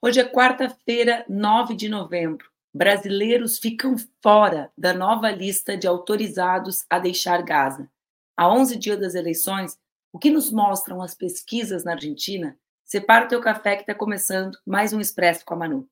Hoje 0.00 0.20
é 0.20 0.24
quarta-feira, 0.24 1.24
9 1.28 1.74
de 1.74 1.88
novembro. 1.88 2.48
Brasileiros 2.72 3.58
ficam 3.58 3.96
fora 4.22 4.70
da 4.78 4.94
nova 4.94 5.28
lista 5.28 5.76
de 5.76 5.88
autorizados 5.88 6.84
a 6.88 7.00
deixar 7.00 7.42
Gaza. 7.42 7.90
Há 8.36 8.48
11 8.48 8.78
dias 8.78 9.00
das 9.00 9.16
eleições, 9.16 9.76
o 10.12 10.18
que 10.18 10.30
nos 10.30 10.52
mostram 10.52 11.02
as 11.02 11.16
pesquisas 11.16 11.82
na 11.82 11.94
Argentina? 11.94 12.56
Separa 12.84 13.24
o 13.24 13.28
teu 13.28 13.40
café 13.40 13.74
que 13.74 13.82
está 13.82 13.94
começando 13.94 14.56
mais 14.64 14.92
um 14.92 15.00
Expresso 15.00 15.44
com 15.44 15.54
a 15.54 15.56
Manu. 15.56 15.88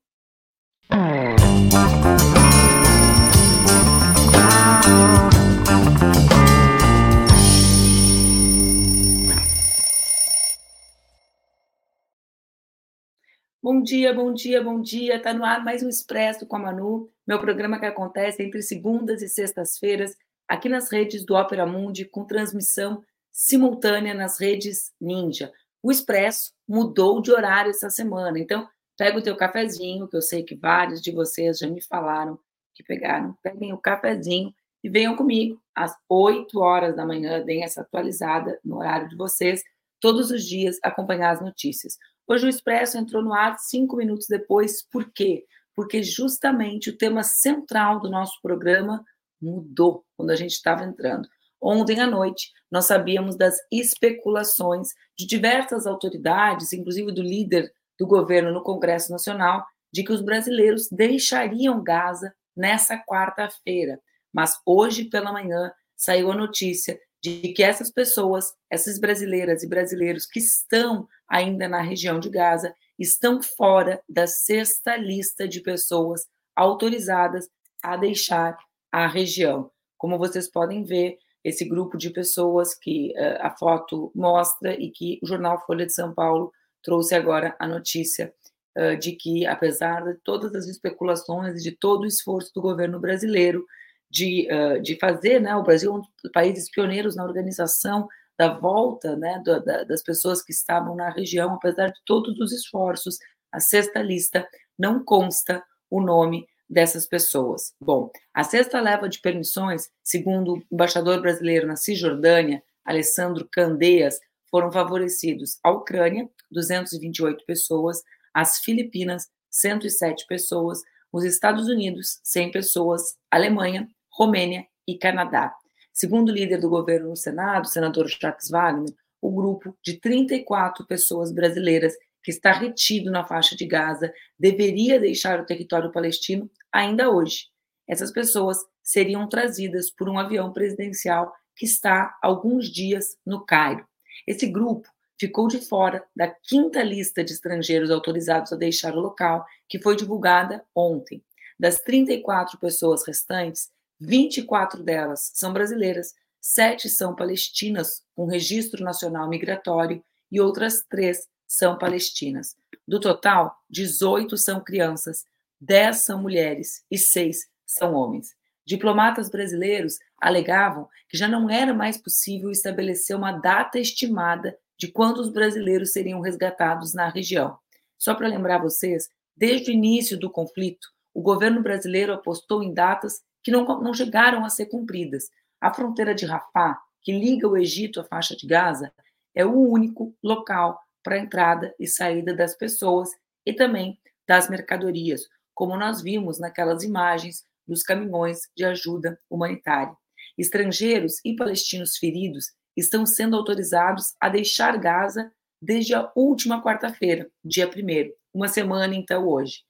Bom 13.69 13.83
dia, 13.83 14.13
bom 14.13 14.33
dia, 14.33 14.63
bom 14.63 14.79
dia. 14.79 15.17
Está 15.17 15.33
no 15.33 15.43
ar 15.43 15.61
mais 15.61 15.83
um 15.83 15.89
Expresso 15.89 16.45
com 16.45 16.55
a 16.55 16.59
Manu, 16.59 17.11
meu 17.27 17.37
programa 17.37 17.77
que 17.77 17.85
acontece 17.85 18.41
entre 18.41 18.61
segundas 18.61 19.21
e 19.21 19.27
sextas-feiras 19.27 20.15
aqui 20.47 20.69
nas 20.69 20.89
redes 20.89 21.25
do 21.25 21.35
Opera 21.35 21.65
Mundi, 21.65 22.05
com 22.05 22.23
transmissão 22.23 23.03
simultânea 23.29 24.13
nas 24.13 24.39
redes 24.39 24.93
Ninja. 25.01 25.51
O 25.83 25.91
Expresso 25.91 26.53
mudou 26.65 27.21
de 27.21 27.29
horário 27.29 27.71
essa 27.71 27.89
semana, 27.89 28.39
então 28.39 28.69
pega 28.97 29.19
o 29.19 29.21
teu 29.21 29.35
cafezinho, 29.35 30.07
que 30.07 30.15
eu 30.15 30.21
sei 30.21 30.43
que 30.43 30.55
vários 30.55 31.01
de 31.01 31.11
vocês 31.11 31.59
já 31.59 31.67
me 31.67 31.81
falaram 31.81 32.39
que 32.73 32.81
pegaram. 32.85 33.37
Peguem 33.43 33.73
o 33.73 33.77
cafezinho 33.77 34.55
e 34.81 34.87
venham 34.87 35.13
comigo 35.13 35.61
às 35.75 35.93
8 36.07 36.57
horas 36.57 36.95
da 36.95 37.05
manhã, 37.05 37.43
deem 37.43 37.65
essa 37.65 37.81
atualizada 37.81 38.57
no 38.63 38.77
horário 38.77 39.09
de 39.09 39.17
vocês, 39.17 39.61
todos 39.99 40.31
os 40.31 40.45
dias 40.45 40.77
acompanhar 40.81 41.31
as 41.31 41.41
notícias. 41.41 41.97
Hoje 42.27 42.45
o 42.45 42.49
Expresso 42.49 42.97
entrou 42.97 43.23
no 43.23 43.33
ar 43.33 43.57
cinco 43.57 43.95
minutos 43.95 44.27
depois. 44.27 44.83
Por 44.91 45.09
quê? 45.13 45.45
Porque 45.73 46.03
justamente 46.03 46.89
o 46.89 46.97
tema 46.97 47.23
central 47.23 48.01
do 48.01 48.09
nosso 48.09 48.39
programa 48.41 49.03
mudou 49.41 50.03
quando 50.17 50.31
a 50.31 50.35
gente 50.35 50.51
estava 50.51 50.83
entrando. 50.83 51.27
Ontem 51.61 52.01
à 52.01 52.07
noite, 52.07 52.51
nós 52.69 52.85
sabíamos 52.85 53.37
das 53.37 53.55
especulações 53.71 54.89
de 55.17 55.25
diversas 55.25 55.87
autoridades, 55.87 56.73
inclusive 56.73 57.11
do 57.13 57.21
líder 57.21 57.71
do 57.97 58.05
governo 58.05 58.51
no 58.51 58.61
Congresso 58.61 59.11
Nacional, 59.11 59.65
de 59.91 60.03
que 60.03 60.11
os 60.11 60.21
brasileiros 60.21 60.89
deixariam 60.91 61.81
Gaza 61.81 62.33
nessa 62.55 62.97
quarta-feira. 62.97 63.99
Mas 64.33 64.59
hoje 64.65 65.05
pela 65.05 65.31
manhã 65.31 65.71
saiu 65.95 66.31
a 66.31 66.35
notícia 66.35 66.99
de 67.21 67.53
que 67.53 67.63
essas 67.63 67.91
pessoas, 67.91 68.53
essas 68.69 68.99
brasileiras 68.99 69.63
e 69.63 69.67
brasileiros 69.67 70.25
que 70.25 70.39
estão 70.39 71.07
ainda 71.27 71.67
na 71.67 71.81
região 71.81 72.19
de 72.19 72.29
Gaza, 72.29 72.73
estão 72.97 73.41
fora 73.41 74.01
da 74.07 74.27
sexta 74.27 74.95
lista 74.95 75.47
de 75.47 75.61
pessoas 75.61 76.27
autorizadas 76.55 77.49
a 77.83 77.95
deixar 77.95 78.57
a 78.91 79.07
região. 79.07 79.69
Como 79.97 80.17
vocês 80.17 80.49
podem 80.49 80.83
ver, 80.83 81.17
esse 81.43 81.63
grupo 81.65 81.97
de 81.97 82.09
pessoas 82.09 82.73
que 82.73 83.13
uh, 83.15 83.37
a 83.39 83.51
foto 83.51 84.11
mostra 84.13 84.73
e 84.73 84.89
que 84.89 85.19
o 85.23 85.27
jornal 85.27 85.63
Folha 85.65 85.85
de 85.85 85.93
São 85.93 86.13
Paulo 86.13 86.51
trouxe 86.83 87.15
agora 87.15 87.55
a 87.59 87.67
notícia 87.67 88.33
uh, 88.77 88.97
de 88.97 89.13
que, 89.13 89.45
apesar 89.45 90.03
de 90.03 90.15
todas 90.15 90.53
as 90.55 90.65
especulações 90.67 91.59
e 91.59 91.63
de 91.63 91.71
todo 91.71 92.01
o 92.01 92.07
esforço 92.07 92.53
do 92.53 92.61
governo 92.61 92.99
brasileiro, 92.99 93.65
de, 94.09 94.47
uh, 94.51 94.81
de 94.81 94.97
fazer, 94.97 95.39
né, 95.39 95.55
o 95.55 95.63
Brasil 95.63 95.91
é 95.91 95.95
um 95.95 95.99
dos 95.99 96.31
países 96.33 96.69
pioneiros 96.69 97.15
na 97.15 97.23
organização 97.23 98.07
da 98.37 98.53
volta 98.53 99.15
né, 99.17 99.41
da, 99.43 99.59
da, 99.59 99.83
das 99.83 100.03
pessoas 100.03 100.43
que 100.43 100.51
estavam 100.51 100.95
na 100.95 101.09
região, 101.09 101.53
apesar 101.55 101.87
de 101.87 101.99
todos 102.05 102.39
os 102.39 102.51
esforços, 102.51 103.17
a 103.51 103.59
sexta 103.59 104.01
lista 104.01 104.47
não 104.77 105.03
consta 105.03 105.63
o 105.89 105.99
nome 105.99 106.47
dessas 106.69 107.07
pessoas. 107.07 107.73
Bom, 107.81 108.11
a 108.33 108.43
sexta 108.43 108.79
leva 108.79 109.09
de 109.09 109.19
permissões, 109.19 109.89
segundo 110.03 110.55
o 110.55 110.63
embaixador 110.71 111.21
brasileiro 111.21 111.65
na 111.65 111.75
Cisjordânia, 111.75 112.61
Alessandro 112.85 113.47
Candeias, 113.51 114.19
foram 114.49 114.71
favorecidos 114.71 115.59
a 115.63 115.71
Ucrânia, 115.71 116.29
228 116.51 117.45
pessoas, 117.45 118.01
as 118.33 118.59
Filipinas, 118.59 119.27
107 119.49 120.25
pessoas, 120.27 120.81
os 121.11 121.23
Estados 121.23 121.67
Unidos, 121.67 122.19
100 122.23 122.51
pessoas, 122.51 123.17
Alemanha, 123.31 123.89
Romênia 124.17 124.65
e 124.87 124.97
Canadá. 124.97 125.55
Segundo 125.93 126.29
o 126.29 126.33
líder 126.33 126.59
do 126.59 126.69
governo 126.69 127.09
no 127.09 127.15
Senado, 127.15 127.67
senador 127.67 128.07
Jacques 128.07 128.49
Wagner, 128.49 128.91
o 129.21 129.29
grupo 129.29 129.77
de 129.83 129.99
34 129.99 130.87
pessoas 130.87 131.31
brasileiras 131.31 131.93
que 132.23 132.31
está 132.31 132.51
retido 132.51 133.11
na 133.11 133.23
faixa 133.23 133.55
de 133.55 133.67
Gaza 133.67 134.11
deveria 134.39 134.99
deixar 134.99 135.39
o 135.39 135.45
território 135.45 135.91
palestino 135.91 136.49
ainda 136.71 137.11
hoje. 137.11 137.49
Essas 137.87 138.11
pessoas 138.11 138.57
seriam 138.81 139.29
trazidas 139.29 139.91
por 139.91 140.09
um 140.09 140.17
avião 140.17 140.51
presidencial 140.51 141.31
que 141.55 141.67
está 141.67 142.17
há 142.19 142.27
alguns 142.27 142.71
dias 142.71 143.17
no 143.23 143.45
Cairo. 143.45 143.85
Esse 144.25 144.47
grupo 144.47 144.89
ficou 145.19 145.47
de 145.47 145.61
fora 145.61 146.03
da 146.15 146.27
quinta 146.27 146.81
lista 146.81 147.23
de 147.23 147.33
estrangeiros 147.33 147.91
autorizados 147.91 148.51
a 148.51 148.55
deixar 148.55 148.95
o 148.95 148.99
local, 148.99 149.45
que 149.69 149.79
foi 149.79 149.95
divulgada 149.95 150.65
ontem. 150.73 151.23
Das 151.59 151.79
34 151.81 152.59
pessoas 152.59 153.05
restantes, 153.05 153.69
24 153.99 154.83
delas 154.83 155.31
são 155.33 155.53
brasileiras, 155.53 156.13
sete 156.39 156.89
são 156.89 157.15
palestinas, 157.15 158.03
com 158.15 158.25
registro 158.25 158.83
nacional 158.83 159.27
migratório, 159.27 160.03
e 160.31 160.39
outras 160.39 160.83
três 160.89 161.27
são 161.47 161.77
palestinas. 161.77 162.55
Do 162.87 162.99
total, 162.99 163.55
18 163.69 164.37
são 164.37 164.63
crianças, 164.63 165.23
10 165.59 165.97
são 166.05 166.21
mulheres 166.21 166.83
e 166.91 166.97
6 166.97 167.47
são 167.65 167.93
homens. 167.93 168.35
Diplomatas 168.65 169.29
brasileiros 169.29 169.97
alegavam 170.21 170.87
que 171.09 171.17
já 171.17 171.27
não 171.27 171.49
era 171.49 171.73
mais 171.73 171.97
possível 171.97 172.51
estabelecer 172.51 173.15
uma 173.15 173.31
data 173.31 173.79
estimada 173.79 174.57
de 174.77 174.91
quando 174.91 175.19
os 175.19 175.29
brasileiros 175.29 175.91
seriam 175.91 176.19
resgatados 176.19 176.93
na 176.93 177.09
região. 177.09 177.57
Só 177.97 178.13
para 178.13 178.27
lembrar 178.27 178.59
vocês, 178.59 179.09
desde 179.35 179.71
o 179.71 179.73
início 179.73 180.19
do 180.19 180.29
conflito, 180.29 180.87
o 181.13 181.21
governo 181.21 181.63
brasileiro 181.63 182.13
apostou 182.13 182.61
em 182.61 182.73
datas 182.73 183.21
que 183.47 183.51
não, 183.51 183.63
não 183.81 183.93
chegaram 183.93 184.43
a 184.43 184.49
ser 184.49 184.65
cumpridas. 184.65 185.29
A 185.61 185.73
fronteira 185.73 186.13
de 186.13 186.25
Rafah, 186.25 186.77
que 187.01 187.17
liga 187.17 187.47
o 187.47 187.55
Egito 187.55 188.01
à 188.01 188.03
faixa 188.03 188.35
de 188.35 188.45
Gaza, 188.45 188.91
é 189.33 189.45
o 189.45 189.57
único 189.57 190.13
local 190.21 190.77
para 191.01 191.17
entrada 191.17 191.73
e 191.79 191.87
saída 191.87 192.35
das 192.35 192.57
pessoas 192.57 193.09
e 193.45 193.53
também 193.53 193.97
das 194.27 194.49
mercadorias, 194.49 195.29
como 195.55 195.77
nós 195.77 196.01
vimos 196.01 196.37
naquelas 196.37 196.83
imagens 196.83 197.45
dos 197.65 197.83
caminhões 197.83 198.41
de 198.53 198.65
ajuda 198.65 199.17
humanitária. 199.29 199.95
Estrangeiros 200.37 201.23
e 201.23 201.33
palestinos 201.33 201.95
feridos 201.95 202.51
estão 202.75 203.05
sendo 203.05 203.37
autorizados 203.37 204.13
a 204.19 204.27
deixar 204.27 204.77
Gaza 204.77 205.31
desde 205.61 205.95
a 205.95 206.11
última 206.13 206.61
quarta-feira, 206.61 207.31
dia 207.45 207.65
1 207.65 208.11
uma 208.33 208.49
semana 208.49 208.93
então 208.93 209.25
hoje. 209.25 209.63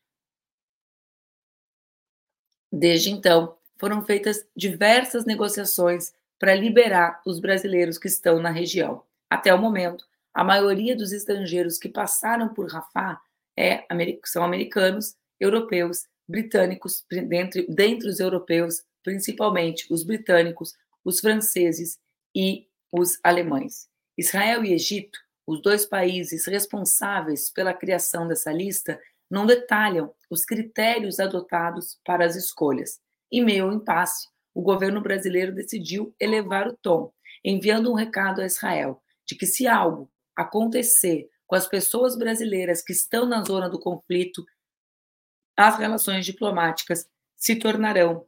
Desde 2.71 3.11
então, 3.11 3.56
foram 3.79 4.03
feitas 4.03 4.45
diversas 4.55 5.25
negociações 5.25 6.13
para 6.39 6.55
liberar 6.55 7.21
os 7.25 7.39
brasileiros 7.39 7.97
que 7.97 8.07
estão 8.07 8.39
na 8.39 8.49
região. 8.49 9.03
Até 9.29 9.53
o 9.53 9.57
momento, 9.57 10.05
a 10.33 10.43
maioria 10.43 10.95
dos 10.95 11.11
estrangeiros 11.11 11.77
que 11.77 11.89
passaram 11.89 12.53
por 12.53 12.71
Rafah 12.71 13.19
é, 13.57 13.85
são 14.23 14.43
americanos, 14.43 15.15
europeus, 15.39 16.05
britânicos, 16.27 17.05
dentre, 17.09 17.65
dentre 17.67 18.09
os 18.09 18.19
europeus, 18.19 18.83
principalmente 19.03 19.91
os 19.91 20.03
britânicos, 20.03 20.75
os 21.03 21.19
franceses 21.19 21.97
e 22.35 22.67
os 22.91 23.19
alemães. 23.23 23.87
Israel 24.17 24.63
e 24.63 24.73
Egito, 24.73 25.19
os 25.45 25.61
dois 25.61 25.85
países 25.85 26.45
responsáveis 26.45 27.49
pela 27.49 27.73
criação 27.73 28.27
dessa 28.27 28.51
lista, 28.51 28.99
não 29.29 29.45
detalham 29.45 30.13
os 30.29 30.45
critérios 30.45 31.19
adotados 31.19 31.99
para 32.05 32.25
as 32.25 32.35
escolhas. 32.35 32.99
Em 33.31 33.43
meio 33.43 33.65
ao 33.65 33.73
impasse, 33.73 34.27
o 34.53 34.61
governo 34.61 35.01
brasileiro 35.01 35.53
decidiu 35.53 36.15
elevar 36.19 36.67
o 36.67 36.77
tom, 36.77 37.11
enviando 37.43 37.91
um 37.91 37.95
recado 37.95 38.41
a 38.41 38.45
Israel 38.45 39.01
de 39.25 39.35
que 39.35 39.45
se 39.45 39.67
algo 39.67 40.09
acontecer 40.35 41.29
com 41.45 41.55
as 41.55 41.67
pessoas 41.67 42.17
brasileiras 42.17 42.81
que 42.81 42.93
estão 42.93 43.25
na 43.25 43.43
zona 43.43 43.69
do 43.69 43.79
conflito, 43.79 44.45
as 45.55 45.77
relações 45.77 46.25
diplomáticas 46.25 47.07
se 47.35 47.55
tornarão 47.55 48.25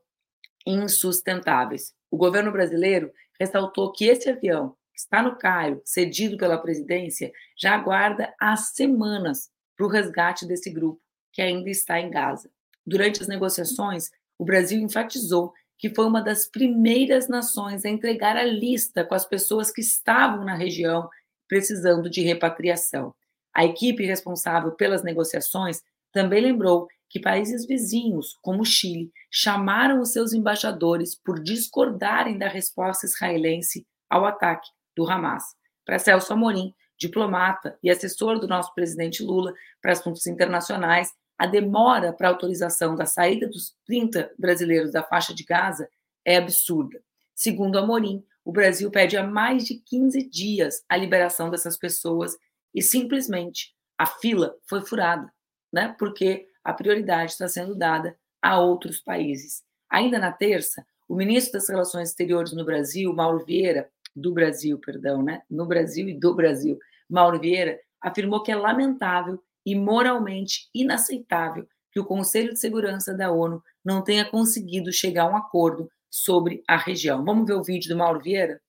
insustentáveis. 0.66 1.94
O 2.12 2.18
governo 2.18 2.52
brasileiro 2.52 3.12
ressaltou 3.40 3.92
que 3.92 4.06
esse 4.06 4.30
avião, 4.30 4.76
que 4.94 5.00
está 5.00 5.22
no 5.22 5.38
Cairo, 5.38 5.82
cedido 5.86 6.38
pela 6.38 6.58
presidência, 6.58 7.32
já 7.58 7.76
aguarda 7.76 8.34
há 8.40 8.56
semanas 8.56 9.50
para 9.76 9.86
o 9.86 9.90
resgate 9.90 10.46
desse 10.46 10.70
grupo 10.70 11.02
que 11.32 11.42
ainda 11.42 11.70
está 11.70 12.00
em 12.00 12.10
Gaza. 12.10 12.52
Durante 12.86 13.22
as 13.22 13.28
negociações, 13.28 14.10
o 14.40 14.46
Brasil 14.46 14.80
enfatizou 14.80 15.54
que 15.78 15.94
foi 15.94 16.06
uma 16.06 16.22
das 16.22 16.48
primeiras 16.48 17.28
nações 17.28 17.86
a 17.86 17.90
entregar 17.90 18.36
a 18.36 18.44
lista 18.44 19.04
com 19.06 19.14
as 19.14 19.26
pessoas 19.26 19.72
que 19.72 19.82
estavam 19.82 20.44
na 20.44 20.56
região 20.56 21.10
precisando 21.48 22.10
de 22.10 22.22
repatriação. 22.22 23.14
A 23.54 23.66
equipe 23.66 24.06
responsável 24.06 24.72
pelas 24.72 25.04
negociações 25.04 25.82
também 26.12 26.42
lembrou 26.42 26.88
que 27.10 27.20
países 27.20 27.66
vizinhos, 27.66 28.38
como 28.42 28.62
o 28.62 28.66
Chile, 28.66 29.12
chamaram 29.32 30.00
os 30.00 30.14
seus 30.14 30.32
embaixadores 30.32 31.16
por 31.16 31.42
discordarem 31.42 32.38
da 32.38 32.48
resposta 32.48 33.06
israelense 33.06 33.86
ao 34.10 34.26
ataque 34.26 34.70
do 34.96 35.10
Hamas. 35.10 35.44
Para 35.86 35.98
Celso 35.98 36.32
Amorim, 36.32 36.74
diplomata 36.98 37.78
e 37.82 37.90
assessor 37.90 38.40
do 38.40 38.48
nosso 38.48 38.74
presidente 38.76 39.24
Lula 39.24 39.54
para 39.82 39.94
assuntos 39.94 40.28
internacionais, 40.28 41.12
a 41.40 41.46
demora 41.48 42.12
para 42.12 42.28
a 42.28 42.32
autorização 42.32 42.98
da 42.98 43.06
saída 43.06 43.48
dos 43.48 43.74
30 43.86 44.30
brasileiros 44.38 44.92
da 44.92 45.02
faixa 45.02 45.34
de 45.34 45.46
Gaza 45.46 45.90
é 46.26 46.36
absurda. 46.36 47.02
Segundo 47.34 47.80
Amorim, 47.80 48.22
o 48.44 48.52
Brasil 48.52 48.92
pede 48.92 49.16
há 49.16 49.26
mais 49.26 49.64
de 49.64 49.76
15 49.76 50.30
dias 50.30 50.84
a 50.90 50.98
liberação 50.98 51.50
dessas 51.50 51.78
pessoas 51.78 52.36
e 52.76 52.82
simplesmente 52.82 53.74
a 53.98 54.06
fila 54.06 54.54
foi 54.68 54.82
furada, 54.82 55.32
né? 55.72 55.96
Porque 55.98 56.46
a 56.62 56.74
prioridade 56.74 57.32
está 57.32 57.48
sendo 57.48 57.74
dada 57.74 58.18
a 58.42 58.60
outros 58.60 59.00
países. 59.00 59.64
Ainda 59.90 60.20
na 60.20 60.34
terça, 60.34 60.86
o 61.08 61.16
ministro 61.16 61.54
das 61.54 61.70
Relações 61.70 62.10
Exteriores 62.10 62.52
no 62.52 62.66
Brasil, 62.66 63.14
Mauro 63.14 63.46
Vieira, 63.46 63.90
do 64.14 64.34
Brasil, 64.34 64.78
perdão, 64.78 65.24
né? 65.24 65.42
No 65.50 65.66
Brasil 65.66 66.10
e 66.10 66.14
do 66.14 66.36
Brasil, 66.36 66.78
Mauro 67.10 67.40
Vieira 67.40 67.80
afirmou 68.02 68.44
que 68.44 68.52
é 68.52 68.56
lamentável 68.56 69.42
e 69.70 69.76
moralmente 69.76 70.68
inaceitável 70.74 71.68
que 71.92 72.00
o 72.00 72.06
Conselho 72.06 72.54
de 72.54 72.60
Segurança 72.60 73.14
da 73.14 73.32
ONU 73.32 73.64
não 73.86 74.04
tenha 74.04 74.26
conseguido 74.26 74.92
chegar 74.92 75.26
a 75.26 75.30
um 75.30 75.36
acordo 75.36 75.88
sobre 76.10 76.64
a 76.68 76.76
região. 76.76 77.24
Vamos 77.24 77.46
ver 77.46 77.54
o 77.54 77.64
vídeo 77.64 77.88
do 77.90 77.96
Mauro 77.96 78.20
Vieira? 78.20 78.60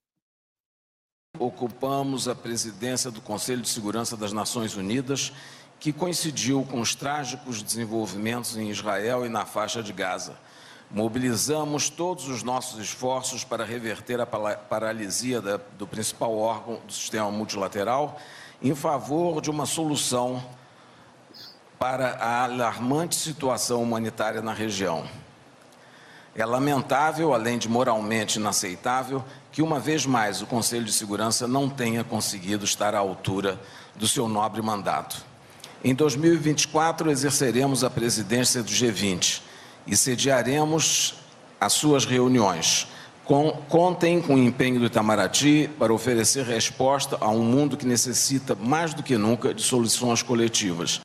Ocupamos 1.39 2.29
a 2.29 2.35
presidência 2.35 3.11
do 3.11 3.23
Conselho 3.23 3.63
de 3.63 3.69
Segurança 3.71 4.15
das 4.15 4.31
Nações 4.31 4.77
Unidas, 4.77 5.33
que 5.79 5.91
coincidiu 5.91 6.67
com 6.71 6.81
os 6.83 6.95
trágicos 6.95 7.63
desenvolvimentos 7.63 8.59
em 8.59 8.69
Israel 8.69 9.25
e 9.25 9.31
na 9.31 9.47
faixa 9.47 9.83
de 9.83 9.95
Gaza. 9.95 10.37
Mobilizamos 10.91 11.89
todos 11.89 12.29
os 12.29 12.43
nossos 12.43 12.79
esforços 12.79 13.43
para 13.43 13.65
reverter 13.65 14.21
a 14.21 14.27
paralisia 14.27 15.41
do 15.41 15.87
principal 15.87 16.37
órgão 16.37 16.79
do 16.85 16.93
sistema 16.93 17.31
multilateral 17.31 18.21
em 18.61 18.75
favor 18.75 19.41
de 19.41 19.51
uma 19.51 19.65
solução 19.65 20.43
para 21.81 22.11
a 22.17 22.45
alarmante 22.45 23.17
situação 23.17 23.83
humanitária 23.83 24.43
na 24.43 24.53
região. 24.53 25.07
É 26.37 26.45
lamentável, 26.45 27.33
além 27.33 27.57
de 27.57 27.71
moralmente 27.71 28.39
inaceitável, 28.39 29.25
que 29.51 29.63
uma 29.63 29.81
vez 29.81 30.05
mais 30.05 30.43
o 30.43 30.47
Conselho 30.47 30.85
de 30.85 30.93
Segurança 30.93 31.49
não 31.49 31.71
tenha 31.71 32.05
conseguido 32.05 32.67
estar 32.67 32.95
à 32.95 32.99
altura 32.99 33.59
do 33.97 34.07
seu 34.07 34.29
nobre 34.29 34.61
mandato. 34.61 35.25
Em 35.83 35.95
2024, 35.95 37.11
exerceremos 37.11 37.83
a 37.83 37.89
presidência 37.89 38.63
do 38.63 38.71
G20 38.71 39.41
e 39.87 39.97
sediaremos 39.97 41.15
as 41.59 41.73
suas 41.73 42.05
reuniões. 42.05 42.89
Contem 43.71 44.21
com 44.21 44.35
o 44.35 44.39
empenho 44.39 44.81
do 44.81 44.85
Itamaraty 44.85 45.71
para 45.79 45.95
oferecer 45.95 46.45
resposta 46.45 47.17
a 47.19 47.31
um 47.31 47.43
mundo 47.43 47.79
que 47.79 47.87
necessita, 47.87 48.55
mais 48.55 48.93
do 48.93 49.03
que 49.03 49.17
nunca, 49.17 49.55
de 49.55 49.63
soluções 49.63 50.23
coletivas. 50.23 51.01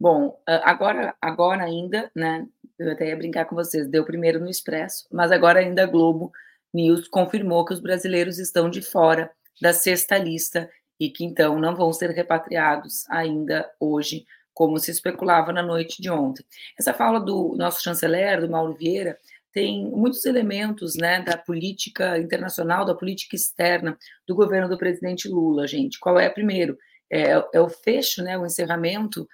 Bom, 0.00 0.40
agora, 0.46 1.14
agora 1.20 1.64
ainda, 1.64 2.10
né? 2.14 2.46
Eu 2.78 2.92
até 2.92 3.08
ia 3.08 3.16
brincar 3.16 3.46
com 3.46 3.56
vocês, 3.56 3.88
deu 3.88 4.04
primeiro 4.04 4.38
no 4.38 4.48
Expresso, 4.48 5.08
mas 5.10 5.32
agora 5.32 5.58
ainda 5.58 5.82
a 5.82 5.86
Globo 5.86 6.30
News 6.72 7.08
confirmou 7.08 7.64
que 7.64 7.74
os 7.74 7.80
brasileiros 7.80 8.38
estão 8.38 8.70
de 8.70 8.80
fora 8.80 9.30
da 9.60 9.72
sexta 9.72 10.16
lista 10.16 10.70
e 11.00 11.10
que 11.10 11.24
então 11.24 11.58
não 11.58 11.74
vão 11.74 11.92
ser 11.92 12.10
repatriados 12.10 13.08
ainda 13.10 13.68
hoje, 13.80 14.24
como 14.54 14.78
se 14.78 14.90
especulava 14.90 15.52
na 15.52 15.62
noite 15.62 16.00
de 16.00 16.10
ontem. 16.10 16.44
Essa 16.78 16.94
fala 16.94 17.18
do 17.18 17.54
nosso 17.56 17.82
chanceler, 17.82 18.40
do 18.40 18.50
Mauro 18.50 18.74
Vieira, 18.74 19.18
tem 19.52 19.84
muitos 19.90 20.24
elementos 20.24 20.94
né, 20.94 21.22
da 21.22 21.36
política 21.36 22.18
internacional, 22.18 22.84
da 22.84 22.94
política 22.94 23.34
externa 23.34 23.98
do 24.26 24.34
governo 24.34 24.68
do 24.68 24.78
presidente 24.78 25.28
Lula, 25.28 25.66
gente. 25.66 25.98
Qual 25.98 26.18
é, 26.18 26.28
primeiro? 26.28 26.78
É, 27.10 27.42
é 27.52 27.60
o 27.60 27.68
fecho, 27.68 28.22
né, 28.22 28.36
o 28.36 28.46
encerramento 28.46 29.26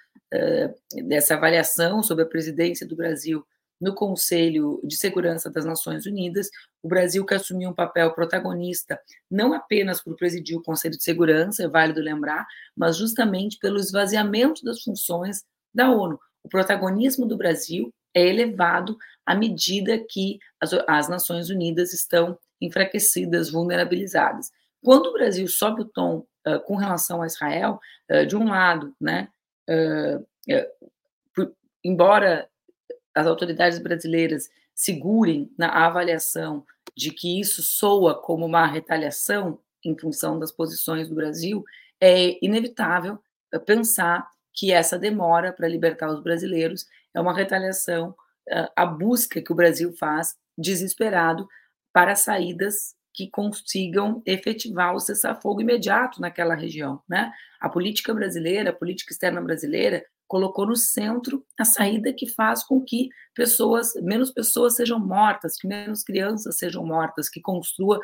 dessa 1.07 1.35
avaliação 1.35 2.03
sobre 2.03 2.23
a 2.23 2.27
presidência 2.27 2.85
do 2.85 2.95
Brasil 2.95 3.45
no 3.79 3.93
Conselho 3.93 4.79
de 4.83 4.95
Segurança 4.95 5.49
das 5.49 5.65
Nações 5.65 6.05
Unidas, 6.05 6.49
o 6.81 6.87
Brasil 6.87 7.25
que 7.25 7.33
assumiu 7.33 7.69
um 7.69 7.73
papel 7.73 8.11
protagonista, 8.13 8.99
não 9.29 9.53
apenas 9.53 10.01
por 10.01 10.15
presidir 10.15 10.57
o 10.57 10.63
Conselho 10.63 10.97
de 10.97 11.03
Segurança, 11.03 11.63
é 11.63 11.67
válido 11.67 12.01
lembrar, 12.01 12.47
mas 12.75 12.97
justamente 12.97 13.59
pelo 13.59 13.77
esvaziamento 13.77 14.63
das 14.63 14.81
funções 14.81 15.43
da 15.73 15.91
ONU. 15.91 16.19
O 16.43 16.49
protagonismo 16.49 17.25
do 17.25 17.35
Brasil 17.35 17.93
é 18.13 18.25
elevado 18.25 18.97
à 19.25 19.35
medida 19.35 19.99
que 20.09 20.39
as, 20.61 20.71
as 20.87 21.09
Nações 21.09 21.49
Unidas 21.49 21.91
estão 21.93 22.37
enfraquecidas, 22.61 23.49
vulnerabilizadas. 23.49 24.51
Quando 24.81 25.07
o 25.07 25.13
Brasil 25.13 25.47
sobe 25.47 25.81
o 25.81 25.85
tom 25.85 26.25
com 26.65 26.75
relação 26.75 27.21
a 27.21 27.27
Israel, 27.27 27.79
uh, 28.11 28.25
de 28.25 28.35
um 28.35 28.49
lado, 28.49 28.95
né, 28.99 29.29
por, 31.33 31.51
embora 31.83 32.47
as 33.15 33.25
autoridades 33.25 33.79
brasileiras 33.79 34.49
segurem 34.73 35.51
na 35.57 35.69
avaliação 35.85 36.63
de 36.95 37.11
que 37.11 37.39
isso 37.39 37.63
soa 37.63 38.13
como 38.21 38.45
uma 38.45 38.67
retaliação 38.67 39.59
em 39.83 39.97
função 39.97 40.37
das 40.37 40.51
posições 40.51 41.09
do 41.09 41.15
Brasil, 41.15 41.63
é 41.99 42.37
inevitável 42.45 43.19
pensar 43.65 44.29
que 44.53 44.71
essa 44.71 44.99
demora 44.99 45.51
para 45.51 45.67
libertar 45.67 46.09
os 46.09 46.21
brasileiros 46.21 46.85
é 47.13 47.19
uma 47.19 47.35
retaliação 47.35 48.15
à 48.75 48.85
busca 48.85 49.41
que 49.41 49.51
o 49.51 49.55
Brasil 49.55 49.93
faz 49.93 50.35
desesperado 50.57 51.47
para 51.93 52.15
saídas 52.15 52.95
que 53.15 53.29
consigam 53.29 54.21
efetivar 54.25 54.93
o 54.93 54.99
cessar-fogo 54.99 55.61
imediato 55.61 56.19
naquela 56.19 56.53
região. 56.53 57.01
Né? 57.07 57.31
A 57.61 57.69
política 57.69 58.13
brasileira, 58.13 58.71
a 58.71 58.75
política 58.75 59.13
externa 59.13 59.41
brasileira, 59.41 60.03
colocou 60.27 60.65
no 60.65 60.75
centro 60.75 61.45
a 61.57 61.63
saída 61.63 62.11
que 62.11 62.27
faz 62.27 62.63
com 62.63 62.81
que 62.81 63.09
pessoas, 63.33 63.93
menos 64.01 64.31
pessoas 64.31 64.75
sejam 64.75 64.99
mortas, 64.99 65.55
que 65.55 65.67
menos 65.67 66.03
crianças 66.03 66.57
sejam 66.57 66.85
mortas, 66.85 67.29
que 67.29 67.39
construa, 67.39 68.01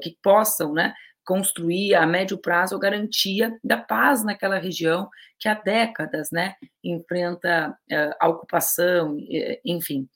que 0.00 0.16
possam, 0.22 0.72
né, 0.72 0.94
construir 1.24 1.94
a 1.94 2.06
médio 2.06 2.38
prazo 2.38 2.76
a 2.76 2.78
garantia 2.78 3.58
da 3.64 3.76
paz 3.76 4.22
naquela 4.22 4.58
região 4.58 5.08
que 5.38 5.48
há 5.48 5.54
décadas, 5.54 6.30
né, 6.30 6.54
enfrenta 6.84 7.70
uh, 7.70 8.14
a 8.20 8.28
ocupação, 8.28 9.16
enfim. 9.64 10.08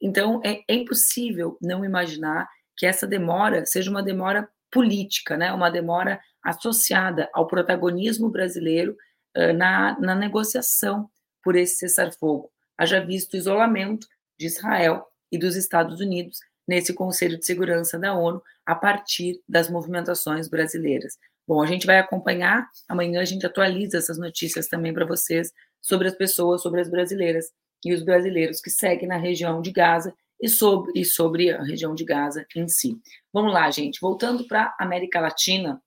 Então 0.00 0.40
é, 0.44 0.60
é 0.68 0.74
impossível 0.74 1.58
não 1.60 1.84
imaginar 1.84 2.48
que 2.78 2.86
essa 2.86 3.06
demora 3.06 3.66
seja 3.66 3.90
uma 3.90 4.02
demora 4.02 4.48
política, 4.70 5.36
né, 5.36 5.52
uma 5.52 5.70
demora 5.70 6.20
associada 6.42 7.28
ao 7.34 7.46
protagonismo 7.46 8.30
brasileiro 8.30 8.96
uh, 9.36 9.52
na, 9.52 9.98
na 9.98 10.14
negociação 10.14 11.10
por 11.42 11.56
esse 11.56 11.76
cessar-fogo. 11.76 12.50
Haja 12.76 13.04
visto 13.04 13.34
o 13.34 13.36
isolamento 13.36 14.06
de 14.38 14.46
Israel 14.46 15.04
e 15.30 15.38
dos 15.38 15.56
Estados 15.56 16.00
Unidos 16.00 16.38
nesse 16.66 16.94
Conselho 16.94 17.38
de 17.38 17.44
Segurança 17.44 17.98
da 17.98 18.14
ONU 18.14 18.42
a 18.64 18.74
partir 18.74 19.42
das 19.48 19.68
movimentações 19.68 20.48
brasileiras. 20.48 21.18
Bom, 21.46 21.62
a 21.62 21.66
gente 21.66 21.86
vai 21.86 21.98
acompanhar, 21.98 22.68
amanhã 22.86 23.20
a 23.20 23.24
gente 23.24 23.46
atualiza 23.46 23.96
essas 23.96 24.18
notícias 24.18 24.68
também 24.68 24.92
para 24.92 25.06
vocês 25.06 25.50
sobre 25.80 26.06
as 26.06 26.14
pessoas, 26.14 26.62
sobre 26.62 26.82
as 26.82 26.90
brasileiras 26.90 27.46
e 27.84 27.94
os 27.94 28.02
brasileiros 28.02 28.60
que 28.60 28.70
seguem 28.70 29.08
na 29.08 29.16
região 29.16 29.62
de 29.62 29.72
Gaza 29.72 30.14
e 30.40 30.48
sobre, 30.48 30.92
e 30.94 31.04
sobre 31.04 31.50
a 31.50 31.62
região 31.62 31.94
de 31.94 32.04
Gaza 32.04 32.46
em 32.54 32.68
si. 32.68 32.96
Vamos 33.32 33.52
lá, 33.52 33.70
gente. 33.70 34.00
Voltando 34.00 34.46
para 34.46 34.74
a 34.78 34.84
América 34.84 35.20
Latina, 35.20 35.82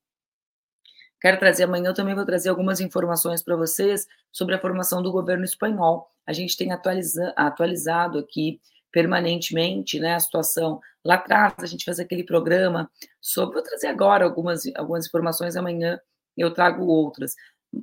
quero 1.19 1.39
trazer 1.39 1.63
amanhã, 1.63 1.89
eu 1.89 1.93
também 1.93 2.15
vou 2.15 2.25
trazer 2.25 2.49
algumas 2.49 2.79
informações 2.79 3.41
para 3.41 3.55
vocês 3.55 4.05
sobre 4.31 4.55
a 4.55 4.59
formação 4.59 5.01
do 5.01 5.11
governo 5.11 5.45
espanhol. 5.45 6.07
A 6.25 6.33
gente 6.33 6.57
tem 6.57 6.71
atualiza, 6.71 7.33
atualizado 7.35 8.19
aqui 8.19 8.59
permanentemente 8.91 9.99
né, 9.99 10.15
a 10.15 10.19
situação. 10.19 10.79
Lá 11.03 11.15
atrás, 11.15 11.55
a 11.59 11.65
gente 11.65 11.85
fez 11.85 11.99
aquele 11.99 12.23
programa 12.23 12.91
sobre. 13.19 13.55
Vou 13.55 13.63
trazer 13.63 13.87
agora 13.87 14.25
algumas, 14.25 14.63
algumas 14.75 15.07
informações, 15.07 15.55
amanhã 15.55 15.99
eu 16.37 16.53
trago 16.53 16.85
outras 16.85 17.33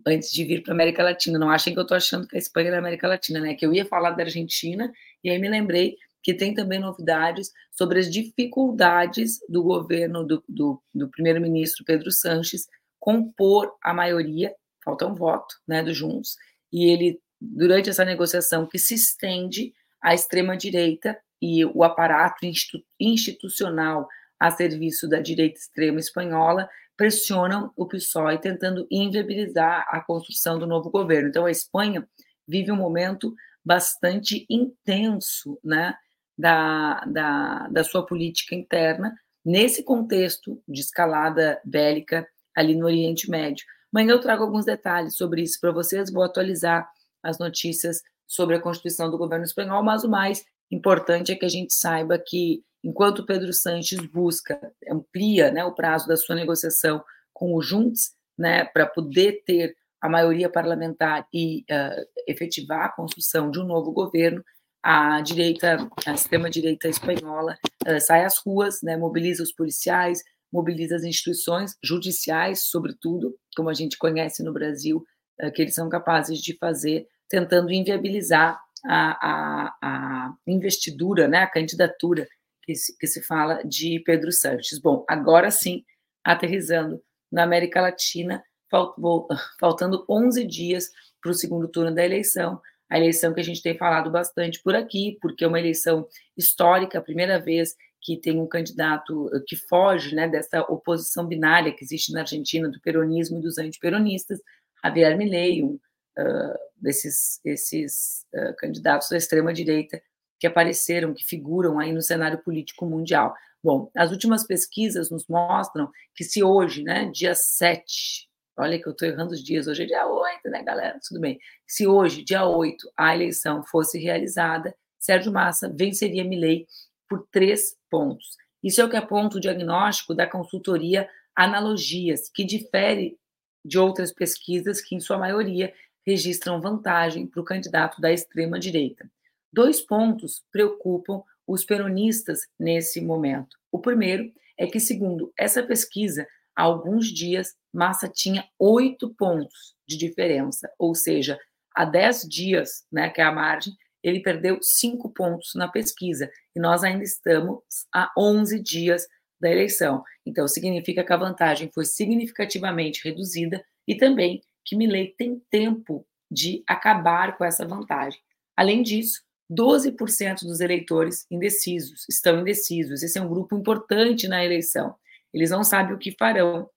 antes 0.06 0.30
de 0.30 0.44
vir 0.44 0.62
para 0.62 0.72
a 0.72 0.76
América 0.76 1.02
Latina. 1.02 1.38
Não 1.38 1.50
achem 1.50 1.72
que 1.72 1.78
eu 1.78 1.82
estou 1.82 1.96
achando 1.96 2.26
que 2.26 2.36
a 2.36 2.38
Espanha 2.38 2.68
é 2.68 2.72
da 2.72 2.78
América 2.78 3.08
Latina, 3.08 3.40
né? 3.40 3.54
Que 3.54 3.64
eu 3.64 3.72
ia 3.72 3.86
falar 3.86 4.10
da 4.10 4.22
Argentina 4.22 4.92
e 5.24 5.30
aí 5.30 5.38
me 5.38 5.48
lembrei 5.48 5.96
que 6.28 6.34
tem 6.34 6.52
também 6.52 6.78
novidades 6.78 7.50
sobre 7.72 8.00
as 8.00 8.10
dificuldades 8.10 9.38
do 9.48 9.62
governo 9.62 10.22
do, 10.22 10.44
do, 10.46 10.82
do 10.94 11.08
primeiro-ministro 11.08 11.86
Pedro 11.86 12.12
Sanches 12.12 12.66
compor 13.00 13.72
a 13.82 13.94
maioria, 13.94 14.54
falta 14.84 15.06
um 15.06 15.14
voto, 15.14 15.54
né, 15.66 15.82
do 15.82 15.94
Juntos, 15.94 16.36
e 16.70 16.84
ele, 16.92 17.18
durante 17.40 17.88
essa 17.88 18.04
negociação 18.04 18.66
que 18.66 18.78
se 18.78 18.94
estende 18.94 19.72
à 20.02 20.12
extrema-direita 20.12 21.18
e 21.40 21.64
o 21.64 21.82
aparato 21.82 22.44
institu 22.44 22.84
institucional 23.00 24.06
a 24.38 24.50
serviço 24.50 25.08
da 25.08 25.20
direita 25.20 25.58
extrema 25.58 25.98
espanhola 25.98 26.68
pressionam 26.94 27.72
o 27.74 27.86
PSOE 27.86 28.36
tentando 28.36 28.86
inviabilizar 28.90 29.86
a 29.88 29.98
construção 30.02 30.58
do 30.58 30.66
novo 30.66 30.90
governo. 30.90 31.30
Então, 31.30 31.46
a 31.46 31.50
Espanha 31.50 32.06
vive 32.46 32.70
um 32.70 32.76
momento 32.76 33.34
bastante 33.64 34.44
intenso, 34.50 35.58
né, 35.64 35.94
da, 36.38 37.04
da, 37.04 37.68
da 37.68 37.84
sua 37.84 38.06
política 38.06 38.54
interna, 38.54 39.12
nesse 39.44 39.82
contexto 39.82 40.62
de 40.68 40.80
escalada 40.80 41.60
bélica 41.64 42.28
ali 42.54 42.76
no 42.76 42.86
Oriente 42.86 43.30
Médio. 43.30 43.64
Amanhã 43.92 44.12
eu 44.12 44.20
trago 44.20 44.44
alguns 44.44 44.64
detalhes 44.64 45.16
sobre 45.16 45.42
isso 45.42 45.58
para 45.60 45.72
vocês, 45.72 46.12
vou 46.12 46.22
atualizar 46.22 46.88
as 47.22 47.38
notícias 47.38 48.02
sobre 48.26 48.56
a 48.56 48.60
constituição 48.60 49.10
do 49.10 49.18
governo 49.18 49.44
espanhol, 49.44 49.82
mas 49.82 50.04
o 50.04 50.08
mais 50.08 50.44
importante 50.70 51.32
é 51.32 51.34
que 51.34 51.46
a 51.46 51.48
gente 51.48 51.72
saiba 51.72 52.18
que, 52.18 52.62
enquanto 52.84 53.24
Pedro 53.24 53.52
Sanches 53.52 54.00
busca, 54.00 54.60
amplia 54.90 55.50
né, 55.50 55.64
o 55.64 55.74
prazo 55.74 56.06
da 56.06 56.16
sua 56.16 56.36
negociação 56.36 57.02
com 57.32 57.54
o 57.54 57.62
Junts, 57.62 58.12
né, 58.36 58.64
para 58.64 58.86
poder 58.86 59.42
ter 59.44 59.74
a 60.00 60.08
maioria 60.08 60.48
parlamentar 60.48 61.26
e 61.32 61.64
uh, 61.70 62.06
efetivar 62.26 62.84
a 62.84 62.92
construção 62.92 63.50
de 63.50 63.58
um 63.58 63.64
novo 63.64 63.90
governo, 63.92 64.44
a 64.82 65.20
direita, 65.20 65.88
a 66.06 66.12
extrema-direita 66.12 66.88
espanhola 66.88 67.58
sai 68.00 68.24
às 68.24 68.38
ruas, 68.38 68.80
né, 68.82 68.96
mobiliza 68.96 69.42
os 69.42 69.52
policiais, 69.52 70.22
mobiliza 70.52 70.96
as 70.96 71.04
instituições 71.04 71.76
judiciais, 71.82 72.64
sobretudo, 72.64 73.36
como 73.56 73.68
a 73.68 73.74
gente 73.74 73.98
conhece 73.98 74.42
no 74.42 74.52
Brasil, 74.52 75.04
uh, 75.42 75.52
que 75.52 75.62
eles 75.62 75.74
são 75.74 75.88
capazes 75.88 76.38
de 76.38 76.56
fazer, 76.56 77.06
tentando 77.28 77.72
inviabilizar 77.72 78.58
a, 78.86 79.28
a, 79.28 79.76
a 79.82 80.34
investidura, 80.46 81.28
né, 81.28 81.38
a 81.38 81.50
candidatura 81.50 82.26
que 82.62 82.74
se, 82.74 82.96
que 82.98 83.06
se 83.06 83.22
fala 83.22 83.62
de 83.64 84.00
Pedro 84.04 84.32
Sanches. 84.32 84.78
Bom, 84.78 85.04
agora 85.08 85.50
sim, 85.50 85.84
aterrizando 86.24 87.02
na 87.30 87.42
América 87.42 87.80
Latina, 87.80 88.42
faltando 89.60 90.04
11 90.08 90.46
dias 90.46 90.90
para 91.20 91.32
o 91.32 91.34
segundo 91.34 91.68
turno 91.68 91.94
da 91.94 92.04
eleição, 92.04 92.60
a 92.90 92.98
eleição 92.98 93.34
que 93.34 93.40
a 93.40 93.44
gente 93.44 93.62
tem 93.62 93.76
falado 93.76 94.10
bastante 94.10 94.62
por 94.62 94.74
aqui, 94.74 95.18
porque 95.20 95.44
é 95.44 95.48
uma 95.48 95.58
eleição 95.58 96.06
histórica, 96.36 96.98
a 96.98 97.02
primeira 97.02 97.38
vez 97.38 97.74
que 98.00 98.16
tem 98.16 98.40
um 98.40 98.46
candidato 98.46 99.28
que 99.46 99.56
foge 99.56 100.14
né, 100.14 100.28
dessa 100.28 100.60
oposição 100.62 101.26
binária 101.26 101.72
que 101.72 101.84
existe 101.84 102.12
na 102.12 102.20
Argentina 102.20 102.68
do 102.68 102.80
peronismo 102.80 103.38
e 103.38 103.42
dos 103.42 103.58
antiperonistas, 103.58 104.40
Javier 104.82 105.16
Milei, 105.18 105.62
um 105.62 105.74
uh, 106.18 106.58
desses 106.76 107.40
esses, 107.44 108.24
uh, 108.34 108.54
candidatos 108.56 109.08
da 109.08 109.16
extrema-direita 109.16 110.00
que 110.38 110.46
apareceram, 110.46 111.12
que 111.12 111.24
figuram 111.24 111.78
aí 111.78 111.92
no 111.92 112.00
cenário 112.00 112.38
político 112.38 112.86
mundial. 112.86 113.34
Bom, 113.62 113.90
as 113.96 114.12
últimas 114.12 114.46
pesquisas 114.46 115.10
nos 115.10 115.26
mostram 115.26 115.90
que 116.14 116.22
se 116.22 116.42
hoje, 116.42 116.84
né, 116.84 117.10
dia 117.12 117.34
7 117.34 118.27
Olha 118.58 118.76
que 118.76 118.88
eu 118.88 118.92
estou 118.92 119.06
errando 119.06 119.32
os 119.32 119.42
dias, 119.42 119.68
hoje 119.68 119.84
é 119.84 119.86
dia 119.86 120.06
8, 120.06 120.50
né, 120.50 120.64
galera? 120.64 120.98
Tudo 121.06 121.20
bem. 121.20 121.38
Se 121.64 121.86
hoje, 121.86 122.24
dia 122.24 122.44
8, 122.44 122.90
a 122.96 123.14
eleição 123.14 123.62
fosse 123.62 124.00
realizada, 124.00 124.74
Sérgio 124.98 125.32
Massa 125.32 125.72
venceria 125.72 126.24
Milley 126.24 126.66
por 127.08 127.24
três 127.30 127.76
pontos. 127.88 128.36
Isso 128.62 128.80
é 128.80 128.84
o 128.84 128.90
que 128.90 128.96
aponta 128.96 129.36
o 129.36 129.40
diagnóstico 129.40 130.12
da 130.12 130.26
consultoria 130.26 131.08
Analogias, 131.36 132.28
que 132.28 132.44
difere 132.44 133.16
de 133.64 133.78
outras 133.78 134.12
pesquisas 134.12 134.80
que, 134.80 134.96
em 134.96 135.00
sua 135.00 135.18
maioria, 135.18 135.72
registram 136.04 136.60
vantagem 136.60 137.28
para 137.28 137.40
o 137.40 137.44
candidato 137.44 138.00
da 138.00 138.12
extrema-direita. 138.12 139.08
Dois 139.52 139.80
pontos 139.80 140.42
preocupam 140.50 141.22
os 141.46 141.64
peronistas 141.64 142.40
nesse 142.58 143.00
momento. 143.00 143.56
O 143.70 143.78
primeiro 143.78 144.32
é 144.58 144.66
que, 144.66 144.80
segundo 144.80 145.32
essa 145.38 145.62
pesquisa, 145.62 146.26
há 146.58 146.62
alguns 146.62 147.06
dias, 147.06 147.54
Massa 147.72 148.08
tinha 148.08 148.44
oito 148.58 149.14
pontos 149.14 149.76
de 149.86 149.96
diferença, 149.96 150.68
ou 150.76 150.92
seja, 150.92 151.38
há 151.74 151.84
dez 151.84 152.22
dias, 152.22 152.84
né, 152.90 153.08
que 153.08 153.20
é 153.20 153.24
a 153.24 153.32
margem, 153.32 153.72
ele 154.02 154.20
perdeu 154.20 154.58
cinco 154.60 155.08
pontos 155.08 155.52
na 155.54 155.68
pesquisa, 155.68 156.28
e 156.54 156.60
nós 156.60 156.82
ainda 156.82 157.04
estamos 157.04 157.60
a 157.94 158.10
11 158.18 158.60
dias 158.60 159.06
da 159.40 159.48
eleição. 159.48 160.02
Então, 160.26 160.48
significa 160.48 161.04
que 161.04 161.12
a 161.12 161.16
vantagem 161.16 161.70
foi 161.72 161.84
significativamente 161.84 163.02
reduzida 163.04 163.64
e 163.86 163.96
também 163.96 164.42
que 164.64 164.76
Milley 164.76 165.14
tem 165.16 165.40
tempo 165.50 166.04
de 166.30 166.64
acabar 166.66 167.38
com 167.38 167.44
essa 167.44 167.64
vantagem. 167.64 168.20
Além 168.56 168.82
disso, 168.82 169.22
12% 169.50 170.40
dos 170.42 170.60
eleitores 170.60 171.24
indecisos 171.30 172.04
estão 172.08 172.40
indecisos. 172.40 173.02
Esse 173.02 173.18
é 173.18 173.22
um 173.22 173.28
grupo 173.28 173.56
importante 173.56 174.28
na 174.28 174.44
eleição. 174.44 174.94
Eles 175.32 175.50
não 175.50 175.62
sabem 175.64 175.94
o 175.94 175.98
que 175.98 176.16
farão. 176.16 176.70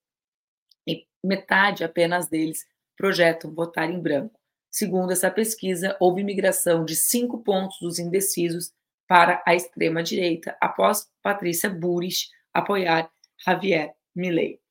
E 0.88 1.06
metade 1.24 1.84
apenas 1.84 2.28
deles 2.28 2.66
projetam 2.96 3.54
votar 3.54 3.90
em 3.90 4.00
branco. 4.00 4.40
Segundo 4.70 5.12
essa 5.12 5.30
pesquisa, 5.30 5.98
houve 6.00 6.24
migração 6.24 6.86
de 6.86 6.96
cinco 6.96 7.44
pontos 7.44 7.78
dos 7.80 8.00
indecisos 8.00 8.72
para 9.08 9.44
a 9.46 9.54
extrema-direita 9.54 10.56
após 10.62 11.12
Patrícia 11.22 11.70
Burris 11.70 12.30
apoiar 12.54 13.12
Javier 13.46 13.94
Milei. 14.16 14.62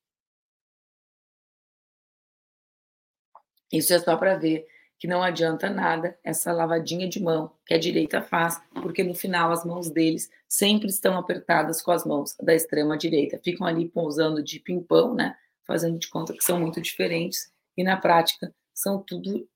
Isso 3.72 3.92
é 3.92 3.98
só 3.98 4.16
para 4.16 4.36
ver 4.36 4.66
que 5.00 5.08
não 5.08 5.22
adianta 5.22 5.70
nada 5.70 6.16
essa 6.22 6.52
lavadinha 6.52 7.08
de 7.08 7.22
mão 7.22 7.50
que 7.64 7.72
a 7.72 7.78
direita 7.78 8.20
faz, 8.20 8.60
porque 8.82 9.02
no 9.02 9.14
final 9.14 9.50
as 9.50 9.64
mãos 9.64 9.88
deles 9.88 10.30
sempre 10.46 10.90
estão 10.90 11.16
apertadas 11.16 11.80
com 11.80 11.90
as 11.90 12.04
mãos 12.04 12.36
da 12.38 12.54
extrema 12.54 12.98
direita. 12.98 13.40
Ficam 13.42 13.66
ali 13.66 13.88
pousando 13.88 14.42
de 14.42 14.60
pimpão, 14.60 15.14
né? 15.14 15.34
Fazendo 15.66 15.98
de 15.98 16.06
conta 16.06 16.34
que 16.34 16.44
são 16.44 16.60
muito 16.60 16.82
diferentes 16.82 17.50
e 17.78 17.82
na 17.82 17.96
prática 17.96 18.54
são 18.74 19.02
tudo 19.02 19.48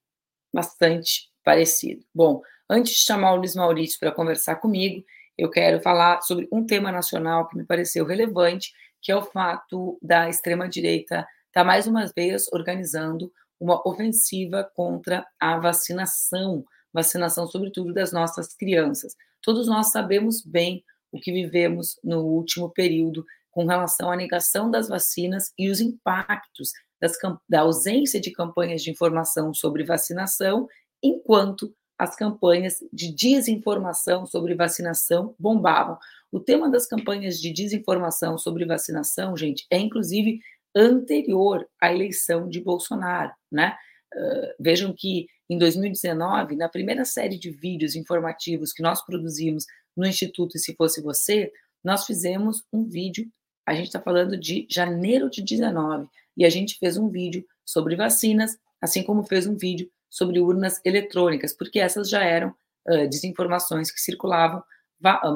bastante 0.51 1.31
parecido. 1.45 2.07
Bom, 2.15 2.41
antes 2.69 2.95
de 2.95 3.01
chamar 3.01 3.35
o 3.35 3.37
Luiz 3.37 3.55
Maurício 3.55 4.01
para 4.01 4.13
conversar 4.13 4.57
comigo, 4.57 5.05
eu 5.37 5.51
quero 5.51 5.79
falar 5.83 6.23
sobre 6.23 6.49
um 6.51 6.65
tema 6.65 6.91
nacional 6.91 7.47
que 7.49 7.57
me 7.59 7.67
pareceu 7.67 8.07
relevante, 8.07 8.73
que 9.03 9.13
é 9.13 9.17
o 9.17 9.23
fato 9.23 9.99
da 10.01 10.27
extrema 10.27 10.67
direita 10.67 11.17
estar 11.17 11.61
tá 11.61 11.65
mais 11.65 11.87
uma 11.87 12.07
vez 12.17 12.51
organizando 12.51 13.31
uma 13.65 13.81
ofensiva 13.89 14.71
contra 14.75 15.27
a 15.41 15.59
vacinação, 15.59 16.63
vacinação, 16.93 17.47
sobretudo, 17.47 17.95
das 17.95 18.13
nossas 18.13 18.55
crianças. 18.55 19.15
Todos 19.43 19.67
nós 19.67 19.91
sabemos 19.91 20.45
bem 20.45 20.85
o 21.11 21.19
que 21.19 21.33
vivemos 21.33 21.99
no 22.05 22.21
último 22.21 22.69
período 22.69 23.25
com 23.51 23.65
relação 23.65 24.11
à 24.11 24.17
negação 24.17 24.71
das 24.71 24.87
vacinas 24.87 25.51
e 25.59 25.71
os 25.71 25.81
impactos 25.81 26.73
das, 27.01 27.17
da 27.49 27.61
ausência 27.61 28.21
de 28.21 28.33
campanhas 28.33 28.83
de 28.83 28.91
informação 28.91 29.55
sobre 29.55 29.83
vacinação, 29.83 30.69
enquanto 31.03 31.75
as 31.99 32.15
campanhas 32.17 32.77
de 32.93 33.15
desinformação 33.15 34.27
sobre 34.27 34.55
vacinação 34.55 35.35
bombavam. 35.39 35.97
O 36.31 36.39
tema 36.39 36.69
das 36.69 36.87
campanhas 36.87 37.41
de 37.41 37.51
desinformação 37.51 38.37
sobre 38.37 38.67
vacinação, 38.67 39.35
gente, 39.35 39.65
é 39.71 39.79
inclusive 39.79 40.41
anterior 40.75 41.67
à 41.81 41.93
eleição 41.93 42.49
de 42.49 42.61
Bolsonaro, 42.61 43.33
né? 43.51 43.77
Uh, 44.15 44.55
vejam 44.61 44.95
que 44.97 45.27
em 45.49 45.59
2019, 45.59 46.57
na 46.57 46.69
primeira 46.69 47.05
série 47.05 47.39
de 47.39 47.51
vídeos 47.51 47.97
informativos 47.97 48.73
que 48.73 48.83
nós 48.83 49.05
produzimos 49.05 49.67
no 49.97 50.07
Instituto 50.07 50.57
E 50.57 50.61
Se 50.61 50.75
Fosse 50.75 51.03
Você, 51.03 51.53
nós 51.83 52.07
fizemos 52.07 52.65
um 52.73 52.85
vídeo, 52.85 53.27
a 53.67 53.75
gente 53.75 53.87
está 53.87 54.01
falando 54.01 54.37
de 54.37 54.67
janeiro 54.71 55.29
de 55.29 55.43
19, 55.43 56.07
e 56.37 56.45
a 56.45 56.51
gente 56.51 56.79
fez 56.79 56.97
um 56.97 57.09
vídeo 57.09 57.45
sobre 57.65 57.97
vacinas, 57.97 58.57
assim 58.81 59.03
como 59.03 59.25
fez 59.25 59.47
um 59.47 59.57
vídeo 59.57 59.91
sobre 60.09 60.41
urnas 60.41 60.81
eletrônicas, 60.85 61.53
porque 61.53 61.79
essas 61.79 62.09
já 62.09 62.23
eram 62.23 62.55
uh, 62.89 63.09
desinformações 63.09 63.91
que 63.91 64.01
circulavam 64.01 64.63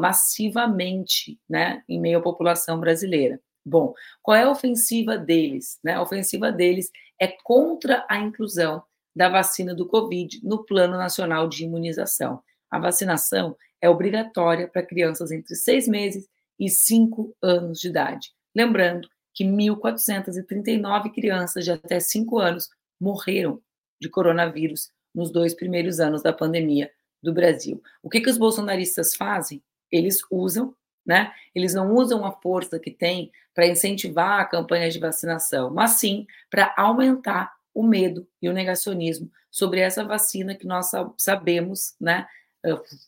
massivamente 0.00 1.38
né, 1.49 1.83
em 1.87 2.00
meio 2.00 2.18
à 2.18 2.23
população 2.23 2.80
brasileira. 2.80 3.38
Bom, 3.65 3.95
qual 4.23 4.37
é 4.37 4.43
a 4.45 4.50
ofensiva 4.50 5.17
deles? 5.19 5.79
Né? 5.83 5.95
A 5.95 6.03
ofensiva 6.03 6.50
deles 6.50 6.91
é 7.21 7.29
contra 7.45 8.07
a 8.09 8.19
inclusão 8.19 8.83
da 9.15 9.29
vacina 9.29 9.75
do 9.75 9.87
Covid 9.87 10.41
no 10.43 10.65
Plano 10.65 10.97
Nacional 10.97 11.49
de 11.49 11.65
Imunização. 11.65 12.41
A 12.71 12.79
vacinação 12.79 13.57
é 13.81 13.88
obrigatória 13.88 14.69
para 14.69 14.87
crianças 14.87 15.31
entre 15.31 15.55
seis 15.55 15.88
meses 15.88 16.29
e 16.59 16.69
cinco 16.69 17.35
anos 17.43 17.81
de 17.81 17.88
idade. 17.88 18.33
Lembrando 18.55 19.09
que 19.35 19.45
1.439 19.45 21.12
crianças 21.12 21.65
de 21.65 21.71
até 21.71 22.00
cinco 22.00 22.38
anos 22.38 22.69
morreram 23.00 23.62
de 24.00 24.09
coronavírus 24.09 24.91
nos 25.15 25.31
dois 25.31 25.55
primeiros 25.55 26.00
anos 26.00 26.23
da 26.23 26.33
pandemia 26.33 26.91
do 27.23 27.33
Brasil. 27.33 27.83
O 28.03 28.09
que, 28.09 28.21
que 28.21 28.31
os 28.31 28.38
bolsonaristas 28.38 29.15
fazem? 29.15 29.62
Eles 29.91 30.21
usam 30.31 30.75
né? 31.09 31.33
Eles 31.55 31.73
não 31.73 31.95
usam 31.95 32.25
a 32.27 32.31
força 32.31 32.79
que 32.79 32.91
têm 32.91 33.33
para 33.55 33.67
incentivar 33.67 34.41
a 34.41 34.45
campanha 34.45 34.91
de 34.91 34.99
vacinação, 35.00 35.71
mas 35.71 35.93
sim 35.93 36.27
para 36.50 36.75
aumentar 36.77 37.50
o 37.75 37.83
medo 37.83 38.29
e 38.43 38.49
o 38.49 38.53
negacionismo 38.53 39.31
sobre 39.50 39.81
essa 39.81 40.05
vacina 40.05 40.55
que 40.55 40.67
nós 40.67 40.91
sabemos, 41.17 41.95
né, 41.99 42.27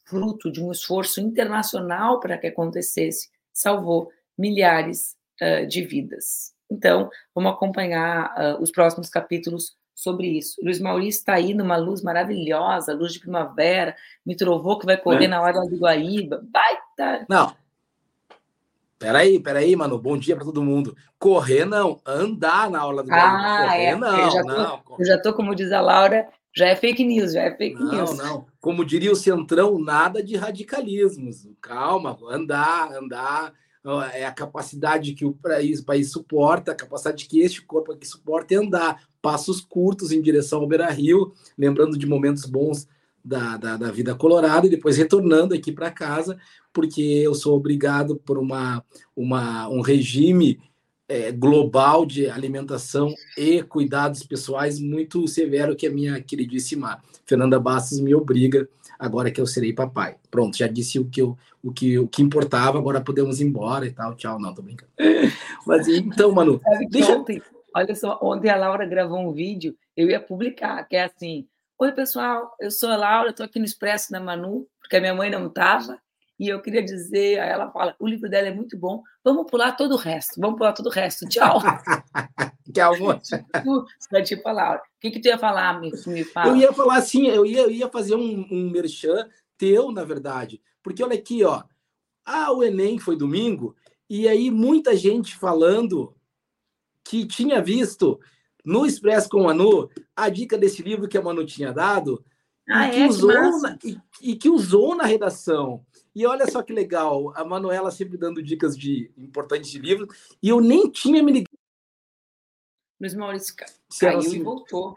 fruto 0.06 0.50
de 0.50 0.62
um 0.62 0.72
esforço 0.72 1.20
internacional 1.20 2.18
para 2.18 2.38
que 2.38 2.46
acontecesse, 2.46 3.28
salvou 3.52 4.10
milhares 4.38 5.16
uh, 5.42 5.66
de 5.66 5.84
vidas. 5.84 6.54
Então, 6.70 7.10
vamos 7.34 7.52
acompanhar 7.52 8.32
uh, 8.32 8.62
os 8.62 8.70
próximos 8.70 9.10
capítulos 9.10 9.76
sobre 9.94 10.28
isso. 10.28 10.56
Luiz 10.62 10.80
Maurício 10.80 11.18
está 11.18 11.34
aí 11.34 11.52
numa 11.52 11.76
luz 11.76 12.00
maravilhosa, 12.00 12.94
luz 12.94 13.12
de 13.12 13.20
primavera, 13.20 13.94
me 14.24 14.34
trovou 14.34 14.78
que 14.78 14.86
vai 14.86 14.96
correr 14.96 15.26
é. 15.26 15.28
na 15.28 15.42
hora 15.42 15.60
do 15.60 15.76
Guaíba. 15.76 16.40
Baita! 16.42 17.26
Não. 17.28 17.54
Peraí, 19.00 19.40
peraí, 19.40 19.74
mano. 19.74 19.98
Bom 19.98 20.18
dia 20.18 20.36
para 20.36 20.44
todo 20.44 20.62
mundo. 20.62 20.94
Correr 21.18 21.64
não, 21.64 21.98
andar 22.04 22.70
na 22.70 22.80
aula 22.80 23.02
do. 23.02 23.10
Ah, 23.10 23.62
Correr 23.64 23.84
é. 23.84 23.96
não, 23.96 24.18
eu 24.18 24.30
já, 24.30 24.42
tô, 24.42 24.48
não. 24.48 24.82
eu 24.98 25.04
já 25.06 25.22
tô, 25.22 25.32
como 25.32 25.54
diz 25.54 25.72
a 25.72 25.80
Laura, 25.80 26.28
já 26.54 26.66
é 26.66 26.76
fake 26.76 27.02
news, 27.02 27.32
já 27.32 27.44
é 27.44 27.56
fake 27.56 27.80
não, 27.80 27.90
news. 27.90 28.18
Não, 28.18 28.24
não. 28.26 28.46
Como 28.60 28.84
diria 28.84 29.10
o 29.10 29.16
Centrão, 29.16 29.78
nada 29.78 30.22
de 30.22 30.36
radicalismos. 30.36 31.48
Calma, 31.62 32.14
andar, 32.28 32.92
andar 32.92 33.54
é 34.12 34.26
a 34.26 34.32
capacidade 34.32 35.14
que 35.14 35.24
o 35.24 35.32
país, 35.32 35.80
o 35.80 35.86
país 35.86 36.12
suporta, 36.12 36.72
a 36.72 36.76
capacidade 36.76 37.24
que 37.24 37.40
este 37.40 37.62
corpo 37.62 37.92
aqui 37.92 38.06
suporta 38.06 38.52
é 38.52 38.58
andar 38.58 39.02
passos 39.22 39.62
curtos 39.62 40.12
em 40.12 40.20
direção 40.20 40.60
ao 40.60 40.66
Beira 40.66 40.90
Rio, 40.90 41.32
lembrando 41.56 41.96
de 41.96 42.06
momentos 42.06 42.44
bons 42.44 42.86
da, 43.24 43.56
da, 43.56 43.76
da 43.76 43.90
vida 43.90 44.14
colorada 44.14 44.66
e 44.66 44.70
depois 44.70 44.96
retornando 44.96 45.54
aqui 45.54 45.72
para 45.72 45.90
casa, 45.90 46.38
porque 46.72 47.02
eu 47.02 47.34
sou 47.34 47.56
obrigado 47.56 48.16
por 48.16 48.38
uma, 48.38 48.84
uma, 49.14 49.68
um 49.68 49.80
regime 49.80 50.60
é, 51.08 51.32
global 51.32 52.06
de 52.06 52.30
alimentação 52.30 53.12
e 53.36 53.62
cuidados 53.64 54.22
pessoais 54.22 54.78
muito 54.78 55.26
severo 55.26 55.74
que 55.74 55.86
a 55.86 55.90
minha 55.90 56.22
queridíssima 56.22 57.02
Fernanda 57.26 57.58
Bastos 57.58 57.98
me 58.00 58.14
obriga 58.14 58.68
agora 58.96 59.30
que 59.30 59.40
eu 59.40 59.46
serei 59.46 59.72
papai. 59.72 60.16
Pronto, 60.30 60.56
já 60.56 60.68
disse 60.68 61.00
o 61.00 61.06
que, 61.06 61.20
eu, 61.20 61.36
o 61.62 61.72
que, 61.72 61.98
o 61.98 62.06
que 62.06 62.22
importava, 62.22 62.78
agora 62.78 63.00
podemos 63.00 63.40
ir 63.40 63.46
embora 63.46 63.86
e 63.86 63.90
tal. 63.90 64.14
Tchau, 64.14 64.38
não, 64.38 64.54
tô 64.54 64.62
brincando. 64.62 64.92
Mas 65.66 65.88
então, 65.88 66.30
Manu, 66.32 66.60
deixa... 66.88 67.16
Ontem, 67.16 67.42
olha 67.74 67.94
só, 67.96 68.18
ontem 68.22 68.48
a 68.48 68.56
Laura 68.56 68.86
gravou 68.86 69.18
um 69.18 69.32
vídeo, 69.32 69.74
eu 69.96 70.08
ia 70.08 70.20
publicar, 70.20 70.84
que 70.84 70.94
é 70.94 71.04
assim, 71.04 71.46
Oi, 71.82 71.92
pessoal, 71.92 72.54
eu 72.60 72.70
sou 72.70 72.90
a 72.90 72.96
Laura, 72.96 73.30
estou 73.30 73.46
aqui 73.46 73.58
no 73.58 73.64
Expresso 73.64 74.12
da 74.12 74.20
Manu, 74.20 74.68
porque 74.78 74.96
a 74.96 75.00
minha 75.00 75.14
mãe 75.14 75.30
não 75.30 75.46
estava, 75.46 75.98
e 76.38 76.46
eu 76.46 76.60
queria 76.60 76.84
dizer, 76.84 77.38
ela 77.38 77.70
fala, 77.70 77.96
o 77.98 78.06
livro 78.06 78.28
dela 78.28 78.48
é 78.48 78.54
muito 78.54 78.76
bom, 78.76 79.02
vamos 79.24 79.50
pular 79.50 79.72
todo 79.72 79.92
o 79.92 79.96
resto, 79.96 80.38
vamos 80.38 80.58
pular 80.58 80.74
todo 80.74 80.88
o 80.88 80.92
resto, 80.92 81.26
tchau. 81.26 81.58
Tchau, 82.70 82.98
moça. 82.98 83.44
Tipo, 83.54 83.86
tipo 84.22 84.48
a 84.48 84.52
Laura. 84.52 84.78
O 84.78 85.00
que, 85.00 85.10
que 85.10 85.20
tu 85.20 85.28
ia 85.28 85.38
falar, 85.38 85.80
me, 85.80 85.90
me 86.06 86.22
fala? 86.22 86.50
Eu 86.50 86.56
ia 86.56 86.72
falar 86.72 86.98
assim, 86.98 87.26
eu 87.28 87.46
ia, 87.46 87.62
eu 87.62 87.70
ia 87.70 87.88
fazer 87.88 88.14
um, 88.14 88.46
um 88.50 88.70
merchan 88.70 89.26
teu, 89.56 89.90
na 89.90 90.04
verdade, 90.04 90.60
porque 90.82 91.02
olha 91.02 91.14
aqui, 91.16 91.42
ó, 91.42 91.62
ah, 92.26 92.52
o 92.52 92.62
Enem 92.62 92.98
foi 92.98 93.16
domingo, 93.16 93.74
e 94.08 94.28
aí 94.28 94.50
muita 94.50 94.94
gente 94.94 95.34
falando 95.34 96.14
que 97.02 97.26
tinha 97.26 97.62
visto 97.62 98.20
no 98.64 98.86
Expresso 98.86 99.28
com 99.28 99.40
a 99.40 99.44
Manu 99.44 99.90
a 100.14 100.28
dica 100.28 100.56
desse 100.58 100.82
livro 100.82 101.08
que 101.08 101.18
a 101.18 101.22
Manu 101.22 101.44
tinha 101.44 101.72
dado, 101.72 102.24
ah, 102.68 102.88
e, 102.88 102.92
que 102.92 103.00
é? 103.00 103.06
usou 103.08 103.30
que 103.30 103.60
na, 103.62 103.78
e, 103.84 104.00
e, 104.22 104.36
que 104.36 104.48
usou 104.48 104.94
na 104.94 105.04
redação. 105.04 105.84
E 106.14 106.26
olha 106.26 106.46
só 106.50 106.62
que 106.62 106.72
legal, 106.72 107.32
a 107.36 107.44
Manuela 107.44 107.90
sempre 107.90 108.16
dando 108.16 108.42
dicas 108.42 108.76
de 108.76 109.10
importantes 109.16 109.70
de 109.70 109.78
livros, 109.78 110.16
e 110.42 110.48
eu 110.48 110.60
nem 110.60 110.90
tinha 110.90 111.22
me 111.22 111.32
ligado. 111.32 111.50
Luiz 113.00 113.14
Maurício 113.14 113.54
caiu 113.98 114.18
assim... 114.18 114.36
e 114.36 114.42
voltou. 114.42 114.96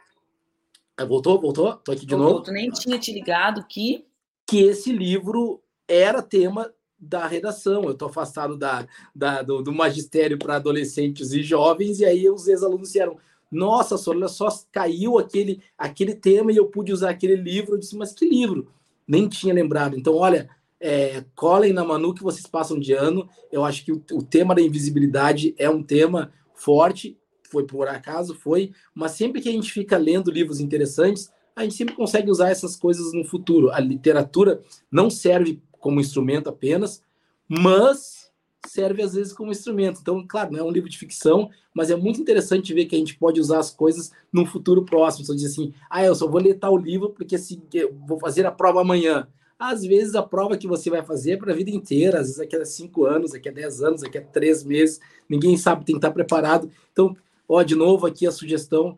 Ah, 0.97 1.05
voltou? 1.05 1.39
Voltou? 1.39 1.75
Tô 1.77 1.91
aqui 1.91 2.05
de 2.05 2.13
voltou. 2.13 2.33
novo. 2.33 2.43
Tu 2.43 2.51
nem 2.51 2.69
tinha 2.69 2.99
te 2.99 3.11
ligado 3.11 3.65
que... 3.65 4.05
Que 4.45 4.61
esse 4.61 4.91
livro 4.91 5.63
era 5.87 6.21
tema 6.21 6.71
da 6.99 7.27
redação. 7.27 7.83
Eu 7.83 7.91
estou 7.91 8.07
afastado 8.07 8.57
da, 8.57 8.87
da 9.15 9.41
do, 9.41 9.61
do, 9.61 9.71
magistério 9.71 10.37
para 10.37 10.55
adolescentes 10.55 11.31
e 11.33 11.43
jovens, 11.43 11.99
e 11.99 12.05
aí 12.05 12.29
os 12.29 12.47
ex-alunos 12.47 12.87
disseram: 12.87 13.17
Nossa, 13.53 13.97
Sorla, 13.97 14.27
só 14.27 14.49
caiu 14.71 15.17
aquele, 15.17 15.61
aquele 15.77 16.15
tema 16.15 16.51
e 16.51 16.57
eu 16.57 16.65
pude 16.67 16.91
usar 16.91 17.11
aquele 17.11 17.35
livro. 17.35 17.75
Eu 17.75 17.79
disse: 17.79 17.95
Mas 17.95 18.13
que 18.13 18.27
livro? 18.27 18.67
Nem 19.07 19.27
tinha 19.27 19.53
lembrado. 19.53 19.97
Então, 19.97 20.15
olha, 20.15 20.49
é, 20.79 21.23
colhem 21.35 21.71
na 21.71 21.85
Manu 21.85 22.13
que 22.13 22.23
vocês 22.23 22.45
passam 22.45 22.79
de 22.79 22.93
ano. 22.93 23.29
Eu 23.51 23.63
acho 23.63 23.85
que 23.85 23.91
o, 23.91 24.03
o 24.11 24.21
tema 24.21 24.53
da 24.53 24.61
invisibilidade 24.61 25.55
é 25.57 25.69
um 25.69 25.81
tema 25.81 26.31
forte, 26.53 27.17
foi 27.49 27.65
por 27.65 27.87
acaso, 27.87 28.33
foi, 28.33 28.71
mas 28.95 29.11
sempre 29.11 29.41
que 29.41 29.47
a 29.47 29.51
gente 29.51 29.71
fica 29.71 29.97
lendo 29.97 30.31
livros 30.31 30.59
interessantes, 30.59 31.31
a 31.55 31.63
gente 31.63 31.75
sempre 31.75 31.95
consegue 31.95 32.31
usar 32.31 32.49
essas 32.49 32.75
coisas 32.75 33.13
no 33.13 33.23
futuro. 33.23 33.69
A 33.71 33.79
literatura 33.79 34.63
não 34.91 35.09
serve 35.09 35.61
como 35.79 35.99
instrumento 35.99 36.49
apenas, 36.49 37.03
mas 37.47 38.22
serve 38.65 39.01
às 39.01 39.13
vezes 39.13 39.33
como 39.33 39.51
instrumento. 39.51 39.99
Então, 40.01 40.25
claro, 40.27 40.51
não 40.51 40.59
é 40.59 40.63
um 40.63 40.71
livro 40.71 40.89
de 40.89 40.97
ficção, 40.97 41.49
mas 41.73 41.89
é 41.89 41.95
muito 41.95 42.21
interessante 42.21 42.73
ver 42.73 42.85
que 42.85 42.95
a 42.95 42.99
gente 42.99 43.17
pode 43.17 43.39
usar 43.39 43.59
as 43.59 43.69
coisas 43.69 44.11
no 44.31 44.45
futuro 44.45 44.83
próximo. 44.83 45.25
Você 45.25 45.35
diz 45.35 45.51
assim, 45.51 45.73
ah, 45.89 46.03
eu 46.03 46.15
só 46.15 46.27
vou 46.27 46.41
ler 46.41 46.55
tal 46.55 46.77
livro 46.77 47.09
porque 47.09 47.37
se, 47.37 47.61
eu 47.73 47.93
vou 48.07 48.19
fazer 48.19 48.45
a 48.45 48.51
prova 48.51 48.81
amanhã. 48.81 49.27
Às 49.57 49.83
vezes 49.83 50.15
a 50.15 50.23
prova 50.23 50.57
que 50.57 50.67
você 50.67 50.89
vai 50.89 51.03
fazer 51.03 51.33
é 51.33 51.37
para 51.37 51.51
a 51.51 51.55
vida 51.55 51.69
inteira, 51.69 52.19
às 52.19 52.23
vezes 52.23 52.37
daqui 52.37 52.55
a 52.55 52.65
cinco 52.65 53.05
anos, 53.05 53.31
daqui 53.31 53.47
a 53.47 53.51
dez 53.51 53.81
anos, 53.81 54.01
daqui 54.01 54.17
a 54.17 54.21
três 54.21 54.63
meses, 54.63 54.99
ninguém 55.29 55.55
sabe, 55.55 55.85
tem 55.85 55.95
que 55.95 55.99
estar 55.99 56.11
preparado. 56.11 56.69
Então, 56.91 57.15
ó, 57.47 57.63
de 57.63 57.75
novo 57.75 58.05
aqui 58.05 58.27
a 58.27 58.31
sugestão. 58.31 58.97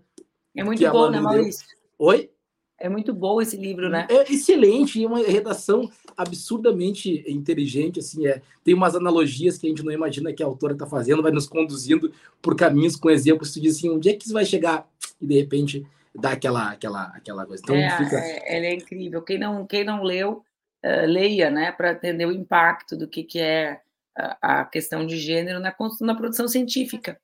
É 0.56 0.64
muito 0.64 0.82
bom, 0.90 1.10
né, 1.10 1.20
Maurício? 1.20 1.68
Oi? 2.00 2.30
É 2.78 2.90
muito 2.90 3.14
bom 3.14 3.42
esse 3.42 3.56
livro, 3.56 3.90
né? 3.90 4.06
É 4.10 4.32
excelente, 4.32 5.00
e 5.00 5.06
uma 5.06 5.20
redação 5.20 5.90
absurdamente 6.16 7.24
inteligente, 7.26 8.00
assim, 8.00 8.28
é. 8.28 8.42
Tem 8.64 8.74
umas 8.74 8.96
analogias 8.96 9.58
que 9.58 9.66
a 9.66 9.70
gente 9.70 9.84
não 9.84 9.92
imagina 9.92 10.34
que 10.34 10.44
a 10.44 10.46
autora 10.46 10.74
está 10.74 10.86
fazendo, 10.86 11.24
vai 11.24 11.32
nos 11.32 11.48
conduzindo 11.48 12.12
por 12.42 12.56
caminhos 12.56 12.96
com 12.96 13.10
exemplos, 13.10 13.54
tu 13.54 13.62
diz 13.62 13.78
assim, 13.78 13.90
onde 13.90 14.10
é 14.10 14.14
que 14.14 14.26
isso 14.26 14.34
vai 14.34 14.46
chegar? 14.46 14.90
E 15.22 15.26
de 15.26 15.36
repente 15.36 15.88
dá 16.14 16.32
aquela 16.32 16.72
aquela 16.72 17.04
aquela 17.16 17.46
coisa. 17.46 17.64
Então, 17.64 17.76
é, 17.76 17.98
fica... 17.98 18.18
é, 18.18 18.58
ela 18.58 18.66
é 18.66 18.74
incrível. 18.74 19.22
Quem 19.22 19.38
não 19.38 19.66
quem 19.66 19.84
não 19.84 20.04
leu, 20.04 20.44
uh, 20.84 21.06
leia, 21.06 21.50
né, 21.50 21.72
para 21.72 21.94
entender 21.94 22.26
o 22.26 22.32
impacto 22.32 22.98
do 22.98 23.08
que, 23.08 23.24
que 23.24 23.40
é 23.40 23.82
a, 24.18 24.62
a 24.62 24.66
questão 24.66 25.06
de 25.06 25.18
gênero 25.18 25.60
na, 25.60 25.76
na 26.02 26.16
produção 26.16 26.48
científica, 26.48 27.20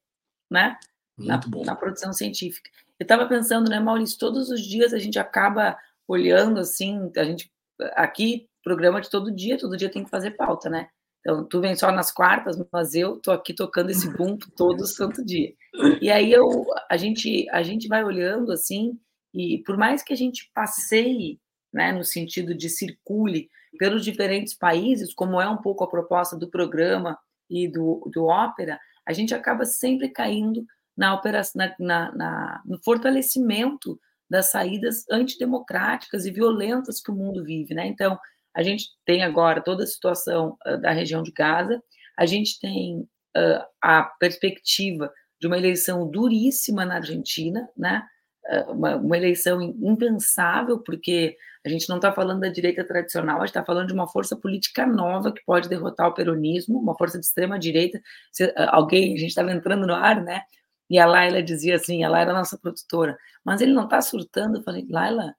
né? 0.50 0.78
Na, 1.18 1.40
na, 1.66 1.76
produção 1.76 2.12
científica. 2.14 2.70
Eu 3.02 3.04
estava 3.04 3.26
pensando, 3.26 3.68
né, 3.68 3.80
Maurício, 3.80 4.16
todos 4.20 4.52
os 4.52 4.62
dias 4.62 4.94
a 4.94 5.00
gente 5.00 5.18
acaba 5.18 5.76
olhando 6.08 6.60
assim, 6.60 7.12
a 7.18 7.24
gente 7.24 7.52
aqui 7.96 8.48
programa 8.64 9.02
de 9.02 9.10
todo 9.10 9.34
dia, 9.34 9.58
todo 9.58 9.76
dia 9.76 9.90
tem 9.90 10.04
que 10.04 10.10
fazer 10.12 10.38
pauta, 10.38 10.70
né? 10.70 10.88
Então, 11.20 11.44
tu 11.44 11.60
vem 11.60 11.76
só 11.76 11.92
nas 11.92 12.12
quartas, 12.12 12.64
mas 12.72 12.94
eu 12.94 13.20
tô 13.20 13.32
aqui 13.32 13.56
tocando 13.56 13.90
esse 13.90 14.08
boom 14.16 14.38
todo 14.56 14.86
santo 14.86 15.26
dia. 15.26 15.52
E 16.00 16.12
aí 16.12 16.32
eu, 16.32 16.64
a 16.88 16.96
gente, 16.96 17.50
a 17.50 17.64
gente 17.64 17.88
vai 17.88 18.04
olhando 18.04 18.52
assim, 18.52 18.96
e 19.34 19.64
por 19.66 19.78
mais 19.78 20.04
que 20.04 20.14
a 20.14 20.16
gente 20.18 20.52
passeie 20.54 21.40
né, 21.74 21.92
no 21.92 22.04
sentido 22.04 22.54
de 22.54 22.70
circule 22.70 23.50
pelos 23.80 24.06
diferentes 24.06 24.54
países, 24.54 25.12
como 25.12 25.42
é 25.42 25.50
um 25.50 25.58
pouco 25.58 25.84
a 25.84 25.90
proposta 25.90 26.38
do 26.38 26.52
programa 26.52 27.18
e 27.50 27.68
do, 27.68 28.08
do 28.14 28.26
ópera, 28.26 28.80
a 29.08 29.12
gente 29.12 29.34
acaba 29.34 29.66
sempre 29.66 30.08
caindo 30.08 30.64
na, 30.96 31.14
operação, 31.14 31.60
na, 31.60 31.76
na, 31.80 32.16
na, 32.16 32.62
no 32.66 32.82
fortalecimento 32.84 34.00
das 34.30 34.50
saídas 34.50 35.04
antidemocráticas 35.12 36.26
e 36.26 36.32
violentas 36.32 37.02
que 37.02 37.12
o 37.12 37.16
mundo 37.16 37.44
vive. 37.44 37.74
Né? 37.74 37.88
Então, 37.88 38.18
a 38.56 38.64
gente 38.64 38.86
tem 39.06 39.24
agora 39.24 39.62
toda 39.62 39.84
a 39.84 39.88
situação 39.88 40.58
uh, 40.66 40.78
da 40.80 40.92
região 40.92 41.22
de 41.22 41.32
Gaza, 41.32 41.82
a 42.18 42.26
gente 42.26 42.60
tem 42.60 43.00
uh, 43.00 43.66
a 43.82 44.04
perspectiva 44.20 45.12
de 45.40 45.48
uma 45.48 45.58
eleição 45.58 46.10
duríssima 46.10 46.86
na 46.86 46.96
Argentina, 46.96 47.68
né? 47.76 48.04
uma, 48.70 48.96
uma, 48.96 49.18
eleição 49.18 49.62
impensável, 49.62 50.80
porque 50.80 51.38
a 51.66 51.70
gente 51.70 51.88
não 51.88 51.98
está 51.98 52.12
falando 52.12 52.42
da 52.42 52.50
direita 52.50 52.84
tradicional, 52.84 53.38
a 53.38 53.40
gente 53.42 53.50
está 53.50 53.64
falando 53.64 53.88
de 53.88 53.94
uma 53.94 54.08
força 54.08 54.36
política 54.36 54.86
nova 54.86 55.32
que 55.32 55.44
pode 55.46 55.70
derrotar 55.70 56.08
o 56.08 56.14
peronismo, 56.14 56.80
uma 56.80 56.98
força 56.98 57.20
de 57.20 57.26
extrema 57.26 57.60
direita. 57.60 58.02
Se, 58.32 58.52
alguém, 58.70 59.14
a 59.14 59.18
gente 59.18 59.30
estava 59.30 59.52
entrando 59.52 59.86
no 59.86 59.94
ar, 59.94 60.22
né? 60.22 60.42
E 60.92 61.00
a 61.00 61.06
Laila 61.06 61.42
dizia 61.42 61.78
assim, 61.78 62.04
a 62.04 62.10
Laila 62.10 62.32
é 62.32 62.36
nossa 62.36 62.58
produtora, 62.58 63.18
mas 63.44 63.62
ele 63.62 63.74
não 63.74 63.86
está 63.86 64.02
surtando. 64.02 64.58
Eu 64.58 64.64
falei, 64.64 64.86
Laila, 64.90 65.34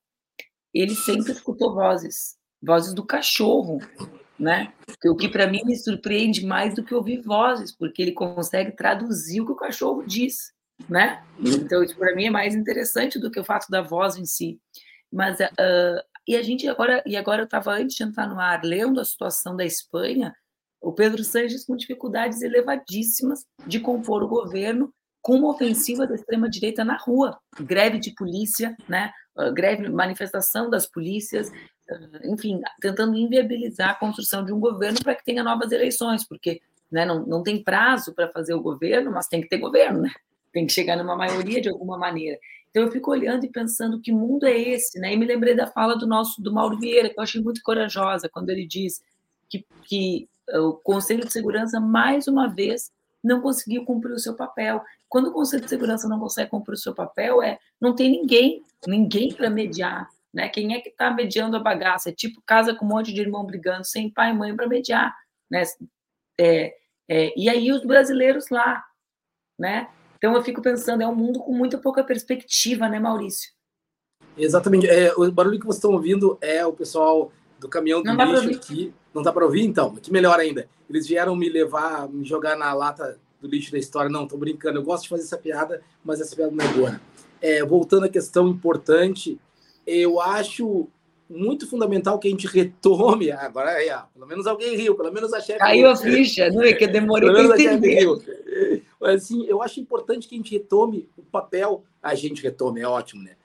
ele 0.75 0.95
sempre 0.95 1.33
escutou 1.33 1.75
vozes, 1.75 2.37
vozes 2.61 2.95
do 2.95 3.05
cachorro, 3.05 3.79
né? 4.39 4.73
O 5.05 5.15
que 5.15 5.29
para 5.29 5.47
mim 5.47 5.61
me 5.65 5.77
surpreende 5.77 6.45
mais 6.45 6.75
do 6.75 6.83
que 6.83 6.95
ouvir 6.95 7.21
vozes, 7.21 7.71
porque 7.71 8.01
ele 8.01 8.13
consegue 8.13 8.73
traduzir 8.73 9.43
o 9.43 9.47
que 9.47 9.53
o 9.53 9.57
cachorro 9.57 10.03
diz 10.05 10.53
né? 10.89 11.23
Então, 11.39 11.83
isso 11.83 11.97
para 11.97 12.15
mim 12.15 12.27
é 12.27 12.31
mais 12.31 12.55
interessante 12.55 13.19
do 13.19 13.31
que 13.31 13.41
o 13.41 13.45
fato 13.45 13.69
da 13.71 13.83
voz 13.83 14.17
em 14.17 14.25
si. 14.25 14.61
Mas, 15.11 15.39
uh, 15.41 16.03
e 16.27 16.37
a 16.37 16.43
gente 16.43 16.69
agora, 16.69 17.03
e 17.07 17.17
agora 17.17 17.43
eu 17.43 17.45
estava 17.45 17.73
antes 17.73 17.97
de 17.97 18.03
entrar 18.03 18.29
no 18.29 18.41
ar, 18.41 18.63
lendo 18.65 19.01
a 19.01 19.05
situação 19.05 19.57
da 19.57 19.65
Espanha, 19.65 20.35
o 20.81 20.93
Pedro 20.93 21.23
Sánchez 21.23 21.65
com 21.65 21.77
dificuldades 21.77 22.43
elevadíssimas 22.43 23.45
de 23.67 23.79
compor 23.81 24.23
o 24.23 24.29
governo 24.29 24.93
com 25.23 25.37
uma 25.37 25.51
ofensiva 25.51 26.07
da 26.07 26.15
extrema-direita 26.15 26.85
na 26.85 26.97
rua, 26.97 27.39
greve 27.61 27.99
de 27.99 28.13
polícia, 28.13 28.77
né? 28.89 29.13
Uh, 29.37 29.53
greve, 29.53 29.89
manifestação 29.89 30.69
das 30.69 30.85
polícias, 30.85 31.49
uh, 31.49 32.31
enfim, 32.31 32.61
tentando 32.81 33.17
inviabilizar 33.17 33.91
a 33.91 33.95
construção 33.95 34.45
de 34.45 34.53
um 34.53 34.61
governo 34.61 34.99
para 35.03 35.15
que 35.15 35.25
tenha 35.25 35.43
novas 35.43 35.73
eleições, 35.73 36.27
porque 36.27 36.61
né, 36.91 37.07
não, 37.07 37.25
não 37.25 37.43
tem 37.43 37.63
prazo 37.63 38.13
para 38.13 38.29
fazer 38.29 38.53
o 38.53 38.61
governo, 38.61 39.11
mas 39.11 39.29
tem 39.29 39.41
que 39.41 39.49
ter 39.49 39.57
governo, 39.57 40.03
né? 40.03 40.11
tem 40.53 40.67
que 40.67 40.73
chegar 40.73 40.97
numa 40.97 41.17
maioria 41.17 41.61
de 41.61 41.69
alguma 41.69 41.97
maneira. 41.97 42.39
Então 42.71 42.83
eu 42.83 42.91
fico 42.91 43.11
olhando 43.11 43.45
e 43.45 43.51
pensando 43.51 44.01
que 44.01 44.13
mundo 44.13 44.47
é 44.47 44.57
esse, 44.57 44.99
né? 44.99 45.13
E 45.13 45.17
me 45.17 45.27
lembrei 45.27 45.55
da 45.55 45.67
fala 45.67 45.97
do 45.97 46.07
nosso 46.07 46.43
do 46.43 46.53
Mauro 46.53 46.79
Vieira, 46.79 47.09
que 47.09 47.19
eu 47.19 47.23
achei 47.23 47.41
muito 47.41 47.63
corajosa 47.63 48.29
quando 48.29 48.51
ele 48.51 48.67
diz 48.67 49.03
que, 49.49 49.65
que 49.85 50.29
o 50.55 50.75
Conselho 50.75 51.25
de 51.25 51.33
Segurança 51.33 51.81
mais 51.81 52.29
uma 52.29 52.49
vez 52.49 52.91
não 53.23 53.41
conseguiu 53.41 53.85
cumprir 53.85 54.13
o 54.13 54.19
seu 54.19 54.35
papel. 54.35 54.83
Quando 55.09 55.29
o 55.29 55.33
Conselho 55.33 55.63
de 55.63 55.69
Segurança 55.69 56.09
não 56.09 56.19
consegue 56.19 56.51
cumprir 56.51 56.75
o 56.75 56.79
seu 56.79 56.95
papel, 56.95 57.43
é 57.43 57.59
não 57.81 57.95
tem 57.95 58.11
ninguém, 58.11 58.65
ninguém 58.87 59.33
para 59.33 59.49
mediar, 59.49 60.09
né? 60.33 60.49
Quem 60.49 60.75
é 60.75 60.81
que 60.81 60.89
está 60.89 61.11
mediando 61.11 61.57
a 61.57 61.61
bagaça? 61.61 62.09
É 62.09 62.13
tipo 62.13 62.43
casa 62.45 62.75
com 62.75 62.85
um 62.85 62.89
monte 62.89 63.13
de 63.13 63.21
irmão 63.21 63.45
brigando, 63.45 63.85
sem 63.85 64.11
pai 64.11 64.31
e 64.31 64.35
mãe 64.35 64.55
para 64.55 64.67
mediar, 64.67 65.15
né? 65.51 65.63
É, 66.41 66.75
é, 67.09 67.39
e 67.39 67.49
aí 67.49 67.71
os 67.71 67.85
brasileiros 67.85 68.49
lá, 68.49 68.85
né? 69.59 69.89
Então 70.17 70.35
eu 70.35 70.43
fico 70.43 70.63
pensando, 70.63 71.03
é 71.03 71.07
um 71.07 71.15
mundo 71.15 71.41
com 71.41 71.53
muita 71.53 71.79
pouca 71.79 72.03
perspectiva, 72.03 72.89
né, 72.89 72.99
Maurício? 72.99 73.51
Exatamente. 74.37 74.89
É, 74.89 75.13
o 75.15 75.31
barulho 75.31 75.59
que 75.59 75.67
vocês 75.67 75.79
estão 75.79 75.93
ouvindo 75.93 76.39
é 76.41 76.65
o 76.65 76.73
pessoal 76.73 77.33
do 77.63 77.69
caminhão 77.69 78.03
do 78.03 78.13
Não 78.13 78.35
lixo 78.35 78.51
aqui. 78.51 78.93
Não 79.15 79.23
dá 79.23 79.33
para 79.33 79.45
ouvir, 79.45 79.65
então? 79.65 79.95
Que 79.95 80.13
melhor 80.13 80.39
ainda. 80.39 80.69
Eles 80.91 81.07
vieram 81.07 81.37
me 81.37 81.49
levar, 81.49 82.09
me 82.09 82.25
jogar 82.25 82.57
na 82.57 82.73
lata 82.75 83.19
do 83.41 83.49
lixo 83.49 83.73
da 83.73 83.79
história. 83.79 84.11
Não, 84.11 84.27
tô 84.27 84.37
brincando. 84.37 84.79
Eu 84.79 84.83
gosto 84.83 85.05
de 85.05 85.09
fazer 85.09 85.23
essa 85.23 85.39
piada, 85.39 85.81
mas 86.05 86.21
essa 86.21 86.35
piada 86.35 86.53
não 86.53 86.65
é 86.65 86.69
boa. 86.69 87.01
É, 87.41 87.65
voltando 87.65 88.07
à 88.07 88.09
questão 88.09 88.49
importante, 88.49 89.39
eu 89.87 90.21
acho 90.21 90.89
muito 91.29 91.69
fundamental 91.69 92.19
que 92.19 92.29
a 92.29 92.31
gente 92.31 92.47
retome. 92.47 93.31
Agora 93.33 93.71
aí, 93.71 93.91
ó, 93.91 94.03
pelo 94.13 94.27
menos 94.27 94.47
alguém 94.47 94.77
riu, 94.77 94.95
pelo 94.95 95.13
menos 95.13 95.33
a 95.33 95.41
chefe. 95.41 95.59
Caiu 95.59 95.89
a 95.89 95.97
ficha, 95.97 96.51
não 96.51 96.63
é 96.63 96.73
que 96.73 96.85
eu 96.85 96.93
demorei 96.93 97.31
para 97.31 97.61
entender. 97.61 98.07
Assim, 99.03 99.47
eu 99.47 99.63
acho 99.63 99.81
importante 99.81 100.29
que 100.29 100.35
a 100.35 100.39
gente 100.39 100.53
retome 100.53 101.09
o 101.17 101.23
papel. 101.23 101.85
A 102.03 102.15
gente 102.15 102.43
retome, 102.43 102.81
é 102.81 102.87
ótimo, 102.87 103.23
né? 103.23 103.37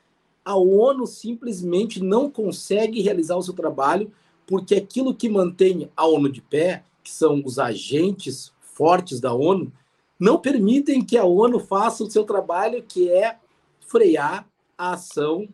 A 0.47 0.55
ONU 0.55 1.05
simplesmente 1.05 2.01
não 2.01 2.31
consegue 2.31 3.01
realizar 3.01 3.35
o 3.35 3.41
seu 3.41 3.53
trabalho 3.53 4.09
porque 4.45 4.75
aquilo 4.75 5.13
que 5.13 5.27
mantém 5.27 5.91
a 5.93 6.07
ONU 6.07 6.29
de 6.29 6.39
pé, 6.39 6.85
que 7.03 7.11
são 7.11 7.43
os 7.43 7.59
agentes 7.59 8.53
fortes 8.61 9.19
da 9.19 9.33
ONU, 9.33 9.69
não 10.17 10.39
permitem 10.39 11.03
que 11.03 11.17
a 11.17 11.25
ONU 11.25 11.59
faça 11.59 12.01
o 12.01 12.09
seu 12.09 12.23
trabalho, 12.23 12.81
que 12.81 13.09
é 13.09 13.37
frear 13.81 14.47
a 14.77 14.93
ação 14.93 15.49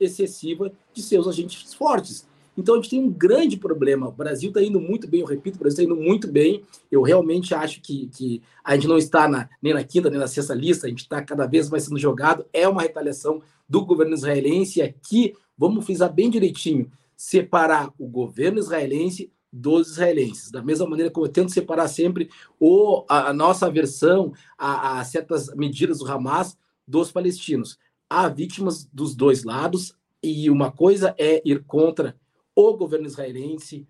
excessiva 0.00 0.72
de 0.94 1.02
seus 1.02 1.28
agentes 1.28 1.74
fortes. 1.74 2.26
Então 2.58 2.74
a 2.74 2.78
gente 2.78 2.90
tem 2.90 3.00
um 3.00 3.10
grande 3.10 3.56
problema. 3.56 4.08
O 4.08 4.12
Brasil 4.12 4.48
está 4.48 4.60
indo 4.60 4.80
muito 4.80 5.06
bem, 5.06 5.20
eu 5.20 5.26
repito, 5.26 5.56
o 5.56 5.60
Brasil 5.60 5.84
está 5.84 5.94
indo 5.94 6.02
muito 6.02 6.26
bem. 6.26 6.64
Eu 6.90 7.02
realmente 7.02 7.54
acho 7.54 7.80
que, 7.80 8.08
que 8.08 8.42
a 8.64 8.74
gente 8.74 8.88
não 8.88 8.98
está 8.98 9.28
na, 9.28 9.48
nem 9.62 9.72
na 9.72 9.84
quinta 9.84 10.10
nem 10.10 10.18
na 10.18 10.26
sexta 10.26 10.54
lista, 10.54 10.86
a 10.86 10.90
gente 10.90 11.02
está 11.02 11.22
cada 11.22 11.46
vez 11.46 11.70
mais 11.70 11.84
sendo 11.84 11.98
jogado. 11.98 12.44
É 12.52 12.68
uma 12.68 12.82
retaliação 12.82 13.40
do 13.68 13.84
governo 13.84 14.14
israelense. 14.14 14.80
E 14.80 14.82
aqui, 14.82 15.34
vamos 15.56 15.84
frisar 15.84 16.12
bem 16.12 16.28
direitinho: 16.28 16.90
separar 17.16 17.92
o 17.98 18.06
governo 18.08 18.58
israelense 18.58 19.30
dos 19.52 19.92
israelenses. 19.92 20.50
Da 20.50 20.62
mesma 20.62 20.86
maneira 20.86 21.10
como 21.10 21.26
eu 21.26 21.32
tento 21.32 21.52
separar 21.52 21.88
sempre 21.88 22.28
o, 22.58 23.04
a, 23.08 23.28
a 23.28 23.32
nossa 23.32 23.70
versão 23.70 24.32
a, 24.58 24.98
a 24.98 25.04
certas 25.04 25.54
medidas 25.54 25.98
do 25.98 26.06
Hamas 26.06 26.58
dos 26.86 27.12
palestinos 27.12 27.78
há 28.08 28.28
vítimas 28.28 28.88
dos 28.92 29.14
dois 29.14 29.44
lados, 29.44 29.94
e 30.22 30.50
uma 30.50 30.72
coisa 30.72 31.14
é 31.18 31.40
ir 31.44 31.62
contra 31.64 32.16
o 32.60 32.76
governo 32.76 33.06
israelense, 33.06 33.86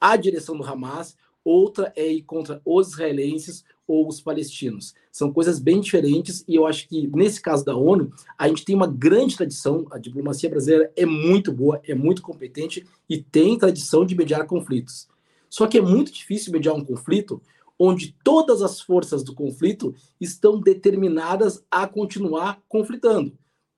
a 0.00 0.16
direção 0.16 0.56
do 0.56 0.64
Hamas, 0.64 1.14
outra 1.44 1.92
é 1.94 2.10
ir 2.10 2.22
contra 2.22 2.62
os 2.64 2.88
israelenses 2.88 3.62
ou 3.86 4.08
os 4.08 4.22
palestinos. 4.22 4.94
São 5.12 5.30
coisas 5.30 5.58
bem 5.58 5.82
diferentes 5.82 6.42
e 6.48 6.54
eu 6.54 6.66
acho 6.66 6.88
que 6.88 7.06
nesse 7.14 7.42
caso 7.42 7.62
da 7.62 7.76
ONU, 7.76 8.10
a 8.38 8.48
gente 8.48 8.64
tem 8.64 8.74
uma 8.74 8.86
grande 8.86 9.36
tradição, 9.36 9.86
a 9.90 9.98
diplomacia 9.98 10.48
brasileira 10.48 10.90
é 10.96 11.04
muito 11.04 11.52
boa, 11.52 11.78
é 11.86 11.94
muito 11.94 12.22
competente 12.22 12.86
e 13.06 13.22
tem 13.22 13.58
tradição 13.58 14.06
de 14.06 14.14
mediar 14.14 14.46
conflitos. 14.46 15.06
Só 15.50 15.66
que 15.66 15.76
é 15.76 15.82
muito 15.82 16.10
difícil 16.10 16.54
mediar 16.54 16.74
um 16.74 16.84
conflito 16.84 17.42
onde 17.78 18.16
todas 18.24 18.62
as 18.62 18.80
forças 18.80 19.22
do 19.22 19.34
conflito 19.34 19.94
estão 20.18 20.58
determinadas 20.58 21.62
a 21.70 21.86
continuar 21.86 22.62
conflitando 22.66 23.36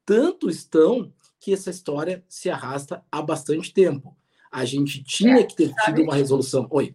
tanto 0.08 0.48
estão 0.48 1.12
que 1.38 1.52
essa 1.52 1.68
história 1.68 2.24
se 2.26 2.48
arrasta 2.48 3.04
há 3.12 3.20
bastante 3.20 3.74
tempo. 3.74 4.16
A 4.50 4.64
gente 4.64 5.02
tinha 5.02 5.40
é, 5.40 5.42
que 5.44 5.54
ter 5.54 5.72
tido 5.84 6.02
uma 6.02 6.14
resolução. 6.14 6.66
Oi. 6.70 6.94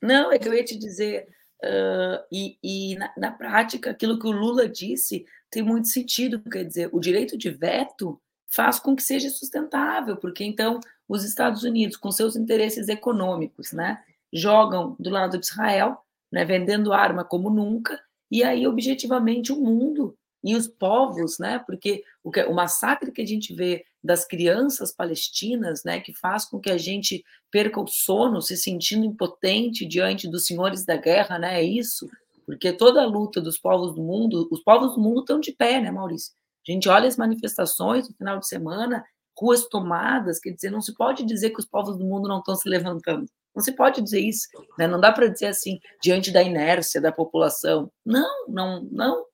Não, 0.00 0.32
é 0.32 0.38
que 0.38 0.48
eu 0.48 0.54
ia 0.54 0.64
te 0.64 0.76
dizer, 0.76 1.28
uh, 1.62 2.24
e, 2.30 2.58
e 2.62 2.96
na, 2.96 3.12
na, 3.16 3.30
prática, 3.30 3.90
aquilo 3.90 4.18
que 4.18 4.26
o 4.26 4.32
Lula 4.32 4.68
disse 4.68 5.24
tem 5.50 5.62
muito 5.62 5.88
sentido. 5.88 6.40
Quer 6.50 6.64
dizer, 6.64 6.90
o 6.92 7.00
direito 7.00 7.36
de 7.36 7.50
veto 7.50 8.20
faz 8.48 8.78
com 8.78 8.94
que 8.94 9.02
seja 9.02 9.30
sustentável, 9.30 10.16
porque 10.16 10.44
então 10.44 10.80
os 11.08 11.24
Estados 11.24 11.62
Unidos, 11.62 11.96
com 11.96 12.10
seus 12.10 12.36
interesses 12.36 12.88
econômicos, 12.88 13.72
né, 13.72 14.02
jogam 14.32 14.96
do 14.98 15.10
lado 15.10 15.38
de 15.38 15.46
Israel, 15.46 15.98
né, 16.30 16.44
vendendo 16.44 16.92
arma 16.92 17.24
como 17.24 17.50
nunca, 17.50 18.00
e 18.32 18.42
aí, 18.42 18.66
objetivamente, 18.66 19.52
o 19.52 19.60
mundo 19.60 20.16
e 20.42 20.56
os 20.56 20.66
povos, 20.66 21.38
né? 21.38 21.62
Porque 21.66 22.02
o, 22.22 22.30
que, 22.30 22.42
o 22.44 22.54
massacre 22.54 23.12
que 23.12 23.22
a 23.22 23.26
gente 23.26 23.54
vê 23.54 23.84
das 24.02 24.26
crianças 24.26 24.92
palestinas, 24.92 25.84
né, 25.84 26.00
que 26.00 26.12
faz 26.12 26.44
com 26.44 26.58
que 26.58 26.70
a 26.70 26.76
gente 26.76 27.24
perca 27.50 27.80
o 27.80 27.86
sono, 27.86 28.42
se 28.42 28.56
sentindo 28.56 29.04
impotente 29.04 29.86
diante 29.86 30.28
dos 30.28 30.44
senhores 30.44 30.84
da 30.84 30.96
guerra, 30.96 31.38
né? 31.38 31.60
É 31.60 31.62
isso, 31.62 32.08
porque 32.44 32.72
toda 32.72 33.02
a 33.02 33.06
luta 33.06 33.40
dos 33.40 33.58
povos 33.58 33.94
do 33.94 34.02
mundo, 34.02 34.48
os 34.50 34.62
povos 34.62 34.94
do 34.94 35.00
mundo 35.00 35.20
estão 35.20 35.38
de 35.38 35.52
pé, 35.52 35.80
né, 35.80 35.90
Maurício? 35.90 36.32
A 36.68 36.72
gente 36.72 36.88
olha 36.88 37.08
as 37.08 37.16
manifestações 37.16 38.08
no 38.08 38.14
final 38.14 38.38
de 38.38 38.46
semana, 38.46 39.04
ruas 39.38 39.66
tomadas, 39.68 40.38
quer 40.38 40.50
dizer, 40.50 40.70
não 40.70 40.80
se 40.80 40.94
pode 40.94 41.24
dizer 41.24 41.50
que 41.50 41.60
os 41.60 41.66
povos 41.66 41.96
do 41.96 42.04
mundo 42.04 42.28
não 42.28 42.38
estão 42.38 42.54
se 42.54 42.68
levantando. 42.68 43.28
Não 43.54 43.62
se 43.62 43.72
pode 43.72 44.00
dizer 44.00 44.20
isso, 44.20 44.48
né? 44.78 44.86
Não 44.86 45.00
dá 45.00 45.12
para 45.12 45.28
dizer 45.28 45.46
assim 45.46 45.78
diante 46.00 46.30
da 46.30 46.42
inércia 46.42 47.00
da 47.00 47.12
população. 47.12 47.90
Não, 48.04 48.48
não, 48.48 48.82
não, 48.90 49.26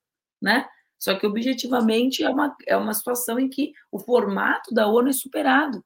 né? 0.43 0.67
Só 0.99 1.15
que, 1.15 1.27
objetivamente, 1.27 2.25
é 2.25 2.29
uma, 2.29 2.57
é 2.67 2.77
uma 2.77 2.93
situação 2.93 3.39
em 3.39 3.49
que 3.49 3.73
o 3.91 3.99
formato 3.99 4.75
da 4.75 4.89
ONU 4.89 5.09
é 5.09 5.13
superado. 5.13 5.83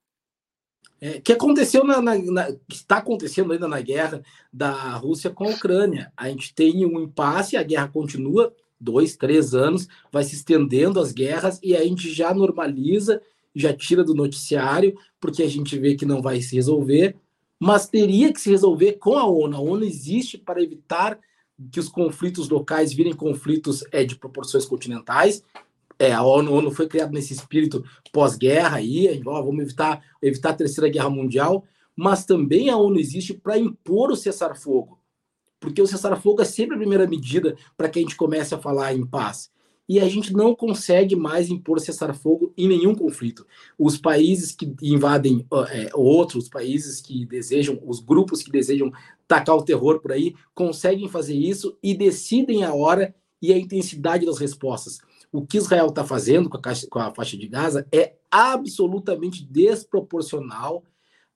É, 1.00 1.20
que 1.20 1.32
aconteceu 1.32 1.84
na, 1.84 2.00
na, 2.00 2.16
na, 2.16 2.56
está 2.70 2.98
acontecendo 2.98 3.52
ainda 3.52 3.66
na 3.66 3.80
guerra 3.80 4.22
da 4.52 4.70
Rússia 4.92 5.30
com 5.30 5.44
a 5.44 5.50
Ucrânia. 5.50 6.12
A 6.16 6.28
gente 6.28 6.54
tem 6.54 6.86
um 6.86 7.00
impasse, 7.00 7.56
a 7.56 7.62
guerra 7.62 7.88
continua 7.88 8.54
dois, 8.80 9.16
três 9.16 9.54
anos, 9.54 9.88
vai 10.10 10.24
se 10.24 10.34
estendendo 10.34 11.00
as 11.00 11.12
guerras 11.12 11.58
e 11.62 11.76
a 11.76 11.82
gente 11.82 12.08
já 12.12 12.32
normaliza, 12.32 13.20
já 13.54 13.72
tira 13.72 14.02
do 14.02 14.14
noticiário, 14.14 14.96
porque 15.20 15.42
a 15.42 15.48
gente 15.48 15.78
vê 15.78 15.94
que 15.94 16.06
não 16.06 16.22
vai 16.22 16.40
se 16.40 16.56
resolver, 16.56 17.16
mas 17.58 17.88
teria 17.88 18.32
que 18.32 18.40
se 18.40 18.50
resolver 18.50 18.92
com 18.94 19.16
a 19.18 19.24
ONU. 19.24 19.56
A 19.56 19.60
ONU 19.60 19.84
existe 19.84 20.38
para 20.38 20.62
evitar 20.62 21.18
que 21.70 21.80
os 21.80 21.88
conflitos 21.88 22.48
locais 22.48 22.92
virem 22.92 23.12
conflitos 23.12 23.84
é, 23.92 24.04
de 24.04 24.16
proporções 24.16 24.64
continentais. 24.64 25.42
É, 25.98 26.12
a 26.12 26.22
ONU, 26.22 26.52
ONU 26.52 26.70
foi 26.70 26.88
criada 26.88 27.12
nesse 27.12 27.32
espírito 27.32 27.84
pós-guerra 28.12 28.78
aí, 28.78 29.22
ó, 29.24 29.42
vamos 29.42 29.62
evitar, 29.62 30.02
evitar 30.20 30.50
a 30.50 30.54
terceira 30.54 30.90
guerra 30.90 31.10
mundial, 31.10 31.64
mas 31.94 32.24
também 32.24 32.70
a 32.70 32.76
ONU 32.76 32.98
existe 32.98 33.34
para 33.34 33.58
impor 33.58 34.10
o 34.10 34.16
cessar-fogo, 34.16 34.98
porque 35.60 35.80
o 35.80 35.86
cessar-fogo 35.86 36.42
é 36.42 36.44
sempre 36.44 36.74
a 36.74 36.78
primeira 36.78 37.06
medida 37.06 37.56
para 37.76 37.88
que 37.88 37.98
a 37.98 38.02
gente 38.02 38.16
comece 38.16 38.54
a 38.54 38.58
falar 38.58 38.94
em 38.94 39.06
paz 39.06 39.52
e 39.88 40.00
a 40.00 40.08
gente 40.08 40.32
não 40.32 40.54
consegue 40.54 41.14
mais 41.16 41.50
impor 41.50 41.80
cessar-fogo 41.80 42.52
em 42.56 42.68
nenhum 42.68 42.94
conflito. 42.94 43.46
Os 43.78 43.98
países 43.98 44.52
que 44.52 44.74
invadem 44.80 45.46
é, 45.70 45.90
outros 45.94 46.48
países 46.48 47.00
que 47.00 47.26
desejam, 47.26 47.78
os 47.84 48.00
grupos 48.00 48.42
que 48.42 48.50
desejam 48.50 48.92
tacar 49.36 49.56
o 49.56 49.64
terror 49.64 50.00
por 50.00 50.12
aí, 50.12 50.34
conseguem 50.54 51.08
fazer 51.08 51.34
isso 51.34 51.76
e 51.82 51.94
decidem 51.94 52.64
a 52.64 52.74
hora 52.74 53.14
e 53.40 53.52
a 53.52 53.58
intensidade 53.58 54.26
das 54.26 54.38
respostas. 54.38 54.98
O 55.30 55.46
que 55.46 55.56
Israel 55.56 55.86
está 55.86 56.04
fazendo 56.04 56.48
com 56.48 56.56
a, 56.56 56.60
caixa, 56.60 56.86
com 56.88 56.98
a 56.98 57.14
faixa 57.14 57.36
de 57.36 57.48
Gaza 57.48 57.86
é 57.92 58.14
absolutamente 58.30 59.44
desproporcional 59.44 60.84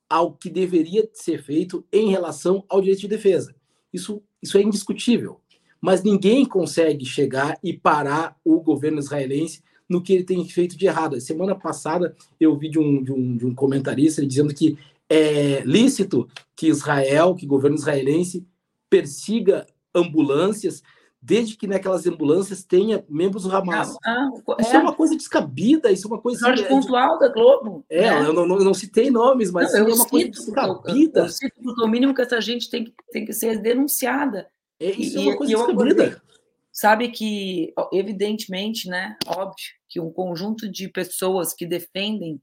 ao 0.08 0.32
que 0.32 0.50
deveria 0.50 1.08
ser 1.12 1.42
feito 1.42 1.84
em 1.92 2.10
relação 2.10 2.64
ao 2.68 2.80
direito 2.80 3.00
de 3.00 3.08
defesa. 3.08 3.54
Isso, 3.92 4.22
isso 4.42 4.58
é 4.58 4.62
indiscutível 4.62 5.40
mas 5.80 6.02
ninguém 6.02 6.44
consegue 6.44 7.04
chegar 7.04 7.58
e 7.62 7.72
parar 7.72 8.36
o 8.44 8.60
governo 8.60 8.98
israelense 8.98 9.62
no 9.88 10.02
que 10.02 10.12
ele 10.12 10.24
tem 10.24 10.44
feito 10.48 10.76
de 10.76 10.86
errado. 10.86 11.20
Semana 11.20 11.54
passada 11.54 12.16
eu 12.40 12.56
vi 12.56 12.68
de 12.68 12.78
um, 12.78 13.02
de 13.02 13.12
um, 13.12 13.36
de 13.36 13.46
um 13.46 13.54
comentarista 13.54 14.26
dizendo 14.26 14.52
que 14.52 14.76
é 15.08 15.62
lícito 15.64 16.28
que 16.54 16.68
Israel, 16.68 17.34
que 17.34 17.46
o 17.46 17.48
governo 17.48 17.76
israelense 17.76 18.46
persiga 18.88 19.66
ambulâncias 19.94 20.82
desde 21.26 21.56
que 21.56 21.66
naquelas 21.66 22.06
ambulâncias 22.06 22.62
tenha 22.62 23.04
membros 23.08 23.42
do 23.42 23.54
Hamas. 23.54 23.96
Ah, 24.04 24.30
ah, 24.48 24.56
isso 24.60 24.70
é. 24.70 24.76
é. 24.76 24.78
uma 24.78 24.94
coisa 24.94 25.16
descabida, 25.16 25.90
isso 25.90 26.06
é 26.06 26.10
uma 26.10 26.20
coisa... 26.20 26.38
Jorge 26.38 26.64
Pontual 26.68 27.18
da 27.18 27.28
Globo. 27.28 27.84
É, 27.90 28.02
né? 28.02 28.28
eu 28.28 28.32
não, 28.32 28.46
não, 28.46 28.58
não, 28.58 28.72
citei 28.72 29.10
nomes, 29.10 29.50
mas 29.50 29.72
não, 29.72 29.80
é 29.80 29.82
uma 29.82 29.96
cito, 29.96 30.08
coisa 30.08 30.28
descabida. 30.30 31.20
Eu, 31.20 31.24
eu 31.24 31.28
cito 31.28 31.84
o 31.84 31.88
mínimo 31.88 32.14
que 32.14 32.22
essa 32.22 32.40
gente 32.40 32.70
tem, 32.70 32.94
tem 33.10 33.24
que 33.24 33.32
ser 33.32 33.60
denunciada. 33.60 34.48
É, 34.78 34.90
isso 34.92 35.18
e, 35.18 35.22
é 35.22 35.30
uma 35.30 35.36
coisa 35.36 35.56
descobrida. 35.56 36.22
sabe 36.70 37.08
que, 37.08 37.74
evidentemente, 37.92 38.88
né, 38.88 39.16
óbvio, 39.26 39.56
que 39.88 39.98
um 39.98 40.12
conjunto 40.12 40.70
de 40.70 40.88
pessoas 40.88 41.52
que 41.52 41.66
defendem 41.66 42.40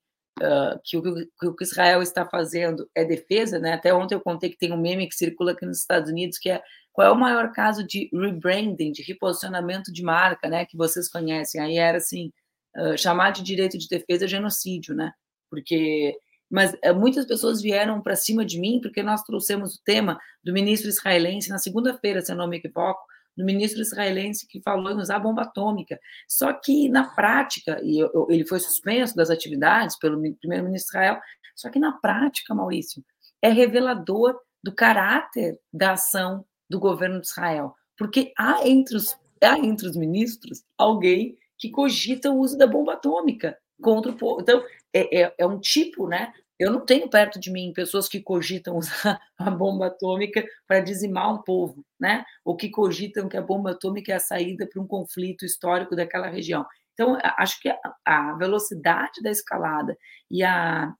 que, 0.83 0.97
o, 0.97 1.03
que 1.03 1.47
o 1.47 1.55
que 1.55 1.63
Israel 1.63 2.01
está 2.01 2.25
fazendo 2.25 2.89
é 2.95 3.05
defesa, 3.05 3.59
né? 3.59 3.73
Até 3.73 3.93
ontem 3.93 4.15
eu 4.15 4.21
contei 4.21 4.49
que 4.49 4.57
tem 4.57 4.71
um 4.71 4.81
meme 4.81 5.07
que 5.07 5.15
circula 5.15 5.51
aqui 5.51 5.65
nos 5.65 5.79
Estados 5.79 6.09
Unidos 6.09 6.37
que 6.37 6.49
é 6.49 6.61
qual 6.91 7.07
é 7.07 7.11
o 7.11 7.19
maior 7.19 7.51
caso 7.51 7.85
de 7.85 8.09
rebranding, 8.13 8.91
de 8.91 9.01
reposicionamento 9.01 9.91
de 9.91 10.03
marca, 10.03 10.47
né? 10.47 10.65
Que 10.65 10.77
vocês 10.77 11.09
conhecem. 11.09 11.59
Aí 11.61 11.77
era 11.77 11.97
assim, 11.97 12.31
uh, 12.77 12.97
chamar 12.97 13.31
de 13.31 13.43
direito 13.43 13.77
de 13.77 13.87
defesa 13.87 14.27
genocídio, 14.27 14.95
né? 14.95 15.11
Porque 15.49 16.15
mas 16.49 16.71
muitas 16.95 17.25
pessoas 17.25 17.63
vieram 17.63 17.99
para 17.99 18.15
cima 18.15 18.45
de 18.45 18.59
mim 18.59 18.79
porque 18.79 19.01
nós 19.01 19.23
trouxemos 19.23 19.73
o 19.73 19.83
tema 19.83 20.19
do 20.43 20.53
ministro 20.53 20.87
israelense 20.87 21.49
na 21.49 21.57
segunda-feira, 21.57 22.21
se 22.21 22.31
eu 22.31 22.35
não 22.35 22.47
me 22.47 22.57
equivoco, 22.57 23.01
do 23.35 23.43
ministro 23.43 23.81
israelense 23.81 24.47
que 24.47 24.61
falou 24.61 24.91
em 24.91 24.97
usar 24.97 25.19
bomba 25.19 25.43
atômica. 25.43 25.99
Só 26.27 26.53
que, 26.53 26.89
na 26.89 27.13
prática, 27.15 27.79
e 27.83 27.99
eu, 27.99 28.27
ele 28.29 28.45
foi 28.45 28.59
suspenso 28.59 29.15
das 29.15 29.29
atividades 29.29 29.97
pelo 29.97 30.21
primeiro-ministro 30.39 30.89
Israel, 30.89 31.19
só 31.55 31.69
que, 31.69 31.79
na 31.79 31.93
prática, 31.93 32.53
Maurício, 32.53 33.03
é 33.41 33.49
revelador 33.49 34.39
do 34.63 34.73
caráter 34.73 35.59
da 35.71 35.93
ação 35.93 36.45
do 36.69 36.79
governo 36.79 37.19
de 37.19 37.27
Israel. 37.27 37.75
Porque 37.97 38.31
há 38.37 38.67
entre 38.67 38.95
os, 38.95 39.15
há 39.41 39.57
entre 39.59 39.87
os 39.87 39.95
ministros 39.95 40.63
alguém 40.77 41.37
que 41.57 41.69
cogita 41.69 42.31
o 42.31 42.39
uso 42.39 42.57
da 42.57 42.65
bomba 42.65 42.93
atômica 42.93 43.57
contra 43.81 44.11
o 44.11 44.17
povo. 44.17 44.41
Então, 44.41 44.63
é, 44.93 45.21
é, 45.21 45.35
é 45.37 45.45
um 45.45 45.59
tipo 45.59 46.07
né, 46.07 46.33
eu 46.63 46.71
não 46.71 46.85
tenho 46.85 47.09
perto 47.09 47.39
de 47.39 47.51
mim 47.51 47.73
pessoas 47.73 48.07
que 48.07 48.21
cogitam 48.21 48.77
usar 48.77 49.19
a 49.37 49.51
bomba 49.51 49.87
atômica 49.87 50.45
para 50.67 50.79
dizimar 50.79 51.33
um 51.33 51.41
povo, 51.41 51.85
né? 51.99 52.23
Ou 52.45 52.55
que 52.55 52.69
cogitam 52.69 53.27
que 53.27 53.37
a 53.37 53.41
bomba 53.41 53.71
atômica 53.71 54.11
é 54.11 54.15
a 54.15 54.19
saída 54.19 54.67
para 54.67 54.81
um 54.81 54.87
conflito 54.87 55.45
histórico 55.45 55.95
daquela 55.95 56.27
região. 56.27 56.65
Então, 56.93 57.17
acho 57.37 57.59
que 57.59 57.73
a 58.05 58.33
velocidade 58.35 59.21
da 59.21 59.31
escalada 59.31 59.97
e 60.29 60.43
a, 60.43 60.93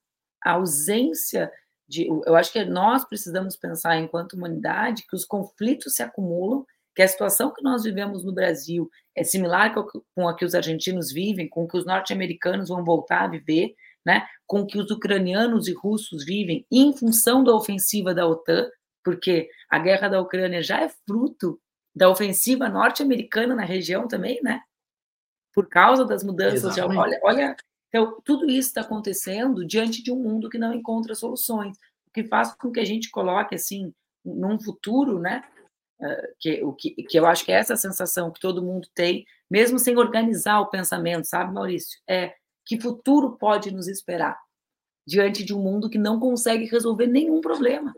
a 0.43 0.51
ausência 0.51 1.51
de. 1.87 2.07
Eu 2.25 2.35
acho 2.35 2.51
que 2.51 2.63
nós 2.65 3.05
precisamos 3.05 3.55
pensar, 3.55 3.97
enquanto 3.97 4.33
humanidade, 4.33 5.05
que 5.07 5.15
os 5.15 5.23
conflitos 5.23 5.93
se 5.95 6.03
acumulam, 6.03 6.65
que 6.95 7.01
a 7.01 7.07
situação 7.07 7.53
que 7.53 7.63
nós 7.63 7.83
vivemos 7.83 8.23
no 8.23 8.33
Brasil 8.33 8.89
é 9.15 9.23
similar 9.23 9.73
com 10.15 10.27
a 10.27 10.35
que 10.35 10.45
os 10.45 10.55
argentinos 10.55 11.11
vivem, 11.11 11.47
com 11.47 11.67
que 11.67 11.77
os 11.77 11.85
norte-americanos 11.85 12.69
vão 12.69 12.83
voltar 12.83 13.23
a 13.23 13.27
viver, 13.27 13.75
né, 14.05 14.27
com 14.45 14.65
que 14.65 14.77
os 14.77 14.91
ucranianos 14.91 15.67
e 15.67 15.73
russos 15.73 16.25
vivem 16.25 16.65
em 16.71 16.95
função 16.95 17.43
da 17.43 17.53
ofensiva 17.53 18.13
da 18.13 18.27
OTAN, 18.27 18.69
porque 19.03 19.49
a 19.69 19.79
guerra 19.79 20.09
da 20.09 20.21
Ucrânia 20.21 20.61
já 20.61 20.81
é 20.81 20.89
fruto 21.05 21.59
da 21.95 22.09
ofensiva 22.09 22.69
norte-americana 22.69 23.55
na 23.55 23.63
região 23.63 24.07
também, 24.07 24.41
né? 24.41 24.61
Por 25.53 25.69
causa 25.69 26.03
das 26.03 26.23
mudanças. 26.23 26.75
Já, 26.75 26.85
olha, 26.87 27.19
olha, 27.21 27.55
então, 27.89 28.19
tudo 28.25 28.49
isso 28.49 28.69
está 28.69 28.81
acontecendo 28.81 29.65
diante 29.65 30.01
de 30.01 30.11
um 30.11 30.15
mundo 30.15 30.49
que 30.49 30.57
não 30.57 30.73
encontra 30.73 31.13
soluções, 31.13 31.77
o 32.07 32.11
que 32.11 32.23
faz 32.23 32.55
com 32.55 32.71
que 32.71 32.79
a 32.79 32.85
gente 32.85 33.11
coloque 33.11 33.53
assim 33.53 33.93
num 34.25 34.59
futuro, 34.59 35.19
né? 35.19 35.43
Que, 36.39 36.63
o 36.63 36.73
que, 36.73 36.91
que 37.03 37.17
eu 37.17 37.25
acho 37.25 37.45
que 37.45 37.51
é 37.51 37.55
essa 37.55 37.77
sensação 37.77 38.31
que 38.31 38.39
todo 38.39 38.63
mundo 38.63 38.87
tem, 38.93 39.25
mesmo 39.49 39.77
sem 39.77 39.95
organizar 39.95 40.59
o 40.59 40.69
pensamento, 40.69 41.25
sabe, 41.25 41.53
Maurício? 41.53 41.99
É 42.09 42.33
que 42.65 42.79
futuro 42.79 43.37
pode 43.37 43.71
nos 43.71 43.87
esperar 43.87 44.37
diante 45.05 45.43
de 45.43 45.53
um 45.53 45.61
mundo 45.61 45.89
que 45.89 45.97
não 45.97 46.19
consegue 46.19 46.65
resolver 46.65 47.07
nenhum 47.07 47.41
problema? 47.41 47.93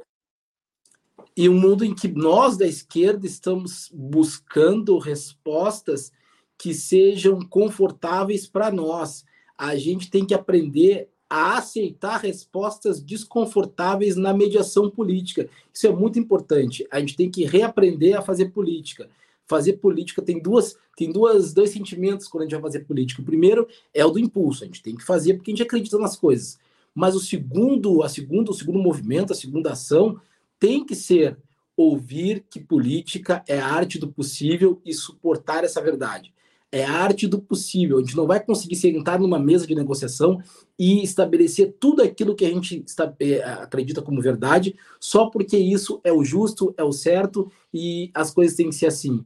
E 1.37 1.49
um 1.49 1.59
mundo 1.59 1.83
em 1.83 1.93
que 1.93 2.07
nós 2.07 2.57
da 2.57 2.65
esquerda 2.65 3.25
estamos 3.25 3.89
buscando 3.93 4.97
respostas 4.97 6.11
que 6.57 6.73
sejam 6.73 7.41
confortáveis 7.41 8.47
para 8.47 8.71
nós. 8.71 9.25
A 9.57 9.75
gente 9.75 10.09
tem 10.09 10.25
que 10.25 10.33
aprender 10.33 11.09
a 11.29 11.57
aceitar 11.57 12.17
respostas 12.17 13.01
desconfortáveis 13.01 14.15
na 14.15 14.33
mediação 14.33 14.89
política. 14.89 15.49
Isso 15.73 15.87
é 15.87 15.91
muito 15.91 16.19
importante. 16.19 16.87
A 16.91 16.99
gente 16.99 17.15
tem 17.15 17.29
que 17.29 17.45
reaprender 17.45 18.17
a 18.17 18.21
fazer 18.21 18.51
política 18.51 19.09
fazer 19.47 19.73
política 19.73 20.21
tem 20.21 20.41
duas 20.41 20.77
tem 20.97 21.11
duas 21.11 21.53
dois 21.53 21.71
sentimentos 21.71 22.27
quando 22.27 22.43
a 22.43 22.45
gente 22.45 22.53
vai 22.53 22.61
fazer 22.61 22.85
política. 22.85 23.21
O 23.21 23.25
primeiro 23.25 23.67
é 23.93 24.05
o 24.05 24.11
do 24.11 24.19
impulso, 24.19 24.63
a 24.63 24.67
gente 24.67 24.81
tem 24.81 24.95
que 24.95 25.03
fazer 25.03 25.33
porque 25.35 25.51
a 25.51 25.53
gente 25.53 25.63
acredita 25.63 25.97
nas 25.97 26.15
coisas. 26.15 26.57
Mas 26.93 27.13
o 27.13 27.19
segundo, 27.19 28.03
a 28.03 28.09
segundo, 28.09 28.49
o 28.49 28.53
segundo 28.53 28.79
movimento, 28.79 29.33
a 29.33 29.35
segunda 29.35 29.73
ação 29.73 30.19
tem 30.57 30.85
que 30.85 30.95
ser 30.95 31.37
ouvir 31.75 32.45
que 32.49 32.59
política 32.59 33.43
é 33.47 33.59
a 33.59 33.67
arte 33.67 33.99
do 33.99 34.07
possível 34.07 34.81
e 34.85 34.93
suportar 34.93 35.63
essa 35.65 35.81
verdade. 35.81 36.33
É 36.71 36.83
a 36.83 36.91
arte 36.91 37.27
do 37.27 37.39
possível. 37.39 37.97
A 37.97 37.99
gente 38.01 38.15
não 38.15 38.25
vai 38.25 38.39
conseguir 38.39 38.75
sentar 38.75 39.19
numa 39.19 39.39
mesa 39.39 39.67
de 39.67 39.75
negociação 39.75 40.41
e 40.79 41.03
estabelecer 41.03 41.75
tudo 41.79 42.01
aquilo 42.01 42.35
que 42.35 42.45
a 42.45 42.49
gente 42.49 42.83
está, 42.85 43.13
é, 43.19 43.43
acredita 43.43 44.01
como 44.01 44.21
verdade, 44.21 44.75
só 44.99 45.29
porque 45.29 45.57
isso 45.57 46.01
é 46.03 46.11
o 46.11 46.23
justo, 46.23 46.73
é 46.77 46.83
o 46.83 46.91
certo 46.91 47.51
e 47.73 48.09
as 48.13 48.31
coisas 48.31 48.55
têm 48.55 48.69
que 48.69 48.75
ser 48.75 48.87
assim. 48.87 49.23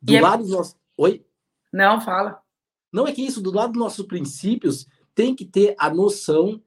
Do 0.00 0.12
e 0.12 0.16
é 0.16 0.20
lado 0.20 0.40
é... 0.40 0.42
dos 0.44 0.50
nossos. 0.50 0.76
Oi? 0.96 1.24
Não, 1.72 2.00
fala. 2.00 2.40
Não 2.92 3.06
é 3.06 3.12
que 3.12 3.22
isso, 3.22 3.42
do 3.42 3.52
lado 3.52 3.72
dos 3.72 3.80
nossos 3.80 4.06
princípios, 4.06 4.86
tem 5.14 5.34
que 5.34 5.44
ter 5.44 5.74
a 5.78 5.92
noção 5.92 6.62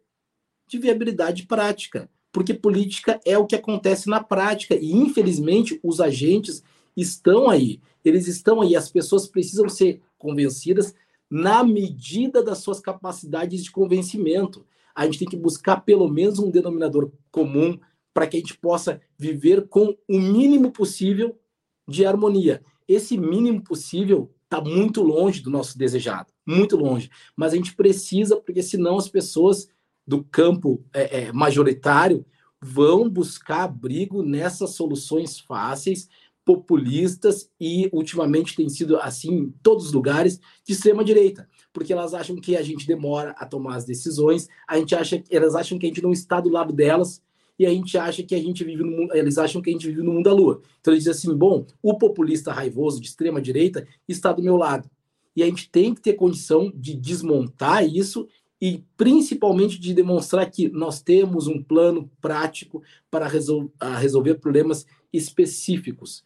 de 0.67 0.77
viabilidade 0.77 1.45
prática. 1.45 2.09
Porque 2.31 2.53
política 2.53 3.19
é 3.25 3.37
o 3.37 3.45
que 3.45 3.55
acontece 3.55 4.07
na 4.07 4.23
prática. 4.23 4.75
E, 4.75 4.91
infelizmente, 4.91 5.79
os 5.83 5.99
agentes 5.99 6.63
estão 6.95 7.49
aí. 7.49 7.81
Eles 8.05 8.27
estão 8.27 8.61
aí. 8.61 8.75
As 8.75 8.89
pessoas 8.89 9.27
precisam 9.27 9.67
ser 9.67 10.01
convencidas 10.17 10.93
na 11.29 11.63
medida 11.63 12.43
das 12.43 12.59
suas 12.59 12.79
capacidades 12.79 13.63
de 13.63 13.71
convencimento. 13.71 14.65
A 14.93 15.05
gente 15.05 15.19
tem 15.19 15.27
que 15.27 15.37
buscar 15.37 15.77
pelo 15.77 16.07
menos 16.07 16.39
um 16.39 16.51
denominador 16.51 17.11
comum 17.31 17.79
para 18.13 18.27
que 18.27 18.37
a 18.37 18.39
gente 18.39 18.57
possa 18.57 19.01
viver 19.17 19.67
com 19.67 19.95
o 20.07 20.19
mínimo 20.19 20.71
possível 20.71 21.39
de 21.87 22.05
harmonia 22.05 22.63
esse 22.89 23.15
mínimo 23.15 23.63
possível 23.63 24.33
está 24.43 24.59
muito 24.59 25.03
longe 25.03 25.41
do 25.41 25.51
nosso 25.51 25.77
desejado, 25.77 26.33
muito 26.45 26.75
longe. 26.75 27.09
Mas 27.35 27.53
a 27.53 27.55
gente 27.55 27.75
precisa, 27.75 28.35
porque 28.35 28.63
senão 28.63 28.97
as 28.97 29.07
pessoas 29.07 29.67
do 30.07 30.23
campo 30.23 30.83
é, 30.91 31.25
é, 31.25 31.31
majoritário 31.31 32.25
vão 32.59 33.07
buscar 33.07 33.63
abrigo 33.63 34.23
nessas 34.23 34.71
soluções 34.71 35.39
fáceis, 35.39 36.09
populistas 36.43 37.47
e 37.61 37.87
ultimamente 37.93 38.55
tem 38.55 38.67
sido 38.67 38.97
assim 38.97 39.31
em 39.31 39.51
todos 39.61 39.85
os 39.85 39.93
lugares 39.93 40.39
de 40.65 40.73
extrema 40.73 41.05
direita, 41.05 41.47
porque 41.71 41.93
elas 41.93 42.15
acham 42.15 42.35
que 42.37 42.57
a 42.57 42.63
gente 42.63 42.87
demora 42.87 43.35
a 43.37 43.45
tomar 43.45 43.75
as 43.75 43.85
decisões, 43.85 44.47
a 44.67 44.79
gente 44.79 44.95
acha, 44.95 45.23
elas 45.29 45.53
acham 45.53 45.77
que 45.77 45.85
a 45.85 45.89
gente 45.89 46.01
não 46.01 46.11
está 46.11 46.41
do 46.41 46.49
lado 46.49 46.73
delas 46.73 47.21
e 47.59 47.65
a 47.65 47.69
gente 47.69 47.97
acha 47.97 48.23
que 48.23 48.33
a 48.33 48.39
gente 48.41 48.63
vive 48.63 48.83
no 48.83 48.91
mundo, 48.91 49.13
eles 49.13 49.37
acham 49.37 49.61
que 49.61 49.69
a 49.69 49.73
gente 49.73 49.85
vive 49.87 50.01
no 50.01 50.13
mundo 50.13 50.23
da 50.23 50.33
lua. 50.33 50.61
Então 50.79 50.93
eles 50.93 51.03
dizem 51.03 51.31
assim: 51.31 51.37
bom, 51.37 51.65
o 51.83 51.97
populista 51.97 52.53
raivoso 52.53 53.01
de 53.01 53.07
extrema 53.07 53.41
direita 53.41 53.85
está 54.07 54.31
do 54.31 54.41
meu 54.41 54.55
lado. 54.55 54.89
E 55.35 55.43
a 55.43 55.45
gente 55.45 55.69
tem 55.69 55.93
que 55.93 56.01
ter 56.01 56.13
condição 56.13 56.71
de 56.73 56.93
desmontar 56.93 57.85
isso 57.85 58.27
e 58.61 58.83
principalmente 58.97 59.79
de 59.79 59.93
demonstrar 59.93 60.49
que 60.49 60.69
nós 60.69 61.01
temos 61.01 61.47
um 61.47 61.61
plano 61.61 62.09
prático 62.21 62.81
para 63.11 63.27
resol 63.27 63.71
resolver 63.99 64.35
problemas 64.35 64.85
específicos 65.11 66.23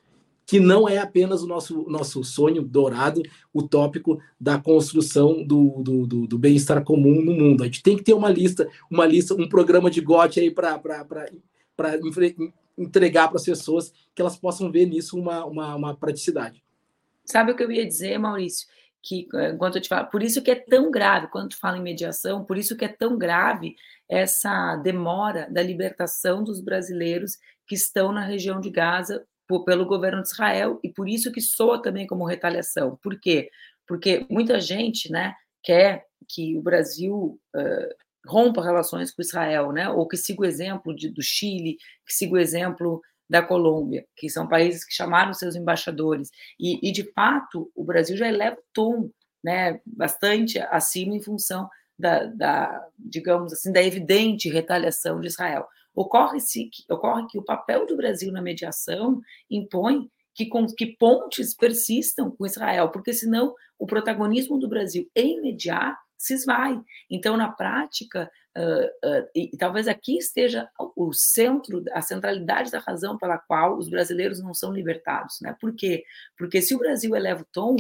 que 0.54 0.60
não 0.60 0.88
é 0.88 1.00
apenas 1.00 1.42
o 1.42 1.48
nosso, 1.48 1.84
nosso 1.90 2.24
sonho 2.24 2.62
dourado, 2.62 3.24
utópico 3.52 4.22
da 4.40 4.60
construção 4.60 5.44
do, 5.44 5.82
do, 5.82 6.06
do, 6.06 6.28
do 6.28 6.38
bem-estar 6.38 6.84
comum 6.84 7.24
no 7.24 7.34
mundo. 7.34 7.64
A 7.64 7.66
gente 7.66 7.82
tem 7.82 7.98
que 7.98 8.04
ter 8.04 8.14
uma 8.14 8.30
lista, 8.30 8.70
uma 8.88 9.04
lista, 9.04 9.34
um 9.34 9.50
programa 9.50 9.90
de 9.90 10.00
GOT 10.00 10.40
aí 10.40 10.52
para 10.52 10.80
entregar 12.78 13.30
para 13.30 13.38
as 13.38 13.46
pessoas 13.46 13.92
que 14.14 14.22
elas 14.22 14.38
possam 14.38 14.72
ver 14.72 14.86
nisso 14.86 15.20
uma, 15.20 15.44
uma, 15.44 15.76
uma 15.76 15.98
praticidade. 15.98 16.64
Sabe 17.26 17.52
o 17.52 17.56
que 17.56 17.64
eu 17.64 17.72
ia 17.72 17.88
dizer, 17.88 18.20
Maurício? 18.20 18.68
que 19.02 19.28
enquanto 19.52 19.78
eu 19.78 19.82
te 19.82 19.90
falo, 19.90 20.08
por 20.08 20.22
isso 20.22 20.42
que 20.42 20.52
é 20.52 20.56
tão 20.56 20.92
grave, 20.92 21.28
quando 21.28 21.50
tu 21.50 21.60
fala 21.60 21.78
em 21.78 21.82
mediação, 21.82 22.46
por 22.46 22.60
isso 22.60 22.78
que 22.78 22.86
é 22.86 22.88
tão 22.88 23.18
grave 23.18 23.76
essa 24.08 24.78
demora 24.78 25.48
da 25.50 25.64
libertação 25.64 26.44
dos 26.44 26.62
brasileiros 26.62 27.40
que 27.66 27.74
estão 27.74 28.12
na 28.12 28.24
região 28.24 28.62
de 28.62 28.70
Gaza 28.70 29.26
pelo 29.66 29.86
governo 29.86 30.22
de 30.22 30.30
Israel 30.30 30.80
e 30.84 30.90
por 30.90 31.08
isso 31.08 31.32
que 31.32 31.42
soa 31.42 31.82
também 31.82 32.08
como 32.08 32.26
retaliação. 32.26 32.98
Por 33.02 33.20
quê? 33.20 33.50
Porque 33.88 34.26
muita 34.30 34.60
gente, 34.60 35.12
né, 35.12 35.36
quer 35.62 36.06
que 36.28 36.58
o 36.58 36.62
Brasil 36.62 37.40
uh, 37.56 37.96
rompa 38.26 38.64
relações 38.64 39.12
com 39.12 39.22
Israel, 39.22 39.72
né, 39.72 39.90
ou 39.90 40.08
que 40.08 40.18
siga 40.18 40.42
o 40.42 40.46
exemplo 40.46 40.96
de, 40.96 41.10
do 41.10 41.22
Chile, 41.22 41.78
que 42.06 42.14
siga 42.14 42.34
o 42.34 42.40
exemplo 42.40 43.02
da 43.30 43.42
Colômbia, 43.42 44.06
que 44.16 44.30
são 44.30 44.48
países 44.48 44.86
que 44.86 44.94
chamaram 44.94 45.34
seus 45.34 45.56
embaixadores. 45.56 46.30
E, 46.60 46.88
e 46.88 46.92
de 46.92 47.04
fato, 47.14 47.72
o 47.76 47.84
Brasil 47.84 48.16
já 48.16 48.28
eleva 48.28 48.58
o 48.58 48.64
tom, 48.74 49.10
né, 49.44 49.80
bastante 49.86 50.60
acima 50.60 51.16
em 51.16 51.22
função 51.22 51.70
da, 51.98 52.26
da, 52.26 52.88
digamos 52.98 53.54
assim, 53.54 53.72
da 53.72 53.84
evidente 53.84 54.50
retaliação 54.50 55.20
de 55.20 55.28
Israel. 55.28 55.68
Ocorre, 55.96 56.40
-se, 56.40 56.70
ocorre 56.90 57.28
que 57.28 57.38
o 57.38 57.44
papel 57.44 57.86
do 57.86 57.96
Brasil 57.96 58.32
na 58.32 58.42
mediação 58.42 59.22
impõe 59.50 60.10
que, 60.34 60.48
com, 60.48 60.66
que 60.66 60.88
pontes 60.98 61.56
persistam 61.56 62.32
com 62.32 62.46
Israel, 62.46 62.90
porque 62.90 63.14
senão 63.14 63.54
o 63.78 63.86
protagonismo 63.86 64.58
do 64.58 64.68
Brasil 64.68 65.10
em 65.16 65.38
imediato 65.38 66.02
se 66.18 66.34
esvai. 66.34 66.82
Então, 67.10 67.36
na 67.36 67.52
prática, 67.52 68.32
uh, 68.58 69.10
uh, 69.10 69.30
e 69.36 69.58
talvez 69.58 69.88
aqui 69.88 70.18
esteja 70.18 70.70
o 70.96 71.12
centro, 71.12 71.84
a 71.92 72.02
centralidade 72.02 72.72
da 72.72 72.80
razão 72.80 73.18
pela 73.18 73.38
qual 73.38 73.78
os 73.78 73.90
brasileiros 73.90 74.42
não 74.42 74.54
são 74.54 74.72
libertados. 74.72 75.40
Né? 75.42 75.56
Por 75.60 75.76
quê? 75.76 76.04
Porque 76.38 76.62
se 76.62 76.74
o 76.74 76.80
Brasil 76.80 77.14
eleva 77.16 77.42
o 77.42 77.48
tom, 77.52 77.76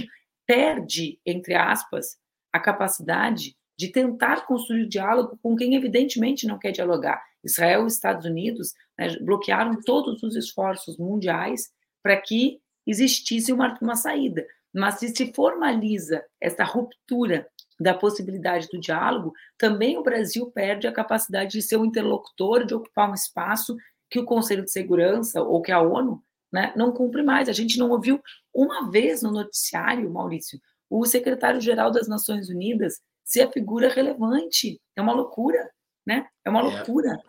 perde, 0.45 1.19
entre 1.25 1.55
aspas, 1.55 2.17
a 2.51 2.59
capacidade 2.59 3.55
de 3.77 3.87
tentar 3.87 4.45
construir 4.45 4.87
diálogo 4.87 5.39
com 5.41 5.55
quem 5.55 5.75
evidentemente 5.75 6.45
não 6.45 6.59
quer 6.59 6.71
dialogar. 6.71 7.23
Israel 7.43 7.83
e 7.83 7.87
Estados 7.87 8.25
Unidos 8.25 8.73
né, 8.97 9.17
bloquearam 9.19 9.79
todos 9.81 10.21
os 10.23 10.35
esforços 10.35 10.97
mundiais 10.97 11.71
para 12.01 12.19
que 12.19 12.59
existisse 12.85 13.51
uma, 13.51 13.77
uma 13.81 13.95
saída. 13.95 14.45
Mas 14.73 14.95
se 14.95 15.09
se 15.09 15.33
formaliza 15.33 16.23
essa 16.41 16.63
ruptura 16.63 17.47
da 17.79 17.93
possibilidade 17.93 18.67
do 18.71 18.79
diálogo, 18.79 19.33
também 19.57 19.97
o 19.97 20.03
Brasil 20.03 20.49
perde 20.51 20.87
a 20.87 20.91
capacidade 20.91 21.51
de 21.51 21.61
ser 21.61 21.77
um 21.77 21.85
interlocutor, 21.85 22.65
de 22.65 22.73
ocupar 22.73 23.09
um 23.09 23.13
espaço 23.13 23.75
que 24.09 24.19
o 24.19 24.25
Conselho 24.25 24.63
de 24.63 24.71
Segurança 24.71 25.41
ou 25.41 25.61
que 25.61 25.71
a 25.71 25.81
ONU 25.81 26.23
né, 26.51 26.71
não 26.75 26.91
cumpre 26.91 27.23
mais. 27.23 27.49
A 27.49 27.53
gente 27.53 27.77
não 27.77 27.89
ouviu 27.89 28.21
uma 28.53 28.89
vez 28.91 29.21
no 29.21 29.31
noticiário, 29.31 30.09
Maurício, 30.09 30.59
o 30.89 31.05
secretário-geral 31.05 31.91
das 31.91 32.07
Nações 32.07 32.49
Unidas 32.49 33.01
ser 33.23 33.41
a 33.41 33.51
figura 33.51 33.89
relevante. 33.89 34.79
É 34.95 35.01
uma 35.01 35.13
loucura, 35.13 35.69
né? 36.05 36.27
É 36.43 36.49
uma 36.49 36.59
é. 36.59 36.63
loucura. 36.63 37.19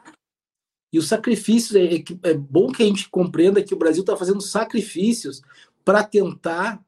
E 0.92 0.98
os 0.98 1.08
sacrifícios, 1.08 1.74
é, 1.74 1.96
é, 1.96 2.30
é 2.30 2.34
bom 2.34 2.70
que 2.70 2.82
a 2.82 2.86
gente 2.86 3.08
compreenda 3.08 3.62
que 3.62 3.74
o 3.74 3.78
Brasil 3.78 4.02
está 4.02 4.16
fazendo 4.16 4.40
sacrifícios 4.40 5.42
para 5.84 6.04
tentar 6.04 6.80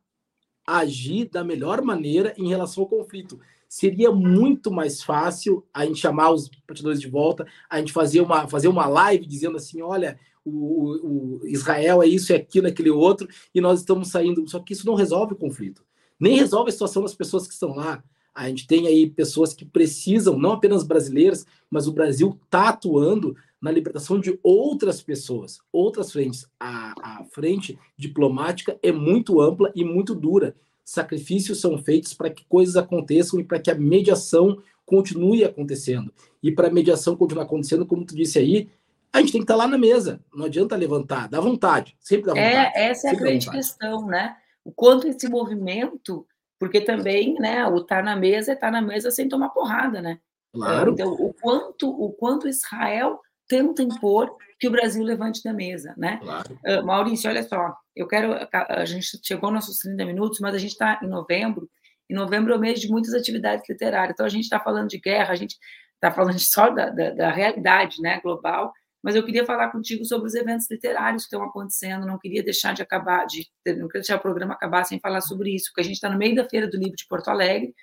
agir 0.66 1.28
da 1.28 1.44
melhor 1.44 1.82
maneira 1.82 2.34
em 2.36 2.48
relação 2.48 2.82
ao 2.82 2.88
conflito. 2.88 3.38
Seria 3.68 4.10
muito 4.12 4.70
mais 4.70 5.02
fácil 5.02 5.64
a 5.72 5.84
gente 5.84 6.00
chamar 6.00 6.30
os 6.30 6.48
partidores 6.66 7.00
de 7.00 7.08
volta, 7.08 7.46
a 7.68 7.78
gente 7.78 7.92
fazer 7.92 8.20
uma, 8.20 8.48
fazer 8.48 8.68
uma 8.68 8.86
live 8.86 9.26
dizendo 9.26 9.56
assim: 9.56 9.82
olha, 9.82 10.18
o, 10.44 11.40
o, 11.40 11.46
Israel 11.46 12.02
é 12.02 12.06
isso, 12.06 12.32
é 12.32 12.36
aquilo, 12.36 12.68
é 12.68 12.70
aquele 12.70 12.90
outro, 12.90 13.28
e 13.54 13.60
nós 13.60 13.80
estamos 13.80 14.08
saindo. 14.08 14.48
Só 14.48 14.60
que 14.60 14.72
isso 14.72 14.86
não 14.86 14.94
resolve 14.94 15.34
o 15.34 15.36
conflito, 15.36 15.84
nem 16.18 16.36
resolve 16.36 16.70
a 16.70 16.72
situação 16.72 17.02
das 17.02 17.14
pessoas 17.14 17.46
que 17.46 17.52
estão 17.52 17.74
lá. 17.74 18.02
A 18.36 18.48
gente 18.48 18.66
tem 18.66 18.86
aí 18.86 19.08
pessoas 19.08 19.54
que 19.54 19.64
precisam, 19.64 20.38
não 20.38 20.52
apenas 20.52 20.84
brasileiras, 20.84 21.46
mas 21.70 21.88
o 21.88 21.92
Brasil 21.92 22.38
está 22.44 22.68
atuando 22.68 23.34
na 23.58 23.70
libertação 23.70 24.20
de 24.20 24.38
outras 24.42 25.00
pessoas, 25.00 25.58
outras 25.72 26.12
frentes. 26.12 26.46
A, 26.60 26.92
a 27.20 27.24
frente 27.24 27.78
diplomática 27.96 28.78
é 28.82 28.92
muito 28.92 29.40
ampla 29.40 29.72
e 29.74 29.82
muito 29.82 30.14
dura. 30.14 30.54
Sacrifícios 30.84 31.62
são 31.62 31.78
feitos 31.78 32.12
para 32.12 32.28
que 32.28 32.44
coisas 32.44 32.76
aconteçam 32.76 33.40
e 33.40 33.44
para 33.44 33.58
que 33.58 33.70
a 33.70 33.74
mediação 33.74 34.62
continue 34.84 35.42
acontecendo. 35.42 36.12
E 36.42 36.52
para 36.52 36.68
a 36.68 36.72
mediação 36.72 37.16
continuar 37.16 37.44
acontecendo, 37.44 37.86
como 37.86 38.04
tu 38.04 38.14
disse 38.14 38.38
aí, 38.38 38.68
a 39.10 39.20
gente 39.20 39.32
tem 39.32 39.40
que 39.40 39.44
estar 39.44 39.54
tá 39.54 39.64
lá 39.64 39.66
na 39.66 39.78
mesa. 39.78 40.20
Não 40.34 40.44
adianta 40.44 40.76
levantar, 40.76 41.26
dá 41.26 41.40
vontade, 41.40 41.96
sempre 42.00 42.26
dá 42.26 42.38
é, 42.38 42.48
vontade. 42.48 42.76
É, 42.76 42.90
essa 42.90 43.08
é 43.08 43.10
a 43.12 43.14
grande 43.14 43.50
questão, 43.50 44.06
né? 44.06 44.36
O 44.62 44.70
quanto 44.70 45.08
esse 45.08 45.26
movimento, 45.26 46.26
porque 46.58 46.80
também, 46.80 47.34
né, 47.34 47.66
o 47.66 47.78
estar 47.78 47.96
tá 47.96 48.02
na 48.02 48.16
mesa 48.16 48.52
é 48.52 48.54
estar 48.54 48.68
tá 48.68 48.72
na 48.72 48.82
mesa 48.82 49.10
sem 49.10 49.28
tomar 49.28 49.50
porrada, 49.50 50.00
né? 50.00 50.18
Claro. 50.52 50.92
Então, 50.92 51.12
o 51.12 51.34
quanto, 51.34 51.88
o 51.88 52.12
quanto 52.12 52.48
Israel 52.48 53.20
tenta 53.48 53.82
impor 53.82 54.34
que 54.58 54.66
o 54.66 54.70
Brasil 54.70 55.04
levante 55.04 55.42
da 55.42 55.52
mesa, 55.52 55.94
né? 55.96 56.18
Claro. 56.22 56.58
Uh, 56.66 56.84
Maurício, 56.84 57.28
olha 57.28 57.42
só, 57.42 57.74
eu 57.94 58.08
quero, 58.08 58.34
a 58.52 58.84
gente 58.84 59.06
chegou 59.22 59.50
nos 59.50 59.66
nossos 59.66 59.78
30 59.78 60.04
minutos, 60.04 60.40
mas 60.40 60.54
a 60.54 60.58
gente 60.58 60.72
está 60.72 60.98
em 61.02 61.08
novembro, 61.08 61.68
e 62.08 62.14
novembro 62.14 62.52
é 62.52 62.56
o 62.56 62.60
mês 62.60 62.80
de 62.80 62.88
muitas 62.88 63.12
atividades 63.12 63.68
literárias, 63.68 64.12
então 64.14 64.24
a 64.24 64.30
gente 64.30 64.44
está 64.44 64.58
falando 64.60 64.88
de 64.88 64.98
guerra, 64.98 65.32
a 65.32 65.36
gente 65.36 65.56
está 65.94 66.10
falando 66.10 66.38
só 66.40 66.70
da, 66.70 66.88
da, 66.88 67.10
da, 67.10 67.30
realidade 67.30 68.00
né, 68.00 68.20
global, 68.20 68.72
mas 69.02 69.14
eu 69.14 69.24
queria 69.24 69.44
falar 69.44 69.70
contigo 69.70 70.04
sobre 70.04 70.26
os 70.26 70.34
eventos 70.34 70.70
literários 70.70 71.22
que 71.22 71.34
estão 71.34 71.42
acontecendo, 71.42 72.06
não 72.06 72.18
queria 72.18 72.42
deixar 72.42 72.74
de 72.74 72.82
acabar, 72.82 73.24
de, 73.26 73.46
não 73.66 73.86
queria 73.86 74.00
deixar 74.00 74.16
o 74.16 74.20
programa 74.20 74.54
acabar 74.54 74.84
sem 74.84 74.98
falar 74.98 75.20
sobre 75.20 75.54
isso, 75.54 75.66
porque 75.66 75.82
a 75.82 75.84
gente 75.84 75.94
está 75.94 76.10
no 76.10 76.18
meio 76.18 76.34
da 76.34 76.48
Feira 76.48 76.66
do 76.66 76.76
Livro 76.76 76.96
de 76.96 77.06
Porto 77.06 77.28
Alegre, 77.28 77.74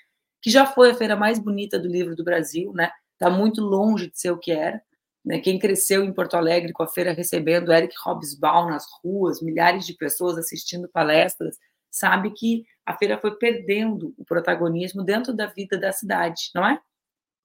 que 0.41 0.49
já 0.49 0.65
foi 0.65 0.91
a 0.91 0.95
feira 0.95 1.15
mais 1.15 1.39
bonita 1.39 1.80
do 1.80 1.88
livro 1.88 2.15
do 2.15 2.23
Brasil, 2.23 2.73
né? 2.73 2.91
Está 3.13 3.30
muito 3.30 3.62
longe 3.62 4.12
de 4.12 4.19
ser 4.19 4.32
o 4.32 4.38
que 4.38 4.52
era. 4.52 4.82
Né? 5.23 5.39
Quem 5.39 5.58
cresceu 5.58 6.04
em 6.04 6.12
Porto 6.12 6.36
Alegre 6.36 6.73
com 6.73 6.84
a 6.84 6.88
feira 6.88 7.13
recebendo 7.13 7.71
Eric 7.71 7.95
Hobsbawm 8.06 8.69
nas 8.69 8.86
ruas, 9.02 9.41
milhares 9.41 9.86
de 9.86 9.93
pessoas 9.93 10.38
assistindo 10.38 10.89
palestras, 10.89 11.58
sabe 11.89 12.32
que 12.32 12.65
a 12.86 12.97
feira 12.97 13.17
foi 13.17 13.38
perdendo 13.38 14.13
o 14.17 14.26
protagonismo 14.26 15.04
dentro 15.04 15.34
da 15.34 15.45
vida 15.45 15.78
da 15.78 15.93
cidade, 15.93 16.49
não 16.54 16.67
é? 16.67 16.78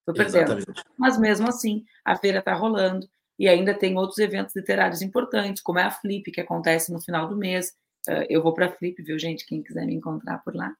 Foi 0.05 0.15
perdendo. 0.15 0.55
Exatamente. 0.55 0.85
Mas 0.97 1.19
mesmo 1.19 1.49
assim, 1.49 1.85
a 2.05 2.17
feira 2.17 2.41
está 2.41 2.55
rolando 2.55 3.09
e 3.39 3.49
ainda 3.49 3.75
tem 3.75 3.97
outros 3.97 4.19
eventos 4.19 4.55
literários 4.57 5.03
importantes, 5.03 5.63
como 5.63 5.79
é 5.79 5.85
a 5.85 5.91
Flip, 5.91 6.31
que 6.31 6.41
acontece 6.41 6.93
no 6.93 7.01
final 7.01 7.29
do 7.29 7.37
mês. 7.37 7.75
Uh, 8.09 8.27
eu 8.29 8.43
vou 8.43 8.53
para 8.53 8.67
a 8.67 8.73
Flip, 8.73 9.03
viu, 9.03 9.19
gente? 9.19 9.47
Quem 9.47 9.63
quiser 9.63 9.87
me 9.87 9.95
encontrar 9.95 10.39
por 10.39 10.55
lá. 10.55 10.75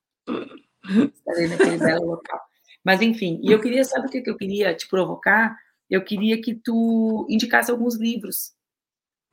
Estarei 1.15 1.49
naquele 1.49 1.79
belo 1.79 2.07
local. 2.07 2.41
Mas, 2.85 3.03
enfim, 3.03 3.41
e 3.43 3.53
eu 3.53 3.61
queria, 3.61 3.85
sabe 3.85 4.07
o 4.07 4.11
que 4.11 4.29
eu 4.29 4.37
queria 4.37 4.75
te 4.75 4.89
provocar? 4.89 5.57
eu 5.89 6.05
queria 6.05 6.41
que 6.41 6.55
tu 6.55 7.27
indicasse 7.29 7.71
alguns 7.71 7.97
livros 7.97 8.53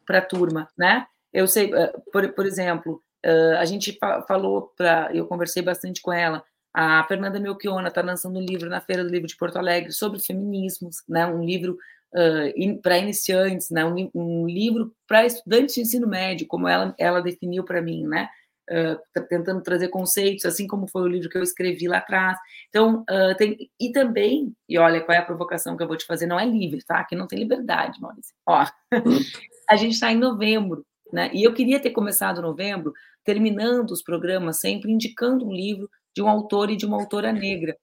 para 0.05 0.19
a 0.19 0.25
turma, 0.25 0.69
né? 0.77 1.05
Eu 1.33 1.47
sei, 1.47 1.73
eh, 1.73 1.93
por, 2.11 2.27
por 2.33 2.45
exemplo, 2.45 3.01
eh, 3.23 3.57
a 3.57 3.65
gente 3.65 3.97
falou 4.27 4.73
para, 4.77 5.09
eu 5.13 5.27
conversei 5.27 5.61
bastante 5.61 6.01
com 6.01 6.13
ela. 6.13 6.43
A 6.73 7.03
Fernanda 7.05 7.39
Melchiona 7.39 7.89
está 7.89 8.01
lançando 8.01 8.37
um 8.37 8.45
livro 8.45 8.69
na 8.69 8.81
Feira 8.81 9.03
do 9.03 9.09
Livro 9.09 9.27
de 9.27 9.35
Porto 9.35 9.57
Alegre 9.57 9.91
sobre 9.91 10.19
feminismos, 10.19 11.03
né? 11.07 11.25
Um 11.25 11.43
livro 11.43 11.77
uh, 12.15 12.51
in, 12.55 12.77
para 12.81 12.97
iniciantes, 12.97 13.69
né? 13.69 13.85
Um, 13.85 14.09
um 14.13 14.47
livro 14.47 14.93
para 15.07 15.25
estudantes 15.25 15.75
de 15.75 15.81
ensino 15.81 16.07
médio, 16.07 16.47
como 16.47 16.67
ela, 16.67 16.95
ela 16.97 17.21
definiu 17.21 17.63
para 17.63 17.81
mim, 17.81 18.05
né? 18.07 18.29
uh, 18.69 19.25
tentando 19.27 19.61
trazer 19.61 19.89
conceitos, 19.89 20.45
assim 20.45 20.67
como 20.67 20.87
foi 20.87 21.03
o 21.03 21.07
livro 21.07 21.29
que 21.29 21.37
eu 21.37 21.43
escrevi 21.43 21.87
lá 21.87 21.97
atrás. 21.97 22.37
Então, 22.69 23.03
uh, 23.09 23.35
tem, 23.37 23.69
e 23.79 23.91
também, 23.91 24.53
e 24.67 24.77
olha 24.77 25.01
qual 25.01 25.15
é 25.15 25.19
a 25.19 25.25
provocação 25.25 25.77
que 25.77 25.83
eu 25.83 25.87
vou 25.87 25.97
te 25.97 26.05
fazer, 26.05 26.25
não 26.25 26.39
é 26.39 26.45
livre, 26.45 26.83
tá? 26.85 26.99
Aqui 26.99 27.15
não 27.15 27.27
tem 27.27 27.39
liberdade, 27.39 27.99
Maurício. 27.99 28.33
Ó, 28.47 28.65
a 29.69 29.75
gente 29.75 29.93
está 29.93 30.11
em 30.11 30.17
novembro, 30.17 30.85
né? 31.11 31.29
E 31.33 31.43
eu 31.43 31.53
queria 31.53 31.79
ter 31.79 31.91
começado 31.91 32.41
novembro 32.41 32.93
terminando 33.23 33.91
os 33.91 34.03
programas 34.03 34.59
sempre 34.59 34.91
indicando 34.91 35.47
um 35.47 35.53
livro 35.53 35.89
de 36.15 36.21
um 36.21 36.29
autor 36.29 36.69
e 36.69 36.77
de 36.77 36.85
uma 36.85 36.97
autora 36.97 37.31
negra, 37.33 37.75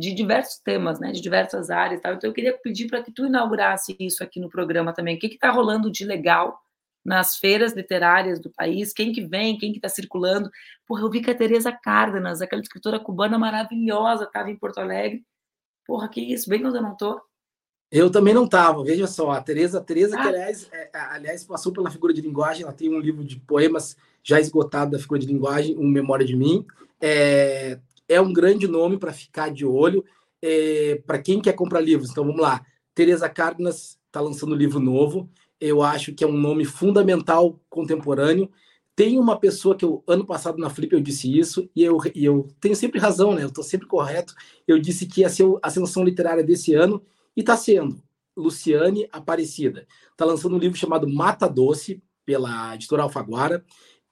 de 0.00 0.14
diversos 0.14 0.58
temas, 0.58 0.98
né, 0.98 1.12
de 1.12 1.20
diversas 1.20 1.70
áreas, 1.70 2.00
tal. 2.00 2.14
Então 2.14 2.30
eu 2.30 2.34
queria 2.34 2.56
pedir 2.56 2.88
para 2.88 3.02
que 3.02 3.12
tu 3.12 3.26
inaugurasse 3.26 3.94
isso 4.00 4.24
aqui 4.24 4.40
no 4.40 4.48
programa 4.48 4.92
também. 4.92 5.16
O 5.16 5.18
que 5.18 5.26
está 5.26 5.50
rolando 5.50 5.90
de 5.90 6.04
legal 6.04 6.58
nas 7.04 7.36
feiras 7.36 7.72
literárias 7.72 8.40
do 8.40 8.50
país, 8.50 8.92
quem 8.92 9.12
que 9.12 9.20
vem, 9.22 9.58
quem 9.58 9.72
que 9.72 9.78
está 9.78 9.88
circulando. 9.88 10.50
Porra, 10.86 11.02
eu 11.02 11.10
vi 11.10 11.20
que 11.20 11.30
a 11.30 11.34
Tereza 11.34 11.72
Cárdenas, 11.72 12.40
aquela 12.40 12.62
escritora 12.62 12.98
cubana 12.98 13.38
maravilhosa, 13.38 14.24
estava 14.24 14.50
em 14.50 14.56
Porto 14.56 14.78
Alegre. 14.78 15.24
Porra, 15.86 16.08
que 16.08 16.20
isso, 16.20 16.48
bem 16.48 16.60
quando 16.60 16.76
eu 16.76 16.82
não 16.82 16.92
estou. 16.92 17.20
Eu 17.90 18.10
também 18.10 18.32
não 18.32 18.44
estava, 18.44 18.84
veja 18.84 19.06
só, 19.06 19.32
a 19.32 19.42
Tereza, 19.42 19.78
a 19.78 19.82
Tereza 19.82 20.16
ah. 20.16 20.22
que 20.22 20.28
aliás, 20.28 20.68
é, 20.72 20.90
aliás 20.92 21.44
passou 21.44 21.72
pela 21.72 21.90
figura 21.90 22.14
de 22.14 22.20
linguagem, 22.20 22.62
ela 22.62 22.72
tem 22.72 22.88
um 22.88 23.00
livro 23.00 23.24
de 23.24 23.36
poemas 23.40 23.96
já 24.22 24.38
esgotado 24.38 24.92
da 24.92 24.98
figura 24.98 25.20
de 25.20 25.26
linguagem, 25.26 25.76
um 25.76 25.88
Memória 25.88 26.24
de 26.24 26.36
Mim, 26.36 26.64
é, 27.00 27.80
é 28.10 28.20
um 28.20 28.32
grande 28.32 28.66
nome 28.66 28.98
para 28.98 29.12
ficar 29.12 29.50
de 29.50 29.64
olho, 29.64 30.04
é, 30.42 31.00
para 31.06 31.18
quem 31.18 31.40
quer 31.40 31.52
comprar 31.52 31.80
livros. 31.80 32.10
Então 32.10 32.24
vamos 32.24 32.40
lá, 32.40 32.60
Tereza 32.94 33.28
Cárdenas 33.28 33.98
está 34.06 34.20
lançando 34.20 34.52
um 34.52 34.58
livro 34.58 34.80
novo, 34.80 35.30
eu 35.60 35.80
acho 35.80 36.12
que 36.12 36.24
é 36.24 36.26
um 36.26 36.36
nome 36.36 36.64
fundamental 36.64 37.60
contemporâneo. 37.70 38.50
Tem 38.96 39.18
uma 39.18 39.38
pessoa 39.38 39.76
que 39.76 39.84
eu, 39.84 40.02
ano 40.06 40.26
passado 40.26 40.58
na 40.58 40.68
Flip, 40.68 40.92
eu 40.92 41.00
disse 41.00 41.38
isso, 41.38 41.70
e 41.74 41.84
eu, 41.84 41.98
e 42.14 42.24
eu 42.24 42.48
tenho 42.60 42.74
sempre 42.74 42.98
razão, 42.98 43.32
né? 43.32 43.44
Eu 43.44 43.48
estou 43.48 43.62
sempre 43.62 43.86
correto. 43.86 44.34
Eu 44.66 44.78
disse 44.78 45.06
que 45.06 45.20
ia 45.20 45.28
ser 45.30 45.46
a 45.62 45.70
seleção 45.70 46.04
literária 46.04 46.42
desse 46.42 46.74
ano, 46.74 47.02
e 47.36 47.40
está 47.40 47.56
sendo. 47.56 48.02
Luciane 48.36 49.08
Aparecida. 49.12 49.86
Está 50.10 50.24
lançando 50.24 50.56
um 50.56 50.58
livro 50.58 50.76
chamado 50.76 51.08
Mata 51.08 51.48
Doce, 51.48 52.02
pela 52.24 52.74
editora 52.74 53.02
Alfaguara. 53.04 53.64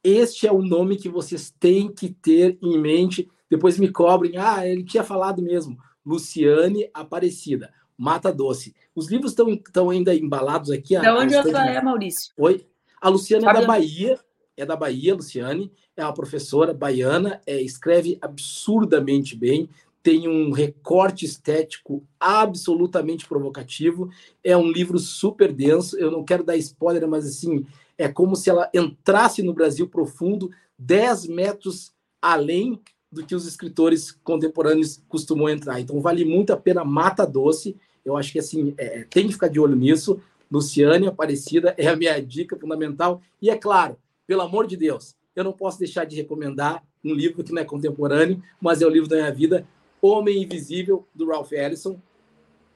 Este 0.02 0.46
é 0.46 0.52
o 0.52 0.62
nome 0.62 0.96
que 0.96 1.08
vocês 1.08 1.52
têm 1.58 1.92
que 1.92 2.08
ter 2.08 2.58
em 2.62 2.78
mente. 2.78 3.28
Depois 3.50 3.78
me 3.78 3.88
cobrem. 3.88 4.36
Ah, 4.36 4.66
ele 4.66 4.84
tinha 4.84 5.02
falado 5.02 5.42
mesmo. 5.42 5.78
Luciane 6.04 6.88
Aparecida. 6.92 7.72
Mata 7.96 8.32
Doce. 8.32 8.74
Os 8.94 9.10
livros 9.10 9.32
estão 9.32 9.90
ainda 9.90 10.14
embalados 10.14 10.70
aqui. 10.70 10.98
De 10.98 11.08
onde 11.08 11.34
ela 11.34 11.68
é, 11.68 11.82
Maurício? 11.82 12.32
Oi? 12.36 12.64
A 13.00 13.08
Luciana 13.08 13.50
é 13.50 13.54
da 13.54 13.66
Bahia, 13.66 14.18
é 14.56 14.66
da 14.66 14.76
Bahia, 14.76 15.14
Luciane, 15.14 15.72
é 15.96 16.04
uma 16.04 16.14
professora 16.14 16.72
baiana, 16.72 17.40
é, 17.46 17.60
escreve 17.60 18.18
absurdamente 18.20 19.36
bem, 19.36 19.68
tem 20.02 20.28
um 20.28 20.52
recorte 20.52 21.24
estético 21.24 22.04
absolutamente 22.18 23.26
provocativo, 23.26 24.10
é 24.42 24.56
um 24.56 24.70
livro 24.70 24.98
super 24.98 25.52
denso, 25.52 25.96
eu 25.98 26.10
não 26.10 26.24
quero 26.24 26.44
dar 26.44 26.56
spoiler, 26.56 27.06
mas 27.08 27.26
assim, 27.26 27.66
é 27.96 28.08
como 28.08 28.36
se 28.36 28.48
ela 28.48 28.70
entrasse 28.72 29.42
no 29.42 29.52
Brasil 29.52 29.88
profundo 29.88 30.50
10 30.78 31.26
metros 31.26 31.92
além 32.22 32.80
do 33.10 33.24
que 33.24 33.34
os 33.34 33.46
escritores 33.46 34.12
contemporâneos 34.12 35.02
costumam 35.08 35.48
entrar. 35.48 35.80
Então 35.80 36.00
vale 36.00 36.24
muito 36.24 36.52
a 36.52 36.56
pena 36.56 36.84
Mata 36.84 37.26
Doce. 37.26 37.76
Eu 38.04 38.16
acho 38.16 38.32
que 38.32 38.38
assim 38.38 38.74
é, 38.76 39.04
tem 39.04 39.26
que 39.26 39.32
ficar 39.32 39.48
de 39.48 39.58
olho 39.58 39.74
nisso. 39.74 40.20
Luciane 40.50 41.06
Aparecida 41.06 41.74
é 41.76 41.88
a 41.88 41.96
minha 41.96 42.20
dica 42.20 42.56
fundamental. 42.56 43.20
E 43.40 43.50
é 43.50 43.56
claro, 43.56 43.96
pelo 44.26 44.42
amor 44.42 44.66
de 44.66 44.76
Deus, 44.76 45.14
eu 45.34 45.44
não 45.44 45.52
posso 45.52 45.78
deixar 45.78 46.04
de 46.04 46.16
recomendar 46.16 46.82
um 47.04 47.14
livro 47.14 47.42
que 47.42 47.52
não 47.52 47.62
é 47.62 47.64
contemporâneo, 47.64 48.42
mas 48.60 48.82
é 48.82 48.86
o 48.86 48.90
livro 48.90 49.08
da 49.08 49.16
minha 49.16 49.32
vida, 49.32 49.66
Homem 50.00 50.42
Invisível, 50.42 51.06
do 51.14 51.26
Ralph 51.26 51.52
Ellison, 51.52 52.00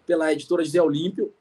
pela 0.07 0.33
editora 0.33 0.65
José 0.65 0.81
Olímpio. 0.81 1.33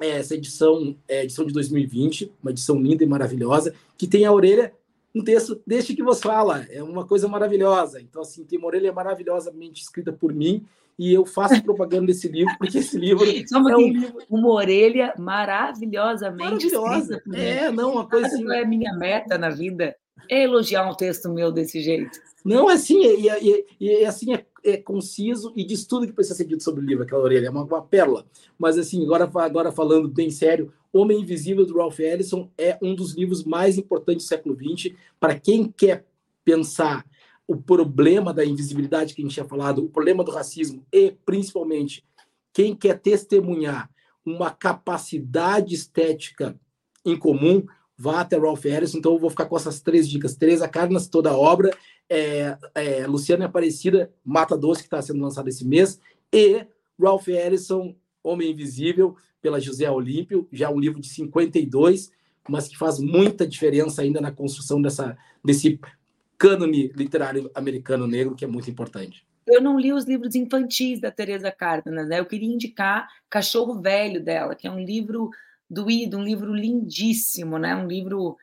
É, 0.00 0.10
essa 0.10 0.34
edição 0.34 0.96
é 1.06 1.24
edição 1.24 1.44
de 1.44 1.52
2020, 1.52 2.32
uma 2.42 2.50
edição 2.50 2.80
linda 2.80 3.04
e 3.04 3.06
maravilhosa, 3.06 3.74
que 3.98 4.06
tem 4.06 4.24
a 4.24 4.32
orelha 4.32 4.72
um 5.14 5.22
texto 5.22 5.60
deste 5.66 5.94
que 5.94 6.02
você 6.02 6.22
fala, 6.22 6.66
é 6.70 6.82
uma 6.82 7.06
coisa 7.06 7.26
maravilhosa. 7.26 8.00
Então, 8.00 8.22
assim, 8.22 8.44
tem 8.44 8.58
uma 8.58 8.68
orelha 8.68 8.92
maravilhosamente 8.92 9.82
escrita 9.82 10.12
por 10.12 10.32
mim, 10.32 10.64
e 10.98 11.14
eu 11.14 11.24
faço 11.24 11.62
propaganda 11.62 12.06
desse 12.06 12.28
livro, 12.28 12.54
porque 12.58 12.78
esse 12.78 12.98
livro 12.98 13.24
é 13.26 13.56
um 13.56 13.88
livro... 13.88 14.18
Uma 14.28 14.52
orelha 14.52 15.14
maravilhosamente 15.18 16.70
Maravilhosa. 16.70 17.22
É, 17.32 17.70
não, 17.72 17.92
uma 17.92 18.06
coisa 18.06 18.26
assim... 18.26 18.52
é 18.52 18.64
minha 18.64 18.92
meta 18.94 19.38
na 19.38 19.50
vida, 19.50 19.96
é 20.28 20.44
elogiar 20.44 20.88
um 20.88 20.94
texto 20.94 21.28
meu 21.30 21.50
desse 21.50 21.80
jeito. 21.80 22.20
Não, 22.44 22.68
assim, 22.68 23.02
e, 23.02 23.28
e, 23.28 23.66
e 23.80 24.04
assim 24.04 24.34
é, 24.34 24.44
é, 24.62 24.76
conciso 24.76 25.52
e 25.56 25.64
diz 25.64 25.86
tudo 25.86 26.06
que 26.06 26.12
precisa 26.12 26.36
ser 26.36 26.44
dito 26.44 26.62
sobre 26.62 26.82
o 26.82 26.86
livro, 26.86 27.02
aquela 27.02 27.22
orelha, 27.22 27.46
é 27.46 27.50
uma, 27.50 27.64
uma 27.64 27.82
pérola. 27.82 28.26
Mas, 28.58 28.78
assim, 28.78 29.02
agora, 29.04 29.30
agora 29.34 29.72
falando 29.72 30.08
bem 30.08 30.30
sério, 30.30 30.72
Homem 30.92 31.20
Invisível, 31.20 31.64
do 31.64 31.76
Ralph 31.76 32.00
Ellison, 32.00 32.50
é 32.58 32.78
um 32.82 32.94
dos 32.94 33.14
livros 33.14 33.44
mais 33.44 33.78
importantes 33.78 34.24
do 34.24 34.28
século 34.28 34.56
XX 34.56 34.94
para 35.18 35.38
quem 35.38 35.66
quer 35.70 36.04
pensar 36.44 37.04
o 37.46 37.56
problema 37.56 38.32
da 38.32 38.44
invisibilidade 38.44 39.14
que 39.14 39.20
a 39.20 39.24
gente 39.24 39.34
tinha 39.34 39.46
falado, 39.46 39.84
o 39.84 39.88
problema 39.88 40.22
do 40.22 40.30
racismo 40.30 40.86
e, 40.92 41.16
principalmente, 41.24 42.04
quem 42.52 42.74
quer 42.74 42.98
testemunhar 42.98 43.90
uma 44.24 44.50
capacidade 44.50 45.74
estética 45.74 46.58
em 47.04 47.16
comum, 47.16 47.64
vá 47.96 48.20
até 48.20 48.38
Ralph 48.38 48.64
Ellison. 48.64 48.98
Então, 48.98 49.12
eu 49.12 49.18
vou 49.18 49.30
ficar 49.30 49.46
com 49.46 49.56
essas 49.56 49.80
três 49.80 50.08
dicas. 50.08 50.36
Teresa 50.36 50.68
Carnas, 50.68 51.08
toda 51.08 51.30
a 51.30 51.36
obra, 51.36 51.76
é, 52.08 52.56
é, 52.74 53.06
Luciana 53.06 53.46
Aparecida, 53.46 54.12
Mata 54.24 54.56
Doce, 54.56 54.82
que 54.82 54.86
está 54.86 55.00
sendo 55.00 55.22
lançado 55.22 55.48
esse 55.48 55.66
mês, 55.66 56.00
e 56.32 56.64
Ralph 57.00 57.28
Ellison, 57.28 57.94
Homem 58.22 58.50
Invisível, 58.50 59.16
pela 59.40 59.60
José 59.60 59.90
Olímpio, 59.90 60.48
já 60.52 60.70
um 60.70 60.78
livro 60.78 61.00
de 61.00 61.08
52, 61.08 62.10
mas 62.48 62.68
que 62.68 62.76
faz 62.76 62.98
muita 62.98 63.46
diferença 63.46 64.02
ainda 64.02 64.20
na 64.20 64.30
construção 64.30 64.80
dessa, 64.80 65.16
desse 65.44 65.78
cânone 66.38 66.88
literário 66.94 67.50
americano 67.54 68.06
negro, 68.06 68.34
que 68.34 68.44
é 68.44 68.48
muito 68.48 68.70
importante. 68.70 69.24
Eu 69.46 69.60
não 69.60 69.78
li 69.78 69.92
os 69.92 70.04
livros 70.04 70.34
infantis 70.34 71.00
da 71.00 71.10
Teresa 71.10 71.50
Cárdenas, 71.50 72.08
né? 72.08 72.20
Eu 72.20 72.26
queria 72.26 72.48
indicar 72.48 73.08
Cachorro 73.28 73.80
Velho 73.80 74.22
dela, 74.22 74.54
que 74.54 74.66
é 74.66 74.70
um 74.70 74.82
livro 74.82 75.30
doído, 75.68 76.18
um 76.18 76.24
livro 76.24 76.54
lindíssimo, 76.54 77.58
né? 77.58 77.74
Um 77.74 77.86
livro 77.86 78.36